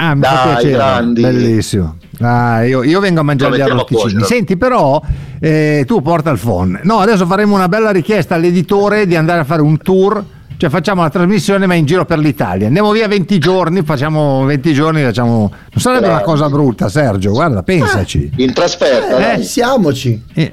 Ah, 0.00 0.14
mi 0.14 0.22
fa 0.22 0.30
Dai, 0.34 0.44
piacere, 0.52 0.70
grandi. 0.72 1.20
bellissimo. 1.20 1.96
Ah, 2.20 2.64
io, 2.64 2.82
io 2.84 3.00
vengo 3.00 3.20
a 3.20 3.22
mangiare 3.24 3.56
gli 3.56 3.60
arrosticini. 3.60 4.22
Senti, 4.22 4.56
però, 4.56 5.00
eh, 5.40 5.84
tu 5.86 6.00
porta 6.02 6.30
il 6.30 6.38
phon. 6.38 6.80
No, 6.84 6.98
adesso 7.00 7.26
faremo 7.26 7.54
una 7.54 7.68
bella 7.68 7.90
richiesta 7.90 8.36
all'editore 8.36 9.06
di 9.06 9.16
andare 9.16 9.40
a 9.40 9.44
fare 9.44 9.60
un 9.62 9.76
tour. 9.78 10.24
Cioè, 10.56 10.70
facciamo 10.70 11.02
la 11.02 11.10
trasmissione, 11.10 11.66
ma 11.66 11.74
in 11.74 11.84
giro 11.84 12.04
per 12.04 12.18
l'Italia. 12.18 12.66
Andiamo 12.66 12.90
via 12.90 13.06
20 13.06 13.38
giorni, 13.38 13.82
facciamo 13.82 14.44
20 14.44 14.72
giorni, 14.72 15.02
facciamo. 15.02 15.38
Non 15.38 15.80
sarebbe 15.80 16.06
una 16.06 16.14
Grandi. 16.20 16.24
cosa 16.32 16.48
brutta, 16.48 16.88
Sergio. 16.88 17.30
Guarda, 17.30 17.62
pensaci. 17.62 18.30
In 18.36 18.52
trasferta, 18.52 19.16
Eh, 19.16 19.20
dai. 19.20 19.34
Pensiamoci. 19.36 20.22
Eh, 20.34 20.52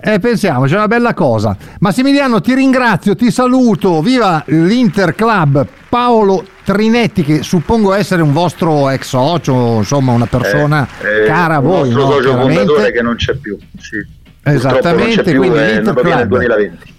eh, 0.00 0.18
pensiamo, 0.18 0.64
c'è 0.66 0.76
una 0.76 0.88
bella 0.88 1.14
cosa. 1.14 1.56
Massimiliano, 1.80 2.40
ti 2.40 2.54
ringrazio, 2.54 3.14
ti 3.14 3.30
saluto. 3.30 4.00
Viva 4.02 4.42
l'Inter 4.46 5.14
Club 5.14 5.66
Paolo 5.88 6.44
Trinetti, 6.64 7.22
che 7.22 7.42
suppongo 7.42 7.92
essere 7.92 8.22
un 8.22 8.32
vostro 8.32 8.88
ex 8.90 9.06
socio, 9.08 9.76
insomma, 9.78 10.12
una 10.12 10.26
persona 10.26 10.86
Eh, 11.02 11.22
eh, 11.22 11.26
cara 11.26 11.56
a 11.56 11.60
voi. 11.60 11.90
nostro 11.90 12.06
no? 12.06 12.10
socio 12.12 12.40
fondatore 12.40 12.92
che 12.92 13.02
non 13.02 13.16
c'è 13.16 13.34
più. 13.36 13.56
Sì. 13.78 13.96
Esattamente, 14.42 15.22
più, 15.22 15.38
quindi 15.38 15.58
è 15.58 15.62
l'Inter 15.62 15.78
andato 15.88 16.02
via 16.02 16.16
nel 16.16 16.26
Club. 16.26 16.38
2020. 16.46 16.93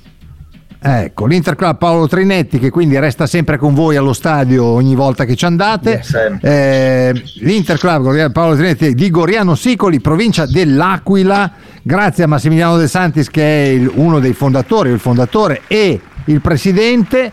Ecco, 0.88 1.26
l'Inter 1.26 1.56
Club 1.56 1.78
Paolo 1.78 2.08
Trinetti 2.08 2.60
che 2.60 2.70
quindi 2.70 3.00
resta 3.00 3.26
sempre 3.26 3.58
con 3.58 3.74
voi 3.74 3.96
allo 3.96 4.14
stadio 4.14 4.64
ogni 4.66 4.94
volta 4.94 5.26
che 5.26 5.36
ci 5.36 5.44
andate. 5.46 6.04
Sempre. 6.04 6.48
Eh, 6.48 7.24
L'Inter 7.40 7.80
Club 7.80 8.04
Goriano- 8.04 8.32
Paolo 8.32 8.54
Trinetti 8.56 8.94
di 8.94 9.10
Goriano 9.10 9.56
Sicoli, 9.56 10.00
provincia 10.00 10.46
dell'Aquila. 10.46 11.52
Grazie 11.82 12.26
a 12.26 12.28
Massimiliano 12.28 12.78
De 12.78 12.88
Santis 12.88 13.32
che 13.32 13.42
è 13.42 13.68
il- 13.70 13.92
uno 13.96 14.20
dei 14.20 14.34
fondatori, 14.34 14.92
il 14.92 15.00
fondatore 15.00 15.62
e 15.66 16.00
il 16.26 16.40
presidente. 16.42 17.32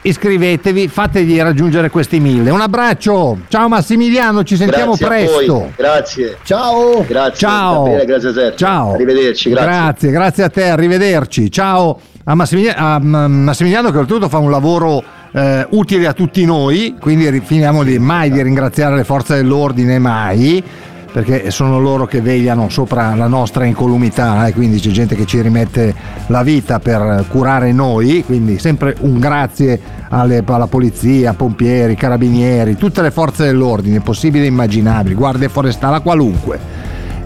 Iscrivetevi, 0.00 0.86
fategli 0.86 1.36
raggiungere 1.40 1.90
questi 1.90 2.20
mille. 2.20 2.50
Un 2.50 2.60
abbraccio, 2.60 3.40
ciao 3.48 3.66
Massimiliano, 3.68 4.44
ci 4.44 4.54
sentiamo 4.54 4.94
Grazie 4.94 5.04
a 5.04 5.08
presto. 5.08 5.52
voi, 5.54 5.72
Grazie. 5.76 6.36
Ciao. 6.44 7.04
Grazie. 7.08 7.38
Ciao. 7.48 7.74
Gabriele, 7.82 8.04
grazie 8.04 8.32
Sergio. 8.32 8.56
Ciao. 8.56 8.92
Arrivederci, 8.92 9.50
grazie. 9.50 9.66
Grazie, 9.68 10.10
grazie 10.12 10.44
a 10.44 10.48
te, 10.48 10.68
arrivederci. 10.68 11.50
Ciao 11.50 12.00
a 12.28 12.34
Massimiliano, 12.34 12.78
a 12.78 13.00
mm, 13.00 13.42
Massimiliano 13.42 13.90
che 13.90 13.98
oltretutto 13.98 14.28
fa 14.28 14.36
un 14.36 14.50
lavoro 14.50 15.02
eh, 15.32 15.66
utile 15.70 16.06
a 16.06 16.12
tutti 16.12 16.44
noi, 16.44 16.96
quindi 17.00 17.40
finiamo 17.40 17.82
di, 17.82 17.98
mai 17.98 18.30
di 18.30 18.42
ringraziare 18.42 18.96
le 18.96 19.04
forze 19.04 19.36
dell'ordine, 19.36 19.98
mai. 19.98 20.62
perché 21.10 21.50
sono 21.50 21.80
loro 21.80 22.04
che 22.04 22.20
vegliano 22.20 22.68
sopra 22.68 23.14
la 23.14 23.26
nostra 23.26 23.64
incolumità 23.64 24.46
e 24.46 24.52
quindi 24.52 24.78
c'è 24.78 24.90
gente 24.90 25.16
che 25.16 25.24
ci 25.24 25.40
rimette 25.40 25.94
la 26.26 26.42
vita 26.42 26.80
per 26.80 27.24
curare 27.28 27.72
noi, 27.72 28.22
quindi 28.26 28.58
sempre 28.58 28.94
un 29.00 29.18
grazie 29.18 29.80
alle- 30.10 30.44
alla 30.46 30.66
polizia, 30.66 31.32
pompieri, 31.32 31.94
carabinieri, 31.94 32.76
tutte 32.76 33.00
le 33.00 33.10
forze 33.10 33.46
dell'ordine, 33.46 34.00
possibili 34.00 34.44
e 34.44 34.48
immaginabili, 34.48 35.14
guardia 35.14 35.48
forestale, 35.48 36.02
qualunque. 36.02 36.58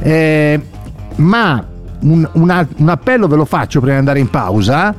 Eh, 0.01 0.61
ma 1.17 1.67
un, 2.03 2.29
un- 2.33 2.67
un 2.77 2.89
appello 2.89 3.27
ve 3.27 3.37
lo 3.37 3.45
faccio 3.45 3.79
prima 3.81 3.95
di 3.95 3.99
andare 4.01 4.19
in 4.21 4.31
pausa. 4.31 4.95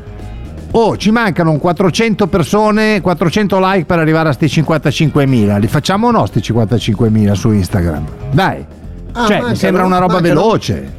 Oh, 0.76 0.98
ci 0.98 1.12
mancano 1.12 1.56
400 1.58 2.26
persone, 2.28 3.00
400 3.00 3.60
like 3.60 3.86
per 3.86 4.00
arrivare 4.00 4.30
a 4.30 4.32
sti 4.32 4.46
55.000. 4.48 5.60
Li 5.60 5.68
facciamo 5.68 6.08
o 6.08 6.12
no 6.12 6.26
sti 6.26 6.40
55.000 6.40 7.32
su 7.34 7.52
Instagram? 7.52 8.06
Dai. 8.32 8.66
Ah, 9.12 9.26
cioè, 9.28 9.42
mi 9.50 9.56
sembra 9.56 9.86
una 9.86 10.00
roba 10.00 10.14
Mancano? 10.14 10.34
veloce. 10.42 10.92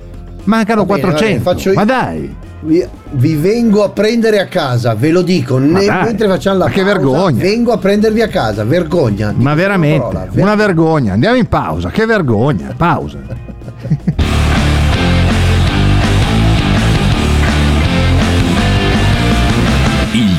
Mancano 0.44 0.84
bene, 0.84 1.00
400. 1.00 1.42
va 1.42 1.55
bene. 1.55 1.74
Ma 1.74 1.84
dai. 1.84 2.36
Vi, 2.61 2.86
vi 3.11 3.34
vengo 3.34 3.82
a 3.82 3.90
prendere 3.90 4.38
a 4.40 4.46
casa, 4.46 4.94
ve 4.94 5.11
lo 5.11 5.22
dico, 5.22 5.59
ne- 5.59 5.84
mentre 5.90 6.28
facciamo 6.28 6.59
la 6.59 6.64
ma 6.66 6.70
che 6.70 6.80
pausa, 6.82 6.94
vergogna. 6.94 7.42
Vengo 7.42 7.72
a 7.72 7.76
prendervi 7.78 8.22
a 8.22 8.28
casa, 8.28 8.64
vergogna. 8.64 9.32
Ma 9.34 9.40
una 9.42 9.55
veramente, 9.55 9.98
parola, 9.98 10.26
ver- 10.30 10.42
una 10.44 10.55
vergogna. 10.55 11.12
Andiamo 11.14 11.36
in 11.36 11.46
pausa. 11.48 11.90
Che 11.90 12.07
vergogna. 12.07 12.72
Pausa. 12.76 13.18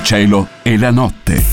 cielo 0.05 0.47
e 0.61 0.77
la 0.77 0.91
notte. 0.91 1.43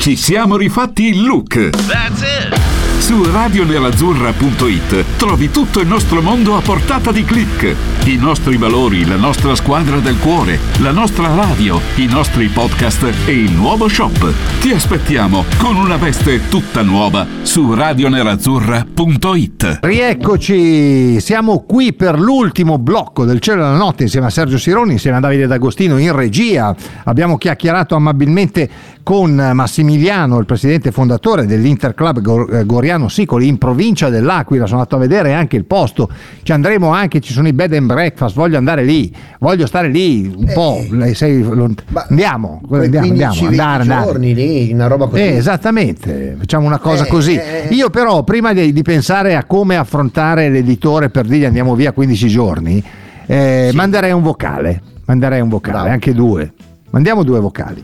Ci 0.00 0.16
siamo 0.16 0.56
rifatti 0.56 1.04
il 1.04 1.22
look. 1.22 1.70
That's 1.70 2.20
it. 2.20 2.58
Su 2.98 3.22
radionerazzurra.it 3.30 5.04
trovi 5.16 5.48
tutto 5.52 5.78
il 5.78 5.86
nostro 5.86 6.20
mondo 6.20 6.56
a 6.56 6.60
portata 6.60 7.12
di 7.12 7.24
clic. 7.24 7.76
I 8.08 8.16
nostri 8.16 8.56
valori, 8.56 9.04
la 9.04 9.16
nostra 9.16 9.54
squadra 9.54 9.98
del 9.98 10.18
cuore, 10.18 10.58
la 10.80 10.92
nostra 10.92 11.28
radio, 11.34 11.78
i 11.96 12.06
nostri 12.06 12.48
podcast 12.48 13.02
e 13.26 13.32
il 13.32 13.52
nuovo 13.52 13.86
shop. 13.86 14.32
Ti 14.62 14.70
aspettiamo 14.70 15.44
con 15.58 15.76
una 15.76 15.98
veste 15.98 16.48
tutta 16.48 16.80
nuova 16.80 17.26
su 17.42 17.74
radionerazzurra.it. 17.74 19.80
Rieccoci, 19.82 21.20
siamo 21.20 21.64
qui 21.66 21.92
per 21.92 22.18
l'ultimo 22.18 22.78
blocco 22.78 23.26
del 23.26 23.40
cielo 23.40 23.64
della 23.64 23.76
notte 23.76 24.04
insieme 24.04 24.28
a 24.28 24.30
Sergio 24.30 24.56
Sironi, 24.56 24.92
insieme 24.92 25.18
a 25.18 25.20
Davide 25.20 25.46
D'Agostino 25.46 25.98
in 25.98 26.16
regia. 26.16 26.74
Abbiamo 27.04 27.36
chiacchierato 27.36 27.94
amabilmente 27.94 28.96
con 29.02 29.34
Massimiliano, 29.34 30.38
il 30.38 30.46
presidente 30.46 30.92
fondatore 30.92 31.46
dell'Interclub 31.46 32.52
eh, 32.52 32.64
Goriano 32.64 33.08
Sicoli 33.08 33.48
in 33.48 33.56
provincia 33.56 34.08
dell'Aquila. 34.08 34.64
Sono 34.64 34.80
andato 34.80 34.96
a 34.96 34.98
vedere 34.98 35.34
anche 35.34 35.56
il 35.56 35.64
posto. 35.64 36.10
Ci 36.42 36.52
andremo 36.52 36.90
anche, 36.90 37.20
ci 37.20 37.34
sono 37.34 37.48
i 37.48 37.52
bed 37.52 37.74
and 37.74 37.84
breakfast. 37.84 37.96
Voglio 38.34 38.56
andare 38.58 38.84
lì, 38.84 39.12
voglio 39.40 39.66
stare 39.66 39.88
lì 39.88 40.32
un 40.34 40.50
po'. 40.54 40.84
Lei 40.90 41.14
sei 41.14 41.42
lont- 41.42 41.82
andiamo, 42.08 42.60
andiamo, 42.62 42.66
15, 42.68 42.98
andiamo, 43.10 43.32
20 43.34 43.46
andare, 43.46 43.82
andare. 43.82 44.04
giorni 44.04 44.34
lì, 44.34 44.72
una 44.72 44.86
roba 44.86 45.06
così. 45.06 45.22
Eh, 45.22 45.36
esattamente, 45.36 46.36
facciamo 46.38 46.66
una 46.66 46.78
cosa 46.78 47.04
Eh, 47.04 47.08
così. 47.08 47.34
eh, 47.34 47.68
Io 47.70 47.90
però 47.90 48.22
prima 48.22 48.52
di, 48.52 48.72
di 48.72 48.82
pensare 48.82 49.34
a 49.36 49.44
come 49.44 49.76
affrontare 49.76 50.48
l'editore 50.48 51.10
per 51.10 51.26
dirgli 51.26 51.44
andiamo 51.44 51.74
via 51.74 51.92
15 51.92 52.28
giorni, 52.28 52.82
eh, 53.26 53.70
manderei 53.74 54.12
un 54.12 54.22
vocale, 54.22 54.80
manderei 55.06 55.40
un 55.40 55.48
vocale, 55.48 55.90
anche 55.90 56.12
due. 56.14 56.52
Mandiamo 56.90 57.22
due 57.22 57.40
vocali. 57.40 57.82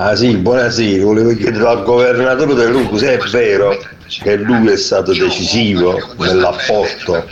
Ah 0.00 0.14
sì, 0.14 0.36
buonasera, 0.36 1.02
volevo 1.04 1.34
chiedere 1.34 1.66
al 1.66 1.82
governatore 1.82 2.54
De 2.54 2.68
Luca 2.68 2.96
se 2.98 3.18
è 3.18 3.18
vero 3.32 3.70
che 4.08 4.36
lui 4.36 4.68
è 4.72 4.76
stato 4.76 5.12
decisivo 5.12 5.98
nell'apporto 6.18 7.26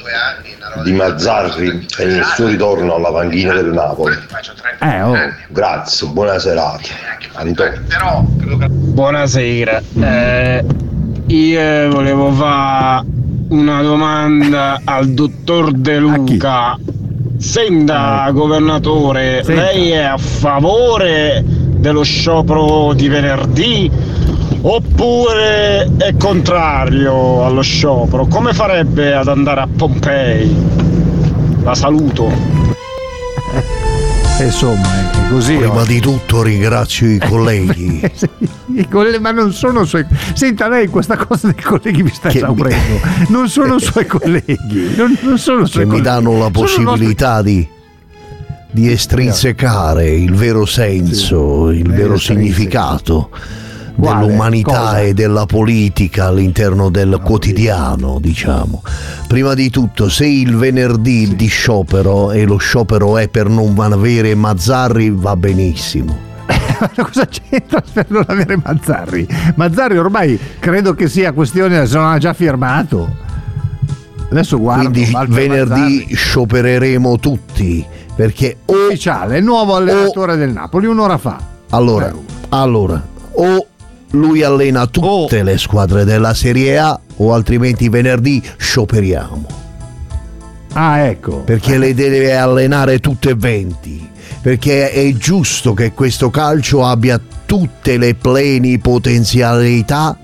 di 0.83 0.93
Mazzarri 0.93 1.87
e 1.99 2.05
nel 2.05 2.25
suo 2.35 2.49
ritorno 2.49 2.95
alla 2.95 3.11
panchina 3.11 3.55
del 3.55 3.73
Napoli. 3.73 4.15
Eh, 4.81 5.03
oh. 5.03 5.15
Grazie, 5.49 6.09
buona 6.09 6.39
serata. 6.39 6.89
Antonio. 7.35 7.81
Buonasera, 8.69 9.83
eh, 10.01 10.65
io 11.27 11.91
volevo 11.91 12.31
fare 12.33 13.05
una 13.49 13.83
domanda 13.83 14.81
al 14.85 15.09
dottor 15.11 15.73
De 15.73 15.99
Luca. 15.99 16.79
Senta, 17.39 18.31
governatore, 18.33 19.43
Senta. 19.45 19.63
lei 19.63 19.91
è 19.91 20.05
a 20.05 20.17
favore 20.17 21.43
dello 21.45 22.03
sciopero 22.03 22.95
di 22.95 23.09
venerdì 23.09 23.91
oppure 24.69 25.89
è 25.97 26.17
contrario 26.17 27.45
allo 27.45 27.63
sciopero? 27.63 28.27
Come 28.27 28.53
farebbe 28.53 29.15
ad 29.15 29.29
andare 29.29 29.61
a 29.61 29.69
Pompei? 29.75 30.55
La 31.63 31.75
saluto. 31.75 32.29
E 34.39 34.45
insomma, 34.45 35.13
è 35.13 35.29
così. 35.31 35.55
Prima 35.55 35.83
oh. 35.83 35.85
di 35.85 36.01
tutto 36.01 36.43
ringrazio 36.43 37.09
i 37.09 37.19
colleghi. 37.19 38.03
Sì, 38.17 38.29
i 38.75 38.89
colle- 38.89 39.21
ma 39.21 39.31
non 39.31 39.53
sono 39.53 39.85
suoi. 39.85 40.05
Senta, 40.35 40.69
lei 40.69 40.89
questa 40.89 41.17
cosa 41.17 41.47
dei 41.47 41.63
colleghi 41.63 42.03
mi 42.03 42.11
sta 42.11 42.29
Che- 42.29 42.39
esaurendo. 42.39 43.01
Non 43.31 43.49
sono 43.49 43.79
suoi 43.79 44.07
colleghi. 44.07 44.95
Non, 44.97 45.17
non 45.23 45.39
sono 45.39 45.65
suoi 45.65 45.85
che 45.85 45.91
mi 45.91 46.01
colleghi. 46.03 46.03
danno 46.03 46.39
la 46.39 46.51
possibilità 46.51 47.41
di, 47.41 47.67
di 48.71 48.91
estrinsecare 48.91 50.11
il 50.11 50.35
vero 50.35 50.67
senso, 50.67 51.71
il 51.71 51.89
vero 51.89 52.19
significato 52.19 53.31
Quale? 53.97 54.27
dell'umanità 54.27 54.79
Cosa? 54.79 55.01
e 55.01 55.15
della 55.15 55.47
politica 55.47 56.27
all'interno 56.27 56.91
del 56.91 57.21
quotidiano, 57.23 58.19
diciamo. 58.21 58.83
Prima 59.27 59.55
di 59.55 59.71
tutto, 59.71 60.09
se 60.09 60.27
il 60.27 60.57
venerdì 60.57 61.35
di 61.35 61.47
sciopero 61.47 62.31
e 62.31 62.45
lo 62.45 62.59
sciopero 62.59 63.17
è 63.19 63.29
per 63.29 63.49
non 63.49 63.75
avere 63.79 64.35
Mazzarri, 64.35 65.11
va 65.11 65.37
benissimo. 65.37 66.25
Cosa 66.95 67.27
c'entra 67.27 67.83
per 67.93 68.07
non 68.09 68.25
avere 68.27 68.57
Mazzarri? 68.63 69.27
Mazzarri 69.55 69.99
ormai 69.99 70.39
credo 70.59 70.95
che 70.95 71.09
sia 71.09 71.33
questione, 71.33 71.87
se 71.87 71.97
non 71.97 72.13
ha 72.13 72.19
già 72.19 72.33
firmato. 72.35 73.25
Adesso 74.31 74.59
guardo. 74.59 74.91
Quindi 74.91 75.11
venerdì 75.29 76.15
sciopereremo 76.15 77.19
tutti 77.19 77.85
perché 78.15 78.59
o 78.65 78.87
ufficiale, 78.87 79.41
nuovo 79.41 79.77
allenatore 79.77 80.37
del 80.37 80.51
Napoli 80.51 80.87
un'ora 80.87 81.19
fa. 81.19 81.39
Allora, 81.71 82.13
allora, 82.49 83.03
o 83.33 83.67
lui 84.11 84.43
allena 84.43 84.87
tutte 84.87 85.43
le 85.43 85.59
squadre 85.59 86.05
della 86.05 86.35
Serie 86.35 86.79
A 86.79 86.99
o 87.17 87.35
altrimenti 87.35 87.89
venerdì 87.89 88.43
scioperiamo. 88.57 89.47
Ah, 90.73 90.99
ecco. 90.99 91.39
Perché 91.39 91.79
le 91.79 91.95
deve 91.95 92.37
allenare 92.37 93.01
tutte 93.01 93.31
e 93.31 93.35
20. 93.35 94.11
Perché 94.43 94.91
è 94.91 95.13
giusto 95.15 95.75
che 95.75 95.93
questo 95.93 96.31
calcio 96.31 96.85
abbia 96.85 97.21
tutte 97.47 97.97
le 97.97 98.15
pleni 98.15 98.79
potenzialità 98.79 100.19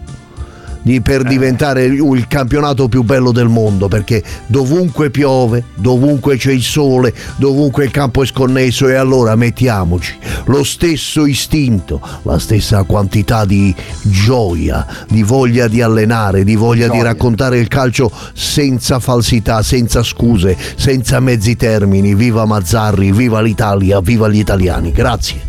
di- 0.83 1.01
per 1.01 1.23
diventare 1.23 1.85
il, 1.85 1.95
il 1.95 2.27
campionato 2.29 2.89
più 2.89 3.03
bello 3.03 3.33
del 3.33 3.49
mondo 3.49 3.89
perché 3.89 4.23
dovunque 4.47 5.11
piove, 5.11 5.65
dovunque 5.75 6.37
c'è 6.37 6.53
il 6.53 6.63
sole, 6.63 7.15
dovunque 7.37 7.85
il 7.85 7.91
campo 7.91 8.23
è 8.23 8.27
sconnesso 8.27 8.89
e 8.89 8.95
allora 8.95 9.35
mettiamoci 9.37 10.15
lo 10.47 10.65
stesso 10.65 11.27
istinto, 11.27 12.01
la 12.23 12.39
stessa 12.39 12.83
quantità 12.85 13.45
di 13.45 13.75
gioia, 14.03 14.87
di 15.09 15.23
voglia 15.23 15.69
di 15.69 15.81
allenare, 15.81 16.45
di 16.45 16.57
voglia 16.57 16.89
di 16.89 17.01
raccontare 17.01 17.59
il 17.59 17.69
calcio 17.69 18.11
senza 18.33 18.99
falsità, 18.99 19.63
senza 19.63 20.03
scuse, 20.03 20.57
senza 20.77 21.21
mezzi 21.21 21.57
termini. 21.57 22.15
Viva 22.15 22.45
Mazzarri, 22.45 23.13
viva 23.13 23.41
l'Italia, 23.41 24.01
viva 24.01 24.29
gli 24.29 24.39
italiani. 24.39 24.93
Grazie. 24.93 25.41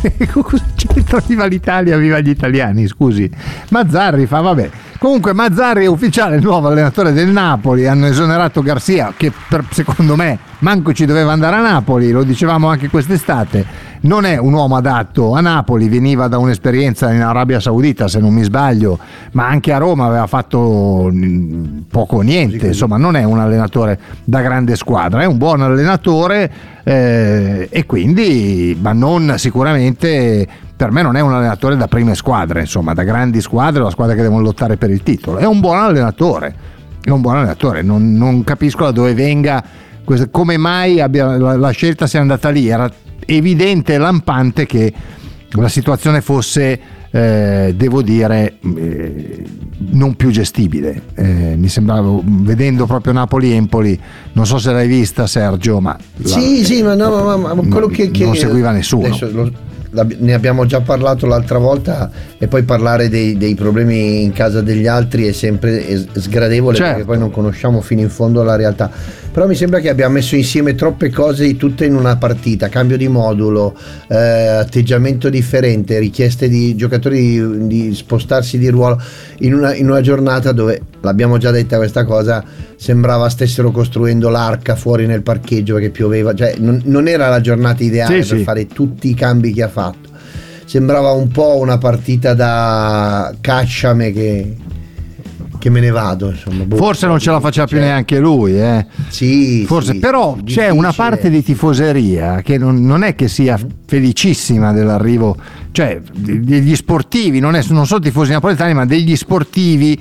Cosa 0.30 0.64
c'entra 0.74 1.22
viva 1.26 1.46
l'Italia, 1.46 1.96
viva 1.96 2.20
gli 2.20 2.28
italiani, 2.30 2.86
scusi. 2.86 3.30
Mazzarri 3.70 4.26
fa, 4.26 4.40
vabbè. 4.40 4.70
Comunque 4.98 5.32
Mazzarri 5.32 5.84
è 5.84 5.88
ufficiale, 5.88 6.36
il 6.36 6.42
nuovo 6.42 6.68
allenatore 6.68 7.12
del 7.12 7.28
Napoli, 7.28 7.86
hanno 7.86 8.06
esonerato 8.06 8.62
Garzia 8.62 9.12
che 9.16 9.32
per- 9.48 9.64
secondo 9.70 10.16
me 10.16 10.38
manco 10.60 10.92
ci 10.92 11.06
doveva 11.06 11.32
andare 11.32 11.56
a 11.56 11.60
Napoli, 11.60 12.10
lo 12.10 12.24
dicevamo 12.24 12.68
anche 12.68 12.88
quest'estate. 12.88 13.87
Non 14.00 14.24
è 14.24 14.38
un 14.38 14.52
uomo 14.52 14.76
adatto 14.76 15.34
a 15.34 15.40
Napoli, 15.40 15.88
veniva 15.88 16.28
da 16.28 16.38
un'esperienza 16.38 17.12
in 17.12 17.22
Arabia 17.22 17.58
Saudita 17.58 18.06
se 18.06 18.20
non 18.20 18.32
mi 18.32 18.42
sbaglio, 18.42 18.98
ma 19.32 19.48
anche 19.48 19.72
a 19.72 19.78
Roma 19.78 20.06
aveva 20.06 20.26
fatto 20.26 21.10
mm, 21.12 21.78
poco 21.90 22.16
o 22.16 22.20
niente, 22.20 22.68
insomma 22.68 22.96
non 22.96 23.16
è 23.16 23.24
un 23.24 23.38
allenatore 23.38 23.98
da 24.24 24.40
grande 24.40 24.76
squadra, 24.76 25.22
è 25.22 25.26
un 25.26 25.38
buon 25.38 25.62
allenatore 25.62 26.50
eh, 26.84 27.68
e 27.70 27.86
quindi, 27.86 28.76
ma 28.80 28.92
non 28.92 29.34
sicuramente 29.36 30.46
per 30.78 30.92
me 30.92 31.02
non 31.02 31.16
è 31.16 31.20
un 31.20 31.32
allenatore 31.32 31.76
da 31.76 31.88
prime 31.88 32.14
squadre, 32.14 32.60
insomma, 32.60 32.94
da 32.94 33.02
grandi 33.02 33.40
squadre, 33.40 33.82
la 33.82 33.90
squadra 33.90 34.14
che 34.14 34.22
devono 34.22 34.42
lottare 34.42 34.76
per 34.76 34.90
il 34.90 35.02
titolo. 35.02 35.38
È 35.38 35.44
un 35.44 35.58
buon 35.58 35.78
allenatore, 35.78 36.54
è 37.02 37.10
un 37.10 37.20
buon 37.20 37.38
allenatore, 37.38 37.82
non, 37.82 38.12
non 38.12 38.44
capisco 38.44 38.84
da 38.84 38.92
dove 38.92 39.12
venga, 39.12 39.60
come 40.30 40.56
mai 40.56 41.00
abbia- 41.00 41.36
la, 41.36 41.56
la 41.56 41.70
scelta 41.70 42.06
sia 42.06 42.20
andata 42.20 42.50
lì. 42.50 42.68
Era 42.68 42.88
evidente 43.36 43.94
e 43.94 43.98
lampante 43.98 44.66
che 44.66 44.92
la 45.52 45.68
situazione 45.68 46.20
fosse, 46.20 46.80
eh, 47.10 47.74
devo 47.76 48.02
dire, 48.02 48.58
eh, 48.76 49.42
non 49.90 50.14
più 50.14 50.30
gestibile. 50.30 51.02
Eh, 51.14 51.54
mi 51.56 51.68
sembrava, 51.68 52.18
vedendo 52.22 52.86
proprio 52.86 53.12
Napoli-Empoli, 53.12 53.98
non 54.32 54.46
so 54.46 54.58
se 54.58 54.72
l'hai 54.72 54.88
vista 54.88 55.26
Sergio, 55.26 55.80
ma... 55.80 55.96
la- 56.16 56.28
Sì, 56.28 56.64
sì, 56.64 56.82
ma, 56.82 56.94
no, 56.94 57.36
ma, 57.36 57.54
ma- 57.54 57.62
quello 57.68 57.86
che, 57.88 58.10
che- 58.10 58.24
non 58.24 58.34
seguiva 58.36 58.70
nessuno. 58.72 59.06
adesso 59.06 59.30
lo- 59.30 59.52
ne 59.90 60.34
abbiamo 60.34 60.66
già 60.66 60.80
parlato 60.80 61.26
l'altra 61.26 61.58
volta 61.58 62.10
e 62.36 62.46
poi 62.46 62.62
parlare 62.62 63.08
dei, 63.08 63.36
dei 63.36 63.54
problemi 63.54 64.22
in 64.22 64.32
casa 64.32 64.60
degli 64.60 64.86
altri 64.86 65.26
è 65.26 65.32
sempre 65.32 66.06
sgradevole 66.12 66.76
Certo. 66.76 66.92
perché 66.92 67.06
poi 67.06 67.18
non 67.18 67.30
conosciamo 67.30 67.80
fino 67.80 68.00
in 68.00 68.10
fondo 68.10 68.42
la 68.42 68.56
realtà. 68.56 68.90
Però 69.30 69.46
mi 69.46 69.54
sembra 69.54 69.78
che 69.78 69.88
abbiamo 69.88 70.14
messo 70.14 70.34
insieme 70.36 70.74
troppe 70.74 71.10
cose 71.10 71.56
tutte 71.56 71.84
in 71.84 71.94
una 71.94 72.16
partita, 72.16 72.68
cambio 72.68 72.96
di 72.96 73.08
modulo, 73.08 73.76
eh, 74.08 74.16
atteggiamento 74.16 75.28
differente, 75.28 75.98
richieste 75.98 76.48
di 76.48 76.74
giocatori 76.74 77.20
di, 77.20 77.66
di 77.66 77.94
spostarsi 77.94 78.58
di 78.58 78.68
ruolo 78.68 79.00
in 79.40 79.54
una, 79.54 79.74
in 79.74 79.88
una 79.88 80.00
giornata 80.00 80.52
dove, 80.52 80.80
l'abbiamo 81.02 81.38
già 81.38 81.50
detta 81.50 81.76
questa 81.76 82.04
cosa, 82.04 82.42
sembrava 82.80 83.28
stessero 83.28 83.72
costruendo 83.72 84.28
l'arca 84.28 84.76
fuori 84.76 85.04
nel 85.06 85.22
parcheggio 85.22 85.74
perché 85.74 85.90
pioveva, 85.90 86.32
cioè 86.32 86.54
non, 86.58 86.80
non 86.84 87.08
era 87.08 87.28
la 87.28 87.40
giornata 87.40 87.82
ideale 87.82 88.22
Sì, 88.22 88.28
per 88.28 88.38
sì. 88.38 88.44
fare 88.44 88.66
tutti 88.68 89.08
i 89.10 89.14
cambi 89.14 89.52
che 89.52 89.64
ha 89.64 89.68
fatto. 89.68 90.08
Sembrava 90.64 91.10
un 91.10 91.28
po' 91.28 91.56
una 91.58 91.76
partita 91.78 92.34
da 92.34 93.34
cacciame 93.40 94.12
che, 94.12 94.54
che 95.58 95.70
me 95.70 95.80
ne 95.80 95.90
vado. 95.90 96.28
Insomma. 96.30 96.64
Boh. 96.64 96.76
Forse 96.76 97.06
non 97.06 97.18
ce 97.18 97.30
la 97.30 97.40
faceva 97.40 97.66
più 97.66 97.78
Cioè, 97.78 97.86
neanche 97.86 98.18
lui, 98.18 98.60
eh. 98.60 98.86
Sì, 99.08 99.64
Forse, 99.66 99.92
sì, 99.94 99.98
però 99.98 100.34
c'è 100.34 100.40
difficile. 100.42 100.68
una 100.68 100.92
parte 100.92 101.30
di 101.30 101.42
tifoseria 101.42 102.42
che 102.42 102.58
non, 102.58 102.84
non 102.84 103.02
è 103.02 103.14
che 103.14 103.28
sia 103.28 103.58
felicissima 103.86 104.72
dell'arrivo, 104.72 105.36
cioè 105.72 106.00
de- 106.14 106.40
degli 106.40 106.76
sportivi, 106.76 107.40
non, 107.40 107.56
è- 107.56 107.64
non 107.70 107.86
sono 107.86 108.00
tifosi 108.00 108.30
napoletani, 108.32 108.74
ma 108.74 108.84
degli 108.84 109.16
sportivi, 109.16 109.98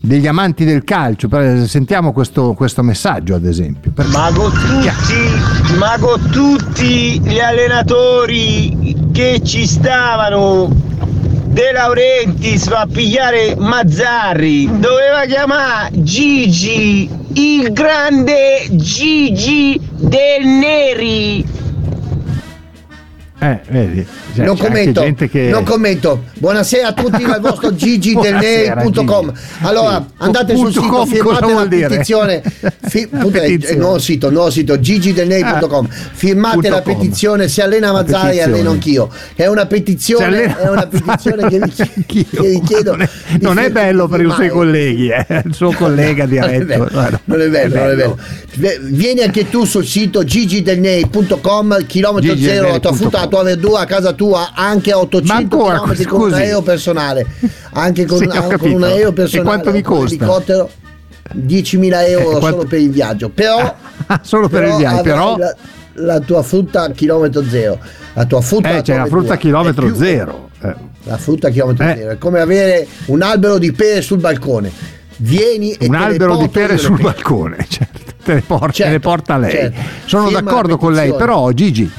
degli 0.00 0.26
amanti 0.26 0.64
del 0.64 0.82
calcio. 0.84 1.28
Per- 1.28 1.68
Sentiamo 1.68 2.12
questo, 2.12 2.54
questo 2.54 2.82
messaggio, 2.82 3.34
ad 3.34 3.44
esempio. 3.44 3.90
Per- 3.92 4.06
Ma 4.06 4.30
con 4.32 4.50
tutti, 4.52 5.76
ma 5.78 5.96
con 5.98 6.30
tutti 6.30 7.20
gli 7.20 7.38
allenatori 7.38 8.96
che 9.12 9.40
ci 9.44 9.66
stavano 9.66 10.88
De 11.50 11.72
Laurentiis 11.72 12.68
va 12.68 12.80
a 12.82 12.86
pigliare 12.86 13.56
Mazzarri 13.58 14.66
doveva 14.78 15.24
chiamare 15.26 15.90
Gigi 15.94 17.10
il 17.32 17.72
grande 17.72 18.68
Gigi 18.70 19.80
del 19.96 20.46
Neri 20.46 21.44
Eh, 23.40 23.60
vedi, 23.68 24.06
cioè, 24.34 24.44
non 24.44 24.56
commento, 24.56 25.02
che... 25.30 25.48
non 25.48 25.64
commento. 25.64 26.24
Buonasera 26.38 26.88
a 26.88 26.92
tutti 26.92 27.22
dal 27.24 27.40
vostro 27.40 27.74
gigidelnei.com. 27.76 29.32
Allora 29.62 30.04
Sì. 30.06 30.14
andate 30.18 30.56
sul 30.56 30.72
sito, 30.72 30.86
com 30.86 31.06
firmate 31.06 31.52
la 31.52 31.66
petizione. 31.66 32.42
Fi- 32.88 33.06
punto- 33.08 33.38
eh, 33.38 33.40
petizione. 33.40 33.76
nuovo 33.80 33.98
sito, 33.98 34.30
nuovo 34.30 34.50
sito 34.50 34.78
gigidelnei.com. 34.78 35.88
Firmate 36.12 36.54
Punto 36.54 36.68
la 36.70 36.82
com. 36.82 36.94
petizione. 36.96 37.48
Se 37.48 37.62
allena 37.62 37.92
Mazzari, 37.92 38.26
petizione. 38.28 38.52
alleno 38.52 38.70
anch'io. 38.70 39.10
È 39.34 39.46
una 39.46 39.66
petizione, 39.66 40.56
è 40.56 40.68
una 40.68 40.86
petizione 40.86 41.48
che 41.48 41.58
vi, 41.58 42.24
che 42.24 42.40
vi 42.48 42.60
chiedo. 42.62 42.90
non 42.96 43.02
è, 43.02 43.08
non 43.40 43.58
è 43.58 43.70
bello 43.70 44.06
per 44.08 44.20
i 44.20 44.30
suoi 44.30 44.48
colleghi, 44.48 45.08
eh, 45.10 45.42
il 45.44 45.54
suo 45.54 45.72
collega 45.72 46.26
diretto. 46.26 46.88
non 47.24 47.40
è 47.40 47.48
bello, 47.48 47.74
non 47.76 47.90
è 47.90 47.94
bello. 47.96 48.18
Vieni 48.82 49.20
anche 49.22 49.48
tu 49.48 49.64
sul 49.64 49.84
sito 49.84 50.24
gigidelnei.com, 50.24 51.86
chilometro 51.86 52.36
zero, 52.36 52.70
la 52.70 52.78
tua 52.78 52.92
frutta, 52.92 53.20
la 53.20 53.26
tua 53.26 53.42
verdura 53.42 53.80
a 53.80 53.84
casa 53.84 54.12
tua, 54.12 54.19
anche 54.54 54.92
a 54.92 54.98
800 54.98 55.32
Ma 55.32 55.38
ancora, 55.38 55.78
km 55.80 56.04
con 56.06 56.20
un 56.20 56.28
scusi. 56.28 56.40
aereo 56.40 56.62
personale. 56.62 57.26
Anche 57.72 58.04
con, 58.06 58.18
Sì, 58.18 58.24
anche 58.24 58.56
con 58.58 58.70
un 58.72 58.82
aereo 58.82 59.08
E 59.08 59.12
personale. 59.12 59.48
quanto 59.48 59.70
mi 59.72 59.82
con 59.82 59.96
un 59.96 60.00
costa? 60.02 60.14
elicottero, 60.16 60.70
10.000 61.34 62.08
euro 62.08 62.36
Eh, 62.36 62.38
quanto- 62.40 62.48
solo 62.58 62.64
per 62.68 62.78
il 62.80 62.90
viaggio. 62.90 63.28
Però, 63.28 63.74
Solo 64.22 64.48
per 64.48 64.64
il 64.68 64.76
viaggio, 64.76 65.02
però... 65.02 65.36
La, 65.36 65.54
la 65.94 66.20
tua 66.20 66.42
frutta 66.42 66.82
a 66.84 66.90
chilometro 66.90 67.42
zero. 67.48 67.78
La 68.14 68.24
tua 68.24 68.40
frutta 68.40 68.76
Eh, 68.76 68.82
tua 68.82 68.96
la 68.96 69.06
frutta 69.06 69.34
a 69.34 69.36
chilometro 69.36 69.86
più- 69.86 69.94
zero. 69.96 70.50
Eh. 70.62 70.74
La 71.04 71.16
frutta 71.18 71.48
a 71.48 71.50
chilometro 71.50 71.84
Eh. 71.88 71.96
zero. 71.96 72.10
È 72.12 72.18
come 72.18 72.40
avere 72.40 72.86
un 73.06 73.22
albero 73.22 73.58
di 73.58 73.72
pere 73.72 74.00
sul 74.02 74.18
balcone. 74.18 74.70
Vieni 75.16 75.72
e 75.72 75.86
un 75.86 75.94
albero 75.96 76.36
di 76.38 76.48
pere 76.48 76.78
sul 76.78 76.96
pere. 76.96 77.02
balcone, 77.12 77.56
certo, 77.68 78.00
te 78.24 78.34
le 78.34 78.40
porta, 78.40 78.72
Certo, 78.72 78.82
te 78.84 78.90
le 78.90 79.00
porta 79.00 79.36
lei. 79.36 79.50
certo. 79.50 79.80
Sono 80.06 80.26
Firma 80.28 80.40
d'accordo 80.40 80.76
con 80.78 80.92
lei, 80.94 81.12
però 81.14 81.50
Gigi, 81.50 81.90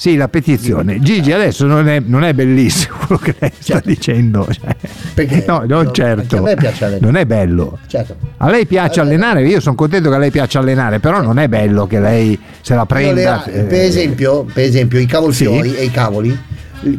sì, 0.00 0.16
la 0.16 0.28
petizione. 0.28 0.98
Gigi 1.00 1.30
adesso 1.30 1.66
non 1.66 1.86
è, 1.86 2.00
non 2.02 2.24
è 2.24 2.32
bellissimo 2.32 2.96
quello 3.06 3.20
che 3.20 3.34
lei 3.38 3.52
sta 3.58 3.82
dicendo. 3.84 4.48
cioè. 4.50 4.74
Perché? 5.12 5.44
No, 5.46 5.64
non 5.68 5.84
No, 5.84 5.90
certo. 5.90 6.38
a 6.38 6.40
me 6.40 6.54
piace 6.54 6.84
allenare. 6.86 7.04
Non 7.04 7.16
è 7.16 7.26
bello. 7.26 7.78
Certo. 7.86 8.16
A 8.38 8.48
lei 8.48 8.64
piace 8.64 9.00
allenare, 9.00 9.46
io 9.46 9.60
sono 9.60 9.74
contento 9.74 10.08
che 10.08 10.14
a 10.14 10.18
lei 10.18 10.30
piaccia 10.30 10.58
allenare, 10.60 11.00
però 11.00 11.20
non 11.20 11.38
è 11.38 11.48
bello 11.48 11.86
che 11.86 12.00
lei 12.00 12.38
se 12.62 12.74
la 12.74 12.86
prenda. 12.86 13.42
le- 13.44 13.52
eh, 13.52 13.62
per, 13.64 13.80
esempio, 13.82 14.44
per 14.50 14.64
esempio, 14.64 14.98
i 14.98 15.04
cavolfiori 15.04 15.68
Sì. 15.68 15.76
e 15.76 15.84
i 15.84 15.90
cavoli, 15.90 16.38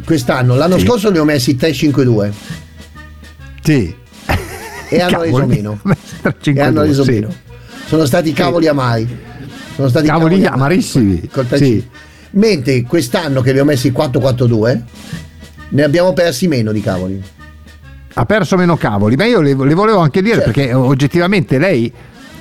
quest'anno, 0.04 0.54
l'anno 0.54 0.78
Sì. 0.78 0.86
scorso 0.86 1.10
ne 1.10 1.18
ho 1.18 1.24
messi 1.24 1.56
3-5-2 1.56 2.30
Sì. 3.62 3.92
e 4.88 5.00
hanno 5.00 5.22
reso 5.22 5.38
Cavoli. 5.38 5.56
meno. 5.56 5.80
3-5-2, 6.22 6.56
E 6.56 6.60
hanno 6.60 6.82
reso 6.82 7.02
sì. 7.02 7.10
meno. 7.10 7.34
Sono 7.86 8.04
stati 8.04 8.32
cavoli 8.32 8.68
amari. 8.68 9.08
Sono 9.74 9.88
stati 9.88 10.06
Cavoli 10.06 10.44
amarissimi. 10.46 11.28
Col 11.28 11.46
3-5. 11.50 11.56
Sì. 11.56 11.88
Mentre 12.32 12.82
quest'anno 12.82 13.40
che 13.40 13.52
li 13.52 13.60
ho 13.60 13.64
messi 13.64 13.90
4-4-2 13.90 14.80
ne 15.70 15.82
abbiamo 15.82 16.12
persi 16.12 16.48
meno 16.48 16.72
di 16.72 16.80
cavoli. 16.80 17.22
ha 18.14 18.24
perso 18.26 18.56
meno 18.56 18.76
cavoli, 18.76 19.16
ma 19.16 19.24
io 19.24 19.40
le, 19.40 19.54
le 19.54 19.74
volevo 19.74 19.98
anche 20.00 20.20
dire 20.20 20.36
Certo. 20.36 20.50
perché 20.50 20.74
oggettivamente 20.74 21.58
lei 21.58 21.90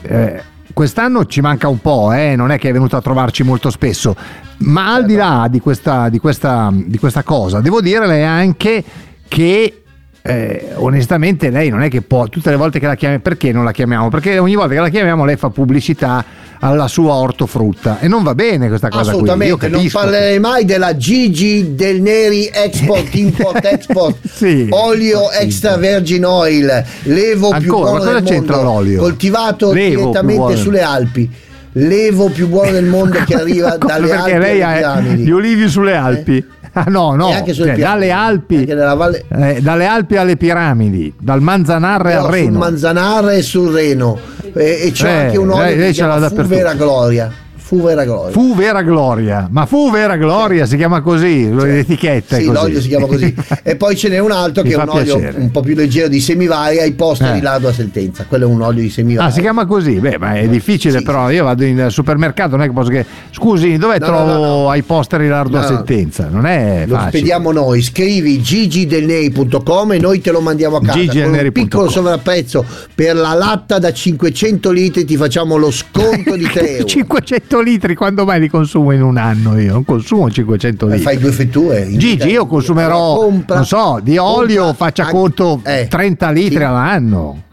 eh, 0.02 0.42
quest'anno 0.74 1.26
ci 1.26 1.40
manca 1.40 1.70
un 1.70 1.80
po', 1.80 2.12
eh, 2.12 2.36
non 2.36 2.52
è 2.52 2.58
che 2.58 2.70
è 2.70 2.74
venuta 2.74 2.98
a 2.98 3.02
trovarci 3.02 3.44
molto 3.44 3.70
spesso, 3.70 4.16
ma 4.60 4.94
al 4.94 5.06
di 5.06 5.16
là 5.16 5.48
di 5.50 5.60
questa, 5.62 6.10
di 6.10 6.20
questa, 6.20 6.70
di 6.74 6.98
questa 6.98 7.24
cosa, 7.24 7.62
devo 7.62 7.80
dirle 7.80 8.24
anche 8.26 8.84
che 9.30 9.84
eh, 10.24 10.72
onestamente 10.76 11.50
lei 11.50 11.70
non 11.70 11.82
è 11.82 11.90
che 11.90 12.02
può 12.02 12.28
tutte 12.28 12.50
le 12.50 12.58
volte 12.58 12.80
che 12.80 12.86
la 12.88 12.96
chiamiamo 12.96 13.24
perché 13.24 13.52
non 13.52 13.64
la 13.64 13.72
chiamiamo 13.72 14.10
perché 14.10 14.38
ogni 14.38 14.56
volta 14.56 14.74
che 14.74 14.80
la 14.80 14.90
chiamiamo 14.90 15.26
lei 15.26 15.36
fa 15.36 15.50
pubblicità 15.50 16.24
alla 16.64 16.88
sua 16.88 17.16
ortofrutta 17.16 18.00
e 18.00 18.08
non 18.08 18.22
va 18.24 18.36
bene 18.36 18.68
questa 18.68 18.90
cosa 18.90 19.02
qui 19.12 19.12
io 19.12 19.18
Assolutamente, 19.32 19.68
non 19.68 19.88
parlerei 19.92 20.40
mai 20.40 20.64
della 20.66 20.96
Gigi 20.96 21.74
del 21.74 22.02
Neri 22.02 22.50
Export, 22.54 23.14
Import 23.16 23.66
Export, 23.66 24.18
Sì, 24.32 24.68
olio 24.70 25.32
extra 25.32 25.78
virgin 25.78 26.24
oil, 26.26 26.84
l'evo 27.04 27.50
più 27.50 27.58
Ancora, 27.72 27.90
buono 27.90 28.04
ma 28.04 28.12
cosa 28.12 28.22
c'entra 28.22 28.56
mondo, 28.58 28.72
l'olio? 28.72 29.00
coltivato 29.02 29.72
L'evo 29.72 29.88
più 29.90 29.98
direttamente 30.00 30.40
buono. 30.42 30.56
sulle 30.56 30.82
Alpi. 30.82 31.30
L'evo 31.74 32.30
più 32.30 32.48
buono 32.50 32.72
del 32.72 32.86
mondo 32.86 33.18
che 33.26 33.34
arriva 33.34 33.78
dalle 33.80 34.08
perché 34.10 34.34
Alpi 34.34 34.40
lei 34.40 34.62
alle 34.62 34.84
ha 34.84 35.00
gli 35.00 35.32
olivi 35.32 35.70
sulle 35.70 35.96
Alpi 35.96 36.46
ah 36.74 36.86
no 36.88 37.16
no 37.16 37.30
anche 37.32 37.54
sulle 37.54 37.76
cioè, 37.76 37.78
dalle 37.80 38.12
Alpi 38.12 38.66
valle- 38.66 39.26
eh, 39.30 39.60
dalle 39.62 39.86
Alpi 39.86 40.16
alle 40.18 40.38
piramidi 40.38 41.14
dal 41.20 41.42
Manzanarre 41.42 42.10
Però 42.12 42.20
al 42.20 42.26
sul 42.26 42.34
Reno 42.34 42.60
Manzanara 42.60 43.32
e 43.34 43.42
sul 43.42 43.74
Reno. 43.74 44.20
E, 44.54 44.80
e 44.88 44.92
c'è 44.92 45.08
Eh, 45.08 45.26
anche 45.26 45.38
un 45.38 45.50
olio 45.50 45.64
lei- 45.64 45.76
che 45.78 45.86
si 45.88 45.92
chiama. 45.94 46.28
Vera 46.30 46.74
Gloria. 46.74 47.32
Fu 47.72 47.82
Vera 47.82 48.04
Gloria. 48.04 48.32
Fu 48.34 48.54
Vera 48.54 48.82
Gloria 48.82 49.48
ma 49.50 49.66
Fu 49.66 49.90
Vera 49.92 50.18
Gloria 50.18 50.66
si 50.66 50.76
chiama 50.76 51.00
così 51.00 51.54
l'etichetta 51.54 52.36
è 52.36 52.40
Sì, 52.42 52.46
così. 52.48 52.58
l'olio 52.60 52.82
si 52.82 52.88
chiama 52.90 53.06
così. 53.06 53.34
e 53.64 53.78
poi 53.78 53.96
ce 53.96 54.10
n'è 54.10 54.18
un 54.20 54.32
altro 54.32 54.62
Mi 54.64 54.70
che 54.72 54.76
è 54.76 54.82
un 54.82 54.90
olio 54.90 55.16
piacere. 55.18 55.40
un 55.40 55.52
po' 55.52 55.62
più 55.62 55.74
leggero 55.74 56.10
di 56.10 56.20
semivaria 56.20 56.82
ai 56.82 56.92
posteri 56.92 57.38
Eh. 57.38 57.42
lardo 57.42 57.70
a 57.70 57.74
sentenza. 57.74 58.26
Quello 58.28 58.44
è 58.44 58.48
un 58.48 58.62
olio 58.62 58.82
di 58.82 58.90
semivaria. 58.90 59.30
Ah, 59.30 59.34
si 59.34 59.40
chiama 59.40 59.66
così? 59.66 60.00
Beh, 60.02 60.18
ma 60.18 60.34
è 60.36 60.50
difficile, 60.50 60.98
Sì, 60.98 61.04
però. 61.06 61.30
Io 61.32 61.46
vado 61.46 61.64
in 61.64 61.86
supermercato, 61.90 62.58
non 62.58 62.66
è 62.66 62.68
che 62.68 62.74
posso 62.74 62.90
che. 62.90 63.06
Scusi, 63.32 63.78
dove 63.78 64.00
No, 64.00 64.06
trovo 64.06 64.26
no, 64.34 64.46
no, 64.46 64.70
ai 64.70 64.82
posteri 64.82 65.30
lardo 65.30 65.58
a 65.58 65.66
sentenza? 65.66 66.28
Non 66.30 66.46
è 66.46 66.84
Lo 66.86 66.96
facile. 66.96 67.10
spediamo 67.20 67.52
noi, 67.54 67.82
scrivi 67.82 68.42
gigidelnei.com 68.42 69.94
e 69.94 70.00
noi 70.00 70.20
te 70.20 70.32
lo 70.32 70.42
mandiamo 70.42 70.76
a 70.76 70.80
casa 70.82 70.92
con 70.94 71.00
un 71.00 71.06
gigidelnei.com. 71.08 71.52
piccolo 71.64 71.90
sovrapprezzo 71.90 72.66
per 72.94 73.16
la 73.16 73.34
latta 73.34 73.80
da 73.80 73.94
500 73.94 74.72
litri 74.72 75.06
ti 75.06 75.16
facciamo 75.16 75.56
lo 75.56 75.72
sconto 75.72 76.36
di 76.36 76.44
3 76.52 76.70
euro 76.78 76.86
500 76.86 77.60
litri, 77.62 77.96
quando 77.96 78.26
mai 78.26 78.40
li 78.40 78.48
consumo 78.50 78.92
in 78.92 79.02
un 79.02 79.18
anno 79.18 79.58
io? 79.60 79.72
Non 79.74 79.86
consumo 79.86 80.30
500 80.30 80.86
Eh, 80.86 80.90
litri. 80.90 81.04
fai 81.04 81.18
due 81.18 81.32
fetture 81.32 81.88
Gigi, 81.96 82.30
io 82.30 82.46
consumerò, 82.46 83.16
compra- 83.16 83.56
non 83.56 83.66
so, 83.66 84.00
di 84.02 84.18
olio 84.18 84.66
compra 84.66 84.86
faccia 84.86 85.06
conto 85.08 85.62
eh, 85.64 85.88
30 85.90 86.30
litri 86.32 86.58
sì. 86.58 86.64
all'anno. 86.64 87.44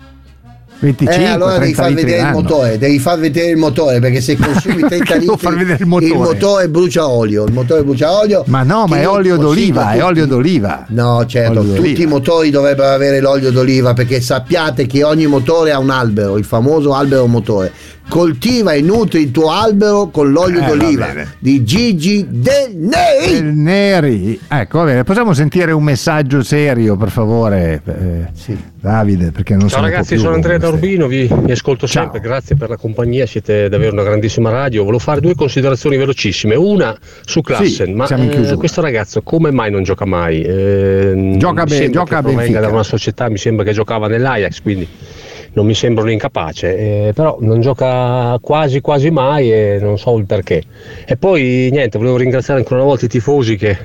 25, 0.81 1.17
Eh, 1.25 1.27
allora 1.27 1.59
devi 1.59 1.73
30 1.73 1.83
far 1.83 1.93
vedere 1.93 2.21
il 2.29 2.33
motore, 2.33 2.79
devi 2.79 2.99
far 3.01 3.19
vedere 3.19 3.51
il 3.51 3.57
motore 3.57 3.99
perché 3.99 4.21
se 4.21 4.37
consumi 4.37 4.83
30 4.87 4.97
Devo 5.19 5.33
litri 5.33 5.37
far 5.39 5.57
vedere 5.57 5.79
il 5.81 5.87
motore. 5.89 6.69
brucia 6.69 7.09
olio, 7.09 7.45
il 7.47 7.53
motore 7.53 7.83
brucia 7.83 8.17
olio. 8.17 8.45
Ma 8.47 8.63
no, 8.63 8.87
ma 8.87 8.99
è 8.99 9.01
io 9.01 9.11
olio 9.11 9.37
d'oliva, 9.37 9.91
è 9.91 10.05
olio 10.05 10.25
d'oliva. 10.25 10.85
No, 10.91 11.27
certo, 11.27 11.59
Olio 11.59 11.75
tutti 11.75 11.81
d'oliva. 11.81 12.03
i 12.03 12.07
motori 12.07 12.51
dovrebbero 12.51 12.91
avere 12.91 13.19
l'olio 13.21 13.51
d'oliva 13.51 13.93
perché 13.93 14.21
sappiate 14.21 14.87
che 14.87 15.03
ogni 15.03 15.27
motore 15.27 15.73
ha 15.73 15.81
un 15.81 15.91
albero, 15.91 16.39
il 16.39 16.45
famoso 16.45 16.95
albero 16.95 17.27
motore. 17.27 17.73
Coltiva 18.09 18.73
e 18.73 18.81
nutri 18.81 19.21
il 19.21 19.31
tuo 19.31 19.51
albero 19.51 20.09
con 20.09 20.31
l'olio 20.33 20.59
Eh, 20.59 20.63
va 20.63 20.67
d'oliva 20.69 21.07
bene. 21.07 21.35
di 21.39 21.63
Gigi 21.63 22.27
Del 22.29 22.75
Neri. 22.75 23.33
Del 23.33 23.45
Neri. 23.55 24.41
Ecco, 24.49 24.79
va 24.79 24.85
bene. 24.87 25.05
Possiamo 25.05 25.35
sentire 25.35 25.73
un 25.73 25.83
messaggio 25.83 26.43
serio, 26.43 26.97
per 26.97 27.11
favore? 27.11 27.83
Eh, 27.85 28.57
Davide, 28.81 29.31
perché 29.31 29.57
non 29.57 29.69
Ciao 29.69 29.83
ragazzi, 29.83 30.15
più 30.15 30.23
sono 30.23 30.35
Andrea 30.35 30.57
queste- 30.59 30.79
D'Urbino, 30.79 31.07
vi, 31.07 31.29
vi 31.31 31.53
ascolto 31.53 31.87
sempre, 31.87 32.21
grazie 32.21 32.57
per 32.57 32.71
la 32.71 32.77
compagnia, 32.79 33.27
siete 33.27 33.69
davvero 33.69 33.93
una 33.93 34.05
grandissima 34.05 34.49
radio. 34.51 34.81
Volevo 34.85 35.01
fare 35.01 35.21
due 35.21 35.35
considerazioni 35.35 35.97
velocissime. 35.99 36.55
Una 36.55 36.97
su 37.27 37.43
Klassen, 37.43 37.87
Sì, 37.89 37.93
ma 37.93 38.07
siamo 38.07 38.23
in 38.25 38.31
eh, 38.45 38.55
questo 38.55 38.81
ragazzo 38.81 39.21
come 39.23 39.51
mai 39.51 39.71
non 39.71 39.83
gioca 39.83 40.07
mai? 40.07 40.41
Eh, 40.43 41.35
Gioca 41.37 41.65
bene, 41.65 41.91
gioca 41.91 42.23
Benfica. 42.23 42.61
da 42.61 42.69
una 42.69 42.83
società, 42.85 43.29
mi 43.29 43.37
sembra 43.37 43.65
che 43.65 43.73
giocava 43.73 44.09
nell'Ajax, 44.09 44.63
quindi 44.63 44.89
non 45.53 45.67
mi 45.67 45.75
sembra 45.75 46.05
un 46.05 46.11
incapace, 46.11 46.77
eh, 47.09 47.13
però 47.13 47.39
non 47.41 47.61
gioca 47.61 48.39
quasi 48.41 48.81
quasi 48.81 49.11
mai 49.11 49.53
e 49.53 49.79
non 49.81 49.99
so 49.99 50.17
il 50.17 50.27
perché. 50.27 50.63
E 51.07 51.17
poi 51.17 51.69
niente, 51.71 51.99
volevo 51.99 52.17
ringraziare 52.17 52.61
ancora 52.61 52.81
una 52.81 52.89
volta 52.89 53.07
i 53.07 53.09
tifosi 53.09 53.57
che 53.57 53.77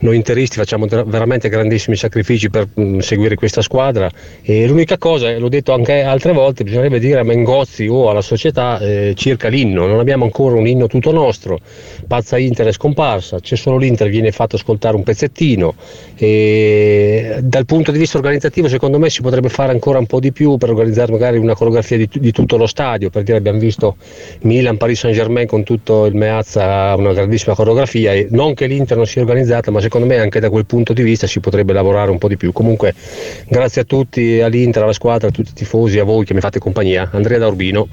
noi 0.00 0.16
interisti 0.16 0.56
facciamo 0.56 0.86
veramente 0.86 1.48
grandissimi 1.48 1.96
sacrifici 1.96 2.50
per 2.50 2.68
mm, 2.78 2.98
seguire 2.98 3.34
questa 3.34 3.62
squadra. 3.62 4.10
E 4.42 4.66
l'unica 4.66 4.98
cosa, 4.98 5.36
l'ho 5.36 5.48
detto 5.48 5.72
anche 5.72 6.02
altre 6.02 6.32
volte, 6.32 6.64
bisognerebbe 6.64 6.98
dire 6.98 7.20
a 7.20 7.22
Mengozzi 7.22 7.86
o 7.86 8.10
alla 8.10 8.22
società 8.22 8.78
eh, 8.78 9.14
circa 9.16 9.48
l'inno, 9.48 9.86
non 9.86 9.98
abbiamo 9.98 10.24
ancora 10.24 10.56
un 10.56 10.66
inno 10.66 10.86
tutto 10.86 11.12
nostro, 11.12 11.58
Pazza 12.06 12.38
Inter 12.38 12.66
è 12.66 12.72
scomparsa, 12.72 13.40
c'è 13.40 13.56
solo 13.56 13.76
l'Inter, 13.76 14.08
viene 14.08 14.32
fatto 14.32 14.56
ascoltare 14.56 14.96
un 14.96 15.02
pezzettino. 15.02 15.74
E 16.16 17.38
dal 17.42 17.66
punto 17.66 17.90
di 17.90 17.98
vista 17.98 18.16
organizzativo 18.16 18.68
secondo 18.68 18.98
me 18.98 19.10
si 19.10 19.22
potrebbe 19.22 19.48
fare 19.48 19.72
ancora 19.72 19.98
un 19.98 20.06
po' 20.06 20.20
di 20.20 20.32
più 20.32 20.56
per 20.56 20.70
organizzare 20.70 21.01
magari 21.10 21.38
una 21.38 21.54
coreografia 21.54 21.96
di, 21.96 22.08
di 22.12 22.32
tutto 22.32 22.56
lo 22.56 22.66
stadio, 22.66 23.10
per 23.10 23.22
dire 23.22 23.38
abbiamo 23.38 23.58
visto 23.58 23.96
Milan, 24.42 24.76
Paris 24.76 25.00
Saint 25.00 25.16
Germain 25.16 25.46
con 25.46 25.62
tutto 25.62 26.06
il 26.06 26.14
Meazza 26.14 26.94
una 26.96 27.12
grandissima 27.12 27.54
coreografia 27.54 28.12
e 28.12 28.28
non 28.30 28.54
che 28.54 28.66
l'Inter 28.66 28.96
non 28.96 29.06
sia 29.06 29.22
organizzata 29.22 29.70
ma 29.70 29.80
secondo 29.80 30.06
me 30.06 30.18
anche 30.18 30.40
da 30.40 30.50
quel 30.50 30.66
punto 30.66 30.92
di 30.92 31.02
vista 31.02 31.26
si 31.26 31.40
potrebbe 31.40 31.72
lavorare 31.72 32.10
un 32.10 32.18
po' 32.18 32.28
di 32.28 32.36
più. 32.36 32.52
Comunque 32.52 32.94
grazie 33.48 33.82
a 33.82 33.84
tutti, 33.84 34.40
all'Inter, 34.40 34.82
alla 34.82 34.92
squadra, 34.92 35.28
a 35.28 35.30
tutti 35.30 35.50
i 35.50 35.54
tifosi, 35.54 35.98
a 35.98 36.04
voi 36.04 36.24
che 36.24 36.34
mi 36.34 36.40
fate 36.40 36.58
compagnia. 36.58 37.08
Andrea 37.12 37.38
da 37.38 37.48
Urbino. 37.48 37.88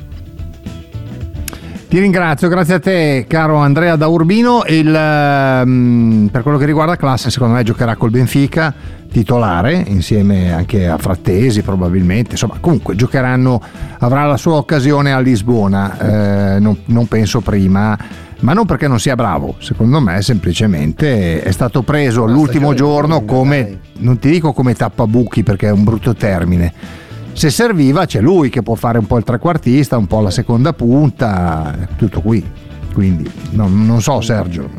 Ti 1.90 2.00
ringrazio, 2.00 2.50
grazie 2.50 2.76
a 2.76 2.80
te 2.80 3.26
caro 3.28 3.56
Andrea 3.56 3.96
da 3.96 4.06
Urbino. 4.08 4.64
Il, 4.68 4.94
ehm, 4.94 6.30
per 6.32 6.44
quello 6.44 6.60
che 6.60 6.66
riguarda 6.66 6.96
classe, 6.96 7.32
secondo 7.32 7.56
me 7.56 7.64
giocherà 7.64 7.96
col 7.96 8.12
Benfica 8.12 8.99
titolare 9.12 9.84
insieme 9.88 10.54
anche 10.54 10.88
a 10.88 10.98
Frattesi 10.98 11.62
probabilmente. 11.62 12.32
Insomma, 12.32 12.58
comunque 12.60 12.96
giocheranno, 12.96 13.62
avrà 14.00 14.26
la 14.26 14.38
sua 14.38 14.56
occasione 14.56 15.12
a 15.12 15.20
Lisbona, 15.20 16.56
eh, 16.56 16.60
non, 16.60 16.78
non 16.86 17.08
penso 17.08 17.42
prima. 17.42 17.98
Ma 18.42 18.54
non 18.54 18.66
perché 18.66 18.88
non 18.88 19.02
sia 19.02 19.16
bravo, 19.16 19.56
secondo 19.60 20.00
me 20.00 20.22
semplicemente 20.22 21.42
è 21.42 21.52
stato 21.52 21.82
preso 21.82 22.26
l'ultimo 22.26 22.74
giorno 22.74 23.26
come, 23.26 23.80
non 23.98 24.18
ti 24.18 24.30
dico 24.30 24.54
come 24.54 24.76
tappabuchi 24.76 25.44
perché 25.44 25.68
è 25.68 25.72
un 25.72 25.84
brutto 25.84 26.16
termine, 26.16 26.72
se 27.34 27.50
serviva 27.50 28.06
c'è 28.06 28.22
lui 28.22 28.50
che 28.50 28.64
può 28.64 28.76
fare 28.76 28.98
un 28.98 29.08
po' 29.08 29.18
il 29.18 29.26
trequartista, 29.26 29.98
un 29.98 30.08
po' 30.08 30.22
la 30.22 30.32
seconda 30.32 30.72
punta, 30.72 31.74
tutto 31.98 32.22
qui. 32.22 32.44
Quindi 32.94 33.30
non, 33.52 33.86
non 33.86 34.02
so 34.02 34.20
Sergio. 34.22 34.70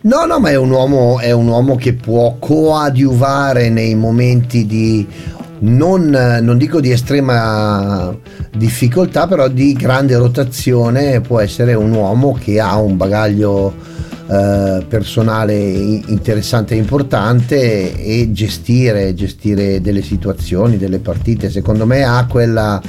No, 0.00 0.24
no, 0.26 0.38
ma 0.38 0.50
è 0.50 0.56
un, 0.56 0.70
uomo, 0.70 1.18
è 1.18 1.32
un 1.32 1.48
uomo 1.48 1.74
che 1.74 1.92
può 1.94 2.36
coadiuvare 2.38 3.68
nei 3.68 3.96
momenti 3.96 4.64
di 4.64 5.06
non, 5.60 6.08
non 6.40 6.56
dico 6.56 6.80
di 6.80 6.92
estrema 6.92 8.16
difficoltà, 8.56 9.26
però 9.26 9.48
di 9.48 9.72
grande 9.72 10.16
rotazione. 10.16 11.20
Può 11.20 11.40
essere 11.40 11.74
un 11.74 11.92
uomo 11.92 12.38
che 12.40 12.60
ha 12.60 12.76
un 12.76 12.96
bagaglio 12.96 13.74
eh, 14.28 14.84
personale 14.86 15.56
interessante 15.56 16.74
e 16.74 16.78
importante 16.78 17.96
e 17.96 18.30
gestire, 18.30 19.14
gestire 19.14 19.80
delle 19.80 20.02
situazioni, 20.02 20.76
delle 20.76 21.00
partite. 21.00 21.50
Secondo 21.50 21.86
me 21.86 22.04
ha 22.04 22.24
quella 22.26 22.80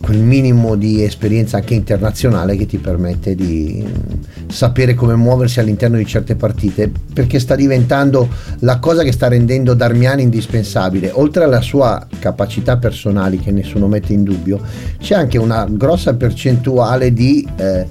quel 0.00 0.18
minimo 0.18 0.76
di 0.76 1.02
esperienza 1.02 1.56
anche 1.56 1.74
internazionale 1.74 2.56
che 2.56 2.66
ti 2.66 2.78
permette 2.78 3.34
di 3.34 3.84
mm, 3.84 4.48
sapere 4.48 4.94
come 4.94 5.14
muoversi 5.14 5.60
all'interno 5.60 5.96
di 5.96 6.06
certe 6.06 6.36
partite 6.36 6.90
perché 7.12 7.38
sta 7.38 7.54
diventando 7.54 8.28
la 8.60 8.78
cosa 8.78 9.02
che 9.02 9.12
sta 9.12 9.28
rendendo 9.28 9.74
Darmiani 9.74 10.22
indispensabile. 10.22 11.10
Oltre 11.12 11.44
alla 11.44 11.60
sua 11.60 12.06
capacità 12.18 12.76
personali 12.76 13.38
che 13.38 13.50
nessuno 13.50 13.88
mette 13.88 14.12
in 14.12 14.22
dubbio 14.22 14.60
c'è 14.98 15.14
anche 15.14 15.38
una 15.38 15.66
grossa 15.68 16.14
percentuale 16.14 17.12
di 17.12 17.46
eh, 17.56 17.86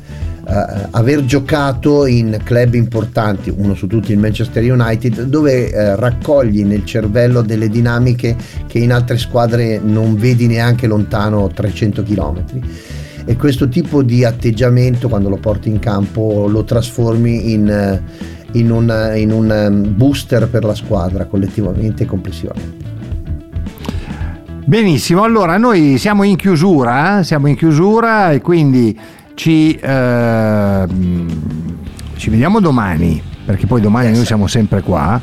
eh, 0.49 0.87
aver 0.91 1.25
giocato 1.25 2.05
in 2.05 2.39
club 2.41 2.73
importanti, 2.75 3.53
uno 3.55 3.75
su 3.75 3.85
tutti 3.87 4.13
il 4.13 4.17
Manchester 4.17 4.63
United, 4.63 5.23
dove 5.23 5.69
eh, 5.69 5.95
raccogli 5.97 6.63
nel 6.63 6.85
cervello 6.85 7.41
delle 7.41 7.67
dinamiche 7.67 8.35
che 8.65 8.79
in 8.79 8.93
altre 8.93 9.17
squadre 9.17 9.79
non 9.83 10.15
vedi 10.15 10.47
neanche 10.47 10.87
lontano 10.87 11.49
300 11.49 12.03
km. 12.03 12.43
E 13.25 13.35
questo 13.35 13.67
tipo 13.67 14.03
di 14.03 14.23
atteggiamento, 14.23 15.09
quando 15.09 15.27
lo 15.27 15.35
porti 15.35 15.67
in 15.67 15.79
campo, 15.79 16.47
lo 16.47 16.63
trasformi 16.63 17.51
in, 17.51 17.67
eh, 17.67 18.01
in 18.53 18.71
un, 18.71 19.13
in 19.17 19.31
un 19.33 19.67
um, 19.69 19.97
booster 19.97 20.47
per 20.47 20.63
la 20.63 20.75
squadra 20.75 21.25
collettivamente 21.25 22.03
e 22.03 22.05
complessivamente. 22.05 22.85
Benissimo, 24.67 25.23
allora 25.23 25.57
noi 25.57 25.97
siamo 25.97 26.23
in 26.23 26.35
chiusura, 26.35 27.19
eh, 27.19 27.23
siamo 27.23 27.47
in 27.47 27.55
chiusura 27.55 28.31
e 28.31 28.41
quindi 28.41 28.97
ci, 29.37 29.77
ehm, 29.79 31.27
ci 32.15 32.31
vediamo 32.31 32.59
domani, 32.59 33.21
perché 33.45 33.67
poi 33.67 33.81
domani 33.81 34.11
noi 34.11 34.25
siamo 34.25 34.47
sempre 34.47 34.81
qua. 34.81 35.21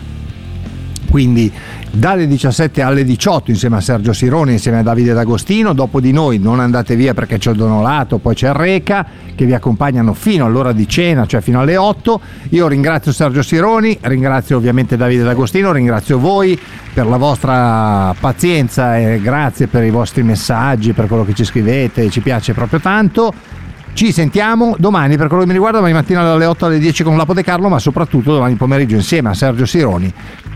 Quindi 1.11 1.53
dalle 1.91 2.27
17 2.27 2.83
alle 2.83 3.05
18 3.05 3.51
insieme 3.51 3.77
a 3.77 3.81
Sergio 3.81 4.13
Sironi, 4.13 4.53
insieme 4.53 4.79
a 4.79 4.83
Davide 4.83 5.13
D'Agostino, 5.13 5.73
dopo 5.73 6.01
di 6.01 6.13
noi 6.13 6.39
non 6.39 6.61
andate 6.61 6.97
via 6.97 7.13
perché 7.13 7.39
c'è 7.39 7.51
il 7.51 7.57
Donolato, 7.57 8.19
poi 8.19 8.35
c'è 8.35 8.49
il 8.49 8.55
Reca 8.55 9.07
che 9.35 9.45
vi 9.45 9.53
accompagnano 9.53 10.13
fino 10.15 10.45
all'ora 10.45 10.73
di 10.73 10.89
cena, 10.89 11.27
cioè 11.27 11.41
fino 11.41 11.61
alle 11.61 11.77
8. 11.77 12.21
Io 12.51 12.69
ringrazio 12.69 13.13
Sergio 13.13 13.43
Sironi, 13.43 13.99
ringrazio 14.01 14.57
ovviamente 14.57 14.97
Davide 14.97 15.25
D'Agostino, 15.25 15.73
ringrazio 15.73 16.19
voi 16.21 16.59
per 16.93 17.07
la 17.07 17.17
vostra 17.17 18.15
pazienza 18.19 18.97
e 18.97 19.21
grazie 19.21 19.67
per 19.67 19.83
i 19.83 19.91
vostri 19.91 20.23
messaggi, 20.23 20.93
per 20.93 21.09
quello 21.09 21.25
che 21.25 21.35
ci 21.35 21.45
scrivete, 21.45 22.11
ci 22.11 22.21
piace 22.21 22.55
proprio 22.55 22.79
tanto. 22.81 23.63
Ci 23.95 24.11
sentiamo 24.11 24.75
domani 24.77 25.17
per 25.17 25.29
quello 25.29 25.43
che 25.43 25.47
mi 25.47 25.53
riguarda, 25.53 25.77
domani 25.79 25.95
mattina 25.95 26.25
dalle 26.25 26.47
8 26.47 26.67
alle 26.67 26.79
10 26.81 27.05
con 27.05 27.17
Lapo 27.17 27.33
De 27.33 27.45
Carlo, 27.45 27.69
ma 27.69 27.79
soprattutto 27.79 28.33
domani 28.33 28.57
pomeriggio 28.57 28.97
insieme 28.97 29.29
a 29.29 29.35
Sergio 29.35 29.67
Sironi, 29.67 30.13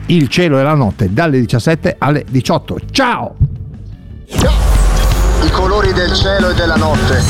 Il 0.06 0.26
cielo 0.28 0.58
e 0.58 0.64
la 0.64 0.74
notte 0.74 1.12
dalle 1.12 1.38
17 1.38 1.94
alle 1.98 2.24
18. 2.28 2.80
Ciao! 2.90 3.36
I 4.26 5.50
colori 5.52 5.92
del 5.92 6.12
cielo 6.14 6.50
e 6.50 6.54
della 6.54 6.74
notte. 6.74 7.22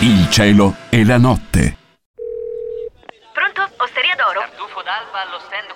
Il 0.00 0.30
cielo 0.30 0.76
e 0.88 1.04
la 1.04 1.18
notte. 1.18 1.76
Pronto? 3.34 3.68
Osteria 3.76 4.14
d'oro? 4.16 4.40
Tartufo 4.40 4.80
d'alba 4.80 5.28
allo 5.28 5.38
stand 5.44 5.68
4. 5.68 5.75